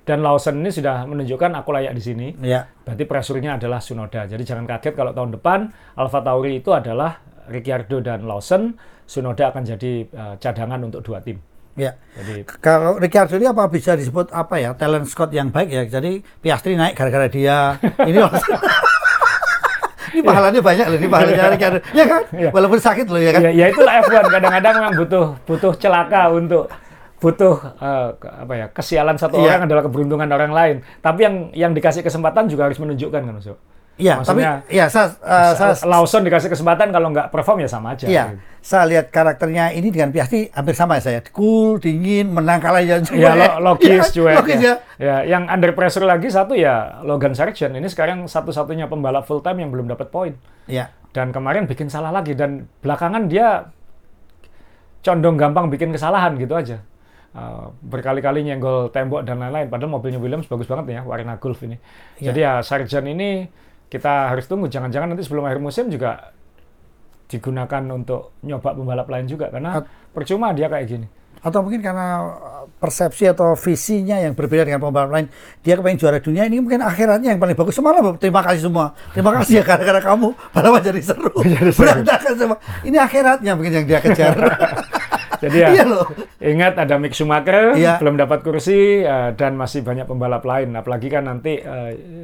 Dan 0.03 0.21
Lawson 0.21 0.59
ini 0.59 0.69
sudah 0.69 1.05
menunjukkan 1.05 1.53
aku 1.55 1.69
layak 1.71 1.93
di 1.93 2.03
sini. 2.03 2.29
ya. 2.41 2.65
Berarti 2.83 3.05
pressure-nya 3.05 3.57
adalah 3.57 3.77
Sunoda. 3.79 4.25
Jadi 4.25 4.41
jangan 4.41 4.65
kaget 4.67 4.93
kalau 4.93 5.13
tahun 5.13 5.37
depan 5.37 5.59
Alfa 5.95 6.21
Tauri 6.21 6.59
itu 6.59 6.73
adalah 6.73 7.21
Ricciardo 7.47 8.01
dan 8.01 8.25
Lawson. 8.25 8.73
Sunoda 9.05 9.49
akan 9.49 9.63
jadi 9.67 10.05
eh, 10.05 10.35
cadangan 10.37 10.81
untuk 10.83 11.01
dua 11.01 11.21
tim. 11.21 11.37
Ya. 11.77 11.95
Jadi 12.13 12.43
Kalau 12.59 12.97
Ricciardo 12.97 13.37
ini 13.37 13.47
apa 13.47 13.69
bisa 13.69 13.95
disebut 13.95 14.33
apa 14.33 14.57
ya 14.57 14.75
talent 14.75 15.07
scout 15.07 15.31
yang 15.31 15.49
baik 15.49 15.71
ya? 15.71 15.85
Jadi 15.87 16.25
Piastri 16.41 16.75
naik 16.75 16.93
gara-gara 16.93 17.29
dia. 17.29 17.77
Ini 18.09 18.19
loh. 18.19 18.33
Ini 20.19 20.27
pahalanya 20.27 20.61
banyak 20.61 20.87
loh, 20.87 20.99
ini 20.99 21.09
pahalanya 21.09 21.43
Ricciardo. 21.49 21.79
Ya 21.93 22.05
kan? 22.05 22.23
Iya. 22.31 22.51
Walaupun 22.51 22.79
sakit 22.79 23.07
loh 23.07 23.19
ya 23.19 23.31
kan? 23.31 23.41
ya, 23.41 23.51
ya 23.53 23.67
itulah 23.71 23.93
F1 24.01 24.27
kadang-kadang 24.29 24.75
memang 24.75 24.93
butuh 24.97 25.27
butuh 25.45 25.73
celaka 25.75 26.23
untuk 26.29 26.67
butuh 27.19 27.55
ke- 28.15 28.31
apa 28.33 28.53
ya 28.55 28.67
kesialan 28.69 29.15
satu 29.15 29.39
Iya. 29.39 29.47
orang 29.49 29.61
adalah 29.67 29.83
keberuntungan 29.85 30.29
orang 30.29 30.51
lain. 30.51 30.77
Tapi 30.99 31.21
yang 31.21 31.35
yang 31.53 31.73
dikasih 31.73 32.03
kesempatan 32.03 32.47
juga 32.47 32.67
harus 32.67 32.79
menunjukkan 32.79 33.21
kan, 33.21 33.33
Mas. 33.33 33.47
Iya, 33.99 34.23
tapi 34.23 34.47
ya 34.71 34.87
saya, 34.87 35.11
eh, 35.19 35.53
saya 35.59 35.75
Lawson 35.91 36.23
dikasih 36.23 36.55
kesempatan 36.55 36.95
kalau 36.95 37.11
nggak 37.11 37.35
perform 37.35 37.67
ya 37.67 37.69
sama 37.69 37.99
aja. 37.99 38.07
Iya, 38.07 38.39
saya 38.63 38.87
lihat 38.87 39.11
karakternya 39.11 39.75
ini 39.75 39.91
dengan 39.91 40.15
Piastri 40.15 40.47
hampir 40.55 40.79
sama 40.79 41.03
ya 41.03 41.03
saya. 41.03 41.21
Cool, 41.35 41.83
dingin, 41.83 42.31
menang 42.31 42.63
kalah 42.63 42.79
ya 42.79 43.03
Ya 43.11 43.35
lo- 43.35 43.75
logis 43.75 44.15
cuek. 44.15 44.39
Logis 44.39 44.63
ya. 44.63 44.75
ya. 45.03 45.27
yang 45.27 45.51
under 45.51 45.75
pressure 45.75 46.07
lagi 46.07 46.31
satu 46.31 46.55
ya 46.55 47.03
Logan 47.03 47.35
Sargent. 47.35 47.75
Ini 47.75 47.91
sekarang 47.91 48.31
satu-satunya 48.31 48.87
pembalap 48.87 49.27
full 49.27 49.43
time 49.43 49.67
yang 49.67 49.75
belum 49.75 49.91
dapat 49.91 50.15
poin. 50.15 50.33
Iya. 50.71 50.95
Dan 51.11 51.35
kemarin 51.35 51.67
bikin 51.67 51.91
salah 51.91 52.15
lagi 52.15 52.39
dan 52.39 52.71
belakangan 52.79 53.27
dia 53.27 53.67
condong 55.03 55.35
gampang 55.35 55.67
bikin 55.75 55.91
kesalahan 55.91 56.39
gitu 56.39 56.55
aja. 56.55 56.79
Uh, 57.35 57.71
berkali-kali 57.85 58.41
nyenggol 58.41 58.89
tembok 58.95 59.27
dan 59.27 59.43
lain-lain. 59.43 59.69
Padahal 59.69 59.91
mobilnya 59.91 60.23
Williams 60.23 60.47
bagus 60.47 60.71
banget 60.71 60.99
ya 60.99 61.01
warna 61.03 61.35
Golf 61.39 61.61
ini. 61.67 61.77
Iya. 62.19 62.31
Jadi 62.31 62.39
ya 62.47 62.53
Sargent 62.63 63.07
ini 63.11 63.47
kita 63.89 64.33
harus 64.33 64.45
tunggu. 64.45 64.69
Jangan-jangan 64.69 65.13
nanti 65.13 65.25
sebelum 65.25 65.49
akhir 65.49 65.61
musim 65.61 65.89
juga 65.89 66.33
digunakan 67.29 67.83
untuk 67.93 68.41
nyoba 68.41 68.73
pembalap 68.73 69.09
lain 69.13 69.29
juga 69.29 69.53
karena 69.53 69.85
At- 69.85 69.89
percuma 70.17 70.53
dia 70.57 70.69
kayak 70.69 70.87
gini. 70.89 71.07
Atau 71.39 71.63
mungkin 71.63 71.79
karena 71.79 72.35
persepsi 72.83 73.31
atau 73.31 73.55
visinya 73.55 74.19
yang 74.19 74.35
berbeda 74.35 74.67
dengan 74.67 74.83
pembalap 74.83 75.11
lain. 75.13 75.27
Dia 75.63 75.79
kepengen 75.79 75.99
juara 76.01 76.19
dunia, 76.19 76.43
ini 76.51 76.59
mungkin 76.59 76.83
akhiratnya 76.83 77.37
yang 77.37 77.41
paling 77.41 77.55
bagus. 77.55 77.79
Semalam, 77.79 78.19
terima 78.19 78.43
kasih 78.43 78.67
semua. 78.67 78.97
Terima 79.15 79.31
kasih 79.39 79.61
ya 79.61 79.63
gara-gara 79.63 80.01
kamu. 80.03 80.35
Balapan 80.51 80.81
jadi 80.91 81.01
seru. 81.05 81.31
Berantakan 81.79 82.35
semua. 82.35 82.59
Ini 82.83 82.97
akhiratnya 82.99 83.53
mungkin 83.55 83.73
yang 83.77 83.87
dia 83.87 84.01
kejar. 84.03 84.35
Jadi 85.39 85.57
ya 85.57 85.69
Iya 85.71 85.85
loh. 85.85 86.07
ingat 86.39 86.75
ada 86.77 86.95
Mick 86.97 87.13
Schumacher 87.13 87.73
Iya. 87.73 87.97
belum 87.97 88.17
dapat 88.17 88.43
kursi 88.43 89.01
eh, 89.01 89.31
dan 89.33 89.55
masih 89.55 89.81
banyak 89.81 90.05
pembalap 90.05 90.43
lain. 90.43 90.73
Apalagi 90.73 91.07
kan 91.07 91.25
nanti 91.25 91.59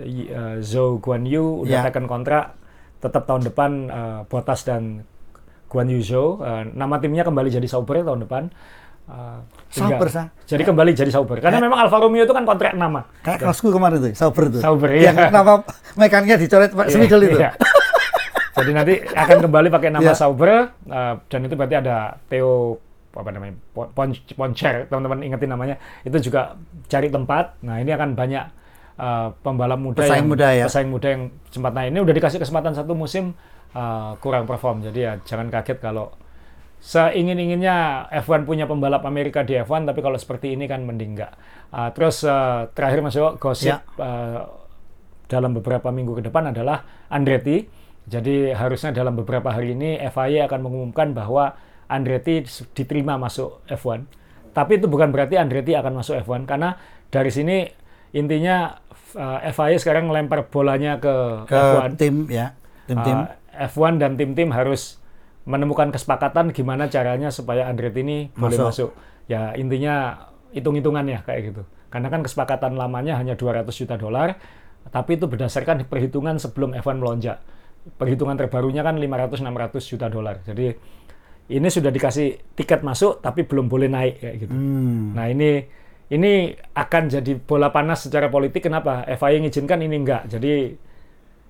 y- 0.05 0.27
eh, 0.27 0.57
Zhou 0.61 0.99
Guan 0.99 1.23
Yu 1.23 1.63
udah 1.63 1.81
Iya. 1.81 1.87
tekan 1.87 2.05
kontrak 2.05 2.55
tetap 2.99 3.25
tahun 3.25 3.45
depan 3.45 3.71
eh, 3.87 4.21
Bottas 4.25 4.63
dan 4.63 5.07
Guan 5.67 5.87
Yu 5.87 6.01
Zhou. 6.01 6.39
Eh, 6.39 6.71
nama 6.73 6.97
timnya 6.97 7.23
kembali 7.23 7.49
jadi 7.49 7.67
Sauber 7.67 8.01
tahun 8.01 8.23
depan. 8.23 8.51
Sehingga- 9.69 10.01
Sauber, 10.01 10.09
Sa? 10.09 10.23
Jadi 10.45 10.63
kembali 10.65 10.91
jadi 10.93 11.11
Sauber. 11.11 11.37
Karena 11.37 11.61
Ya. 11.61 11.63
memang 11.63 11.77
Alfa 11.79 11.99
Romeo 11.99 12.25
itu 12.25 12.33
kan 12.33 12.43
kontrak 12.43 12.73
nama. 12.73 13.05
Kayak 13.21 13.45
kelasku 13.45 13.69
kemarin 13.69 14.01
tuh, 14.01 14.13
Sauber 14.15 14.49
tuh. 14.49 14.59
Sauber, 14.59 14.89
iya. 14.91 15.13
Yang 15.13 15.29
nama 15.29 15.61
mekaniknya 15.95 16.37
dicoret 16.39 16.73
Pak 16.73 16.89
Smidel 16.89 17.21
itu. 17.23 17.37
Iya. 17.37 17.53
Jadi 18.55 18.71
nanti 18.73 18.95
akan 19.05 19.37
kembali 19.45 19.69
pakai 19.69 19.91
nama 19.91 20.01
Iya. 20.01 20.15
Sauber 20.15 20.49
eh, 20.87 21.15
dan 21.21 21.41
itu 21.43 21.53
berarti 21.53 21.77
ada 21.77 22.17
Theo 22.25 22.81
apa 23.15 23.31
namanya 23.31 23.55
Pon- 23.73 23.91
Pon 23.95 24.11
Poncher 24.35 24.91
teman-teman 24.91 25.23
ingetin 25.23 25.51
namanya 25.51 25.77
itu 26.03 26.19
juga 26.19 26.59
cari 26.87 27.09
tempat. 27.09 27.59
Nah 27.63 27.79
ini 27.79 27.91
akan 27.91 28.19
banyak 28.19 28.45
eh, 28.99 29.29
pembalap 29.41 29.79
muda 29.79 30.03
Pesaing 30.03 30.23
yang 30.23 30.29
muda 30.31 30.49
ya. 30.53 30.65
pesaing 30.67 30.91
muda 30.91 31.09
yang 31.15 31.23
sempat 31.49 31.73
nah 31.73 31.85
ini 31.87 31.99
udah 31.99 32.15
dikasih 32.15 32.39
kesempatan 32.43 32.75
satu 32.75 32.93
musim 32.93 33.33
eh, 33.73 34.13
kurang 34.21 34.45
perform. 34.45 34.83
Jadi 34.83 34.99
ya 35.01 35.13
jangan 35.23 35.49
kaget 35.49 35.79
kalau 35.79 36.11
seingin-inginnya 36.85 38.09
F1 38.13 38.45
punya 38.45 38.69
pembalap 38.69 39.09
Amerika 39.09 39.41
di 39.41 39.57
F1 39.57 39.89
tapi 39.89 40.05
kalau 40.05 40.21
seperti 40.21 40.53
ini 40.53 40.69
kan 40.69 40.85
mending 40.85 41.17
enggak. 41.17 41.33
Eh, 41.73 41.91
terus 41.97 42.23
eh, 42.23 42.69
terakhir 42.77 43.01
Mas 43.01 43.17
Yo, 43.17 43.35
gosip 43.41 43.73
Ya. 43.73 43.81
eh, 43.99 44.41
dalam 45.25 45.57
beberapa 45.57 45.89
minggu 45.89 46.21
ke 46.21 46.23
depan 46.29 46.53
adalah 46.53 46.85
Andretti. 47.09 47.65
Jadi 48.05 48.53
harusnya 48.53 48.93
dalam 48.93 49.17
beberapa 49.17 49.49
hari 49.49 49.73
ini 49.73 49.97
FIA 50.13 50.45
akan 50.45 50.61
mengumumkan 50.61 51.17
bahwa 51.17 51.57
Andretti 51.89 52.45
diterima 52.73 53.17
masuk 53.21 53.65
F1. 53.69 54.05
Tapi 54.55 54.79
itu 54.79 54.87
bukan 54.87 55.11
berarti 55.11 55.35
Andretti 55.37 55.75
akan 55.75 56.01
masuk 56.01 56.21
F1 56.23 56.47
karena 56.47 56.79
dari 57.11 57.31
sini 57.31 57.67
intinya 58.15 58.79
eh, 59.15 59.51
FIA 59.51 59.77
sekarang 59.79 60.07
melempar 60.07 60.47
bolanya 60.49 61.03
ke, 61.03 61.47
Ke 61.51 61.57
F1. 61.59 61.99
tim 61.99 62.31
ya. 62.31 62.55
Tim-tim. 62.85 63.25
Uh, 63.25 63.69
F1 63.71 63.97
dan 64.03 64.19
tim-tim 64.19 64.51
harus 64.51 64.99
menemukan 65.45 65.93
kesepakatan 65.93 66.51
gimana 66.51 66.89
caranya 66.89 67.29
supaya 67.29 67.69
Andretti 67.69 68.01
ini 68.03 68.19
boleh 68.35 68.57
Masuk. 68.57 68.67
masuk. 68.69 68.91
Ya 69.29 69.53
intinya 69.57 70.29
hitung-hitungannya 70.53 71.25
kayak 71.25 71.41
gitu. 71.53 71.63
Karena 71.89 72.11
kan 72.11 72.27
kesepakatan 72.27 72.75
lamanya 72.75 73.15
hanya 73.17 73.39
200 73.39 73.71
juta 73.71 73.95
dolar, 73.95 74.37
tapi 74.91 75.17
itu 75.17 75.31
berdasarkan 75.31 75.87
perhitungan 75.87 76.37
sebelum 76.43 76.75
F1 76.75 76.99
melonjak. 76.99 77.39
Perhitungan 78.01 78.35
terbarunya 78.35 78.81
kan 78.81 78.97
500-600 78.97 79.93
juta 79.93 80.07
dolar. 80.09 80.41
Jadi 80.43 80.73
ini 81.53 81.69
sudah 81.69 81.93
dikasih 81.93 82.57
tiket 82.57 82.81
masuk 82.81 83.21
tapi 83.21 83.45
belum 83.45 83.69
boleh 83.69 83.89
naik 83.89 84.15
kayak 84.21 84.37
gitu. 84.47 84.53
Hmm. 84.55 85.13
Nah 85.13 85.29
ini 85.29 85.65
ini 86.09 86.53
akan 86.55 87.03
jadi 87.09 87.33
bola 87.41 87.69
panas 87.69 88.09
secara 88.09 88.33
politik. 88.33 88.65
Kenapa? 88.65 89.05
FIA 89.05 89.41
mengizinkan 89.41 89.81
ini 89.85 89.97
enggak. 90.01 90.29
Jadi 90.29 90.73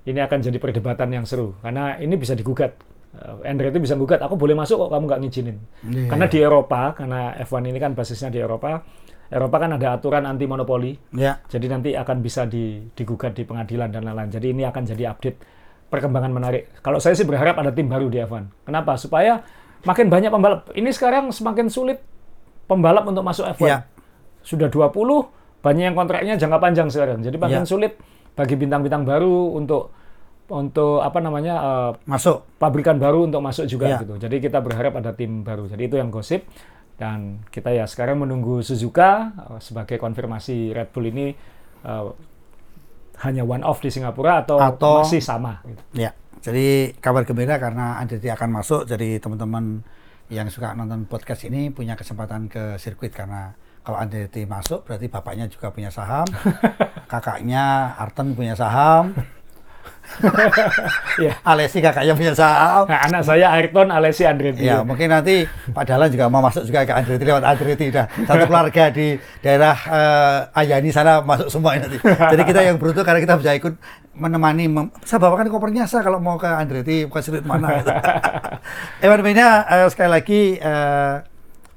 ini 0.05 0.21
akan 0.21 0.39
jadi 0.43 0.59
perdebatan 0.59 1.09
yang 1.15 1.25
seru 1.25 1.55
karena 1.63 1.97
ini 2.03 2.15
bisa 2.19 2.35
digugat. 2.35 2.75
Uh, 3.15 3.47
Andretti 3.47 3.79
bisa 3.79 3.95
gugat, 3.95 4.19
aku 4.27 4.35
boleh 4.35 4.59
masuk 4.59 4.75
kok 4.75 4.91
kamu 4.91 5.07
nggak 5.07 5.21
ngizinin. 5.23 5.57
Iya. 5.87 6.11
Karena 6.11 6.27
di 6.27 6.39
Eropa, 6.43 6.99
karena 6.99 7.31
F1 7.47 7.63
ini 7.71 7.79
kan 7.79 7.95
basisnya 7.95 8.27
di 8.27 8.43
Eropa, 8.43 8.83
Eropa 9.31 9.57
kan 9.63 9.71
ada 9.79 9.95
aturan 9.95 10.27
anti 10.27 10.51
monopoli. 10.51 10.99
Ya. 11.15 11.39
Jadi 11.47 11.67
nanti 11.71 11.91
akan 11.95 12.19
bisa 12.19 12.51
di- 12.51 12.91
digugat 12.91 13.39
di 13.39 13.47
pengadilan 13.47 13.95
dan 13.95 14.03
lain-lain. 14.03 14.35
Jadi 14.35 14.51
ini 14.51 14.67
akan 14.67 14.83
jadi 14.83 15.15
update 15.15 15.39
perkembangan 15.95 16.35
menarik. 16.35 16.75
Kalau 16.83 16.99
saya 16.99 17.15
sih 17.15 17.23
berharap 17.23 17.55
ada 17.55 17.71
tim 17.71 17.87
baru 17.87 18.11
di 18.11 18.19
F1. 18.19 18.67
Kenapa? 18.67 18.99
Supaya 18.99 19.47
makin 19.85 20.07
banyak 20.09 20.29
pembalap. 20.29 20.69
Ini 20.73 20.91
sekarang 20.91 21.31
semakin 21.31 21.69
sulit 21.69 22.01
pembalap 22.65 23.05
untuk 23.05 23.21
masuk 23.21 23.45
F1. 23.55 23.63
Ya. 23.63 23.79
Sudah 24.41 24.69
20, 24.69 25.29
banyak 25.61 25.85
yang 25.85 25.97
kontraknya 25.97 26.35
jangka 26.35 26.59
panjang 26.59 26.89
sekarang. 26.89 27.21
Jadi 27.21 27.37
makin 27.37 27.63
Ya. 27.63 27.69
sulit 27.69 27.97
bagi 28.33 28.55
bintang-bintang 28.55 29.05
baru 29.05 29.53
untuk 29.53 29.93
untuk 30.45 31.01
apa 31.01 31.19
namanya 31.19 31.55
eh, 31.57 31.91
Masuk. 32.05 32.45
pabrikan 32.59 33.01
baru 33.01 33.25
untuk 33.25 33.41
masuk 33.41 33.65
juga 33.65 33.89
Ya. 33.89 33.99
gitu. 33.99 34.19
Jadi 34.19 34.37
kita 34.39 34.61
berharap 34.61 34.93
ada 34.95 35.13
tim 35.13 35.41
baru. 35.41 35.65
Jadi 35.65 35.83
itu 35.83 35.97
yang 35.97 36.13
gosip 36.13 36.45
dan 36.95 37.41
kita 37.49 37.73
ya 37.73 37.89
sekarang 37.89 38.21
menunggu 38.21 38.61
Suzuka 38.61 39.33
eh, 39.33 39.61
sebagai 39.61 39.97
konfirmasi 39.97 40.73
Red 40.73 40.93
Bull 40.93 41.09
ini 41.09 41.33
eh, 41.81 42.05
hanya 43.25 43.41
one 43.41 43.63
off 43.63 43.79
di 43.79 43.89
Singapura 43.89 44.43
atau, 44.43 44.59
Atau- 44.59 45.01
masih 45.01 45.23
sama 45.23 45.63
gitu. 45.65 45.81
Ya, 45.97 46.13
jadi 46.45 46.93
kabar 47.01 47.25
gembira 47.25 47.57
karena 47.57 47.97
Andretti 47.97 48.29
akan 48.29 48.61
masuk. 48.61 48.85
Jadi 48.85 49.17
teman-teman 49.17 49.81
yang 50.29 50.45
suka 50.53 50.77
nonton 50.77 51.09
podcast 51.09 51.49
ini 51.49 51.73
punya 51.73 51.97
kesempatan 51.97 52.53
ke 52.53 52.77
sirkuit 52.77 53.17
karena 53.17 53.57
kalau 53.81 53.97
Andretti 53.97 54.45
masuk 54.45 54.85
berarti 54.85 55.09
bapaknya 55.09 55.49
juga 55.49 55.73
punya 55.73 55.89
saham, 55.89 56.29
kakaknya 57.13 57.97
Arten 57.97 58.37
punya 58.37 58.53
saham, 58.53 59.17
Ya. 61.15 61.39
Alessi 61.47 61.79
kakaknya 61.79 62.15
punya 62.15 62.35
saham. 62.35 62.91
Nah, 62.91 63.01
anak 63.07 63.23
saya 63.23 63.55
Ayrton 63.55 63.91
Alessi 63.91 64.27
Andretti. 64.27 64.67
Ya, 64.67 64.83
mungkin 64.83 65.11
nanti 65.11 65.47
Pak 65.47 65.85
Dahlan 65.87 66.11
juga 66.11 66.27
mau 66.27 66.43
masuk 66.43 66.67
juga 66.67 66.83
ke 66.83 66.91
Andretti 66.91 67.23
lewat 67.23 67.45
Andretti. 67.47 67.87
Dah 67.95 68.07
satu 68.11 68.45
keluarga 68.51 68.91
di 68.91 69.15
daerah 69.39 69.77
eh, 69.79 70.59
Ayani 70.59 70.91
sana 70.91 71.23
masuk 71.23 71.51
semua 71.51 71.79
nanti. 71.79 71.99
Jadi 72.03 72.43
kita 72.47 72.61
yang 72.67 72.77
beruntung 72.83 73.07
karena 73.07 73.23
kita 73.23 73.39
bisa 73.39 73.55
ikut 73.55 73.75
menemani. 74.19 74.67
Mem 74.67 74.87
saya 75.07 75.23
bawakan 75.23 75.47
kopernya 75.51 75.87
saya 75.87 76.03
kalau 76.03 76.19
mau 76.19 76.35
ke 76.35 76.51
Andretti, 76.51 77.07
bukan 77.07 77.23
sirkuit 77.23 77.47
mana. 77.47 77.69
Gitu. 79.03 79.23
Benya, 79.23 79.67
eh, 79.71 79.87
sekali 79.91 80.11
lagi 80.11 80.41
eh, 80.59 81.15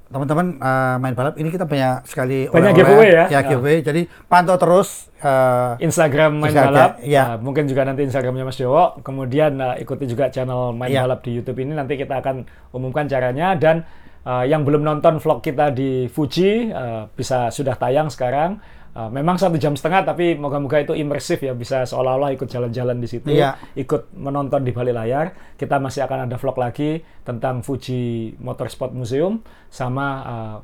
teman-teman 0.07 0.55
uh, 0.63 0.95
main 0.97 1.11
balap 1.11 1.35
ini 1.35 1.51
kita 1.51 1.67
banyak 1.67 2.07
sekali 2.07 2.47
Banyak 2.47 2.71
oleh-oleh, 2.71 2.75
giveaway 2.79 3.09
ya? 3.11 3.25
ya 3.27 3.39
giveaway. 3.43 3.77
Jadi 3.83 4.01
pantau 4.31 4.55
terus 4.55 5.11
uh, 5.19 5.75
Instagram 5.83 6.39
main 6.39 6.51
Instagram, 6.51 6.71
balap, 6.73 6.91
iya. 7.03 7.23
Nah, 7.35 7.37
mungkin 7.43 7.67
juga 7.67 7.83
nanti 7.83 8.07
Instagramnya 8.07 8.47
Mas 8.47 8.55
Dewo. 8.55 8.95
Kemudian 9.03 9.59
uh, 9.59 9.75
ikuti 9.75 10.07
juga 10.07 10.31
channel 10.31 10.71
main 10.71 10.91
Iya. 10.91 11.03
balap 11.03 11.19
di 11.27 11.35
YouTube 11.35 11.59
ini. 11.59 11.75
Nanti 11.75 11.99
kita 11.99 12.23
akan 12.23 12.47
umumkan 12.71 13.05
caranya 13.05 13.53
dan 13.59 13.83
uh, 14.23 14.47
yang 14.47 14.63
belum 14.63 14.83
nonton 14.83 15.19
vlog 15.19 15.43
kita 15.43 15.75
di 15.75 16.07
Fuji 16.07 16.71
uh, 16.71 17.11
bisa 17.11 17.51
sudah 17.51 17.75
tayang 17.75 18.07
sekarang. 18.07 18.63
Uh, 18.97 19.13
memang 19.13 19.37
satu 19.37 19.61
jam 19.61 19.77
setengah, 19.77 20.01
tapi 20.09 20.33
moga-moga 20.33 20.81
itu 20.81 20.97
imersif 20.97 21.45
ya, 21.45 21.53
bisa 21.53 21.85
seolah-olah 21.85 22.33
ikut 22.33 22.49
jalan-jalan 22.49 22.97
di 22.97 23.05
situ, 23.05 23.29
Iya. 23.29 23.53
ikut 23.77 24.09
menonton 24.17 24.65
di 24.65 24.73
balik 24.73 24.97
layar. 24.97 25.37
Kita 25.53 25.77
masih 25.77 26.01
akan 26.01 26.25
ada 26.25 26.33
vlog 26.41 26.57
lagi 26.57 27.05
tentang 27.21 27.61
Fuji 27.61 28.33
Motorsport 28.41 28.97
Museum 28.97 29.45
sama 29.69 30.07
uh, 30.25 30.57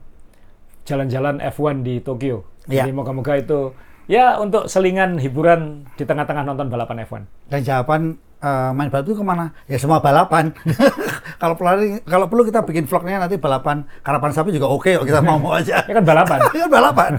jalan-jalan 0.81 1.45
F1 1.45 1.85
di 1.85 2.01
Tokyo. 2.01 2.41
Iya. 2.65 2.89
Jadi 2.89 2.91
moga-moga 2.97 3.37
itu 3.37 3.69
ya 4.09 4.41
untuk 4.41 4.65
selingan 4.65 5.21
hiburan 5.21 5.85
di 5.93 6.03
tengah-tengah 6.03 6.43
nonton 6.43 6.73
balapan 6.73 7.05
F1. 7.05 7.23
dan 7.53 7.61
jawaban 7.61 8.17
uh, 8.43 8.69
main 8.75 8.91
balap 8.91 9.07
itu 9.07 9.15
ke 9.15 9.23
mana? 9.23 9.55
Ya 9.65 9.79
semua 9.79 10.03
balapan. 10.03 10.51
kalau 11.41 11.55
perlu 11.55 12.03
kalau 12.03 12.27
perlu 12.27 12.43
kita 12.43 12.67
bikin 12.67 12.83
vlognya 12.85 13.23
nanti 13.23 13.39
balapan 13.39 13.87
karapan 14.03 14.35
sapi 14.35 14.51
juga 14.51 14.67
oke 14.67 14.91
kok 14.99 15.07
kita 15.07 15.23
mau 15.23 15.39
mau 15.39 15.55
aja. 15.59 15.79
Ya 15.87 15.93
kan 15.95 16.03
balapan. 16.03 16.39
Ini 16.51 16.59
kan 16.67 16.71
balapan. 16.71 17.11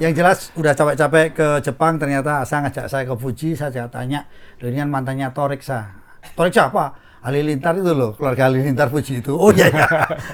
Yang 0.00 0.12
jelas 0.16 0.38
udah 0.56 0.72
capek-capek 0.72 1.26
ke 1.36 1.48
Jepang 1.60 2.00
ternyata 2.00 2.40
Asa 2.42 2.64
ngajak 2.64 2.88
saya 2.88 3.04
ke 3.04 3.14
Fuji, 3.14 3.52
saya 3.52 3.86
tanya, 3.92 4.24
"Loh, 4.64 4.72
ini 4.72 4.80
kan 4.80 4.88
mantannya 4.88 5.28
Toriksa. 5.36 5.92
Toriksa 6.32 6.72
apa? 6.72 6.96
Halilintar 7.22 7.78
itu 7.78 7.94
loh, 7.94 8.18
keluarga 8.18 8.50
Halilintar 8.50 8.90
Fuji 8.90 9.22
itu. 9.22 9.38
Oh 9.38 9.54
iya 9.54 9.70
iya. 9.70 9.86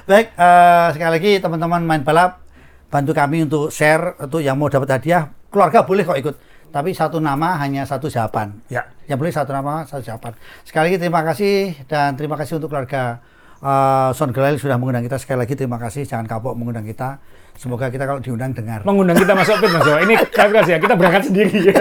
Baik, 0.09 0.33
eh, 0.33 0.87
sekali 0.97 1.13
lagi 1.21 1.33
teman-teman 1.37 1.85
main 1.85 2.01
balap 2.01 2.41
bantu 2.89 3.13
kami 3.13 3.45
untuk 3.45 3.69
share 3.69 4.17
untuk 4.17 4.41
yang 4.41 4.57
mau 4.57 4.73
dapat 4.73 4.97
hadiah. 4.97 5.29
Keluarga 5.53 5.85
boleh 5.85 6.05
kok 6.09 6.17
ikut. 6.17 6.37
Tapi 6.69 6.93
satu 6.93 7.19
nama 7.19 7.57
hanya 7.61 7.89
satu 7.89 8.13
jawaban. 8.13 8.61
Ya, 8.69 8.85
yang 9.09 9.17
boleh 9.17 9.33
satu 9.33 9.57
nama 9.57 9.89
satu 9.89 10.05
jawaban. 10.05 10.37
Sekali 10.69 10.93
lagi 10.93 10.99
terima 11.01 11.25
kasih 11.25 11.75
dan 11.89 12.15
terima 12.15 12.37
kasih 12.37 12.61
untuk 12.61 12.69
keluarga 12.73 13.25
eh, 13.65 14.11
Son 14.13 14.31
Gelal 14.31 14.61
sudah 14.61 14.77
mengundang 14.77 15.05
kita. 15.05 15.17
Sekali 15.17 15.45
lagi 15.49 15.55
terima 15.57 15.81
kasih. 15.81 16.05
Jangan 16.05 16.29
kapok 16.29 16.55
mengundang 16.55 16.85
kita. 16.85 17.19
Semoga 17.59 17.91
kita 17.91 18.07
kalau 18.07 18.23
diundang 18.23 18.55
dengar. 18.55 18.87
Mengundang 18.87 19.19
kita 19.19 19.35
masuk 19.35 19.59
pit 19.59 19.71
Mas. 19.75 19.83
Ini 19.83 20.15
kasih 20.31 20.73
ya, 20.75 20.79
kita 20.79 20.95
berangkat 20.95 21.23
sendiri. 21.27 21.75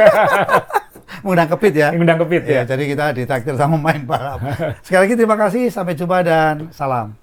mengundang 1.24 1.50
ke 1.54 1.58
pit 1.62 1.74
ya. 1.78 1.88
Mengundang 1.94 2.18
ke 2.18 2.26
pit 2.26 2.44
Ya, 2.50 2.54
ya. 2.54 2.62
jadi 2.66 2.84
kita 2.90 3.06
ditraktir 3.14 3.54
sama 3.54 3.78
main 3.78 4.02
balap. 4.02 4.42
Sekali 4.82 5.06
lagi 5.06 5.14
terima 5.14 5.38
kasih, 5.38 5.70
sampai 5.70 5.94
jumpa 5.94 6.26
dan 6.26 6.74
salam. 6.74 7.14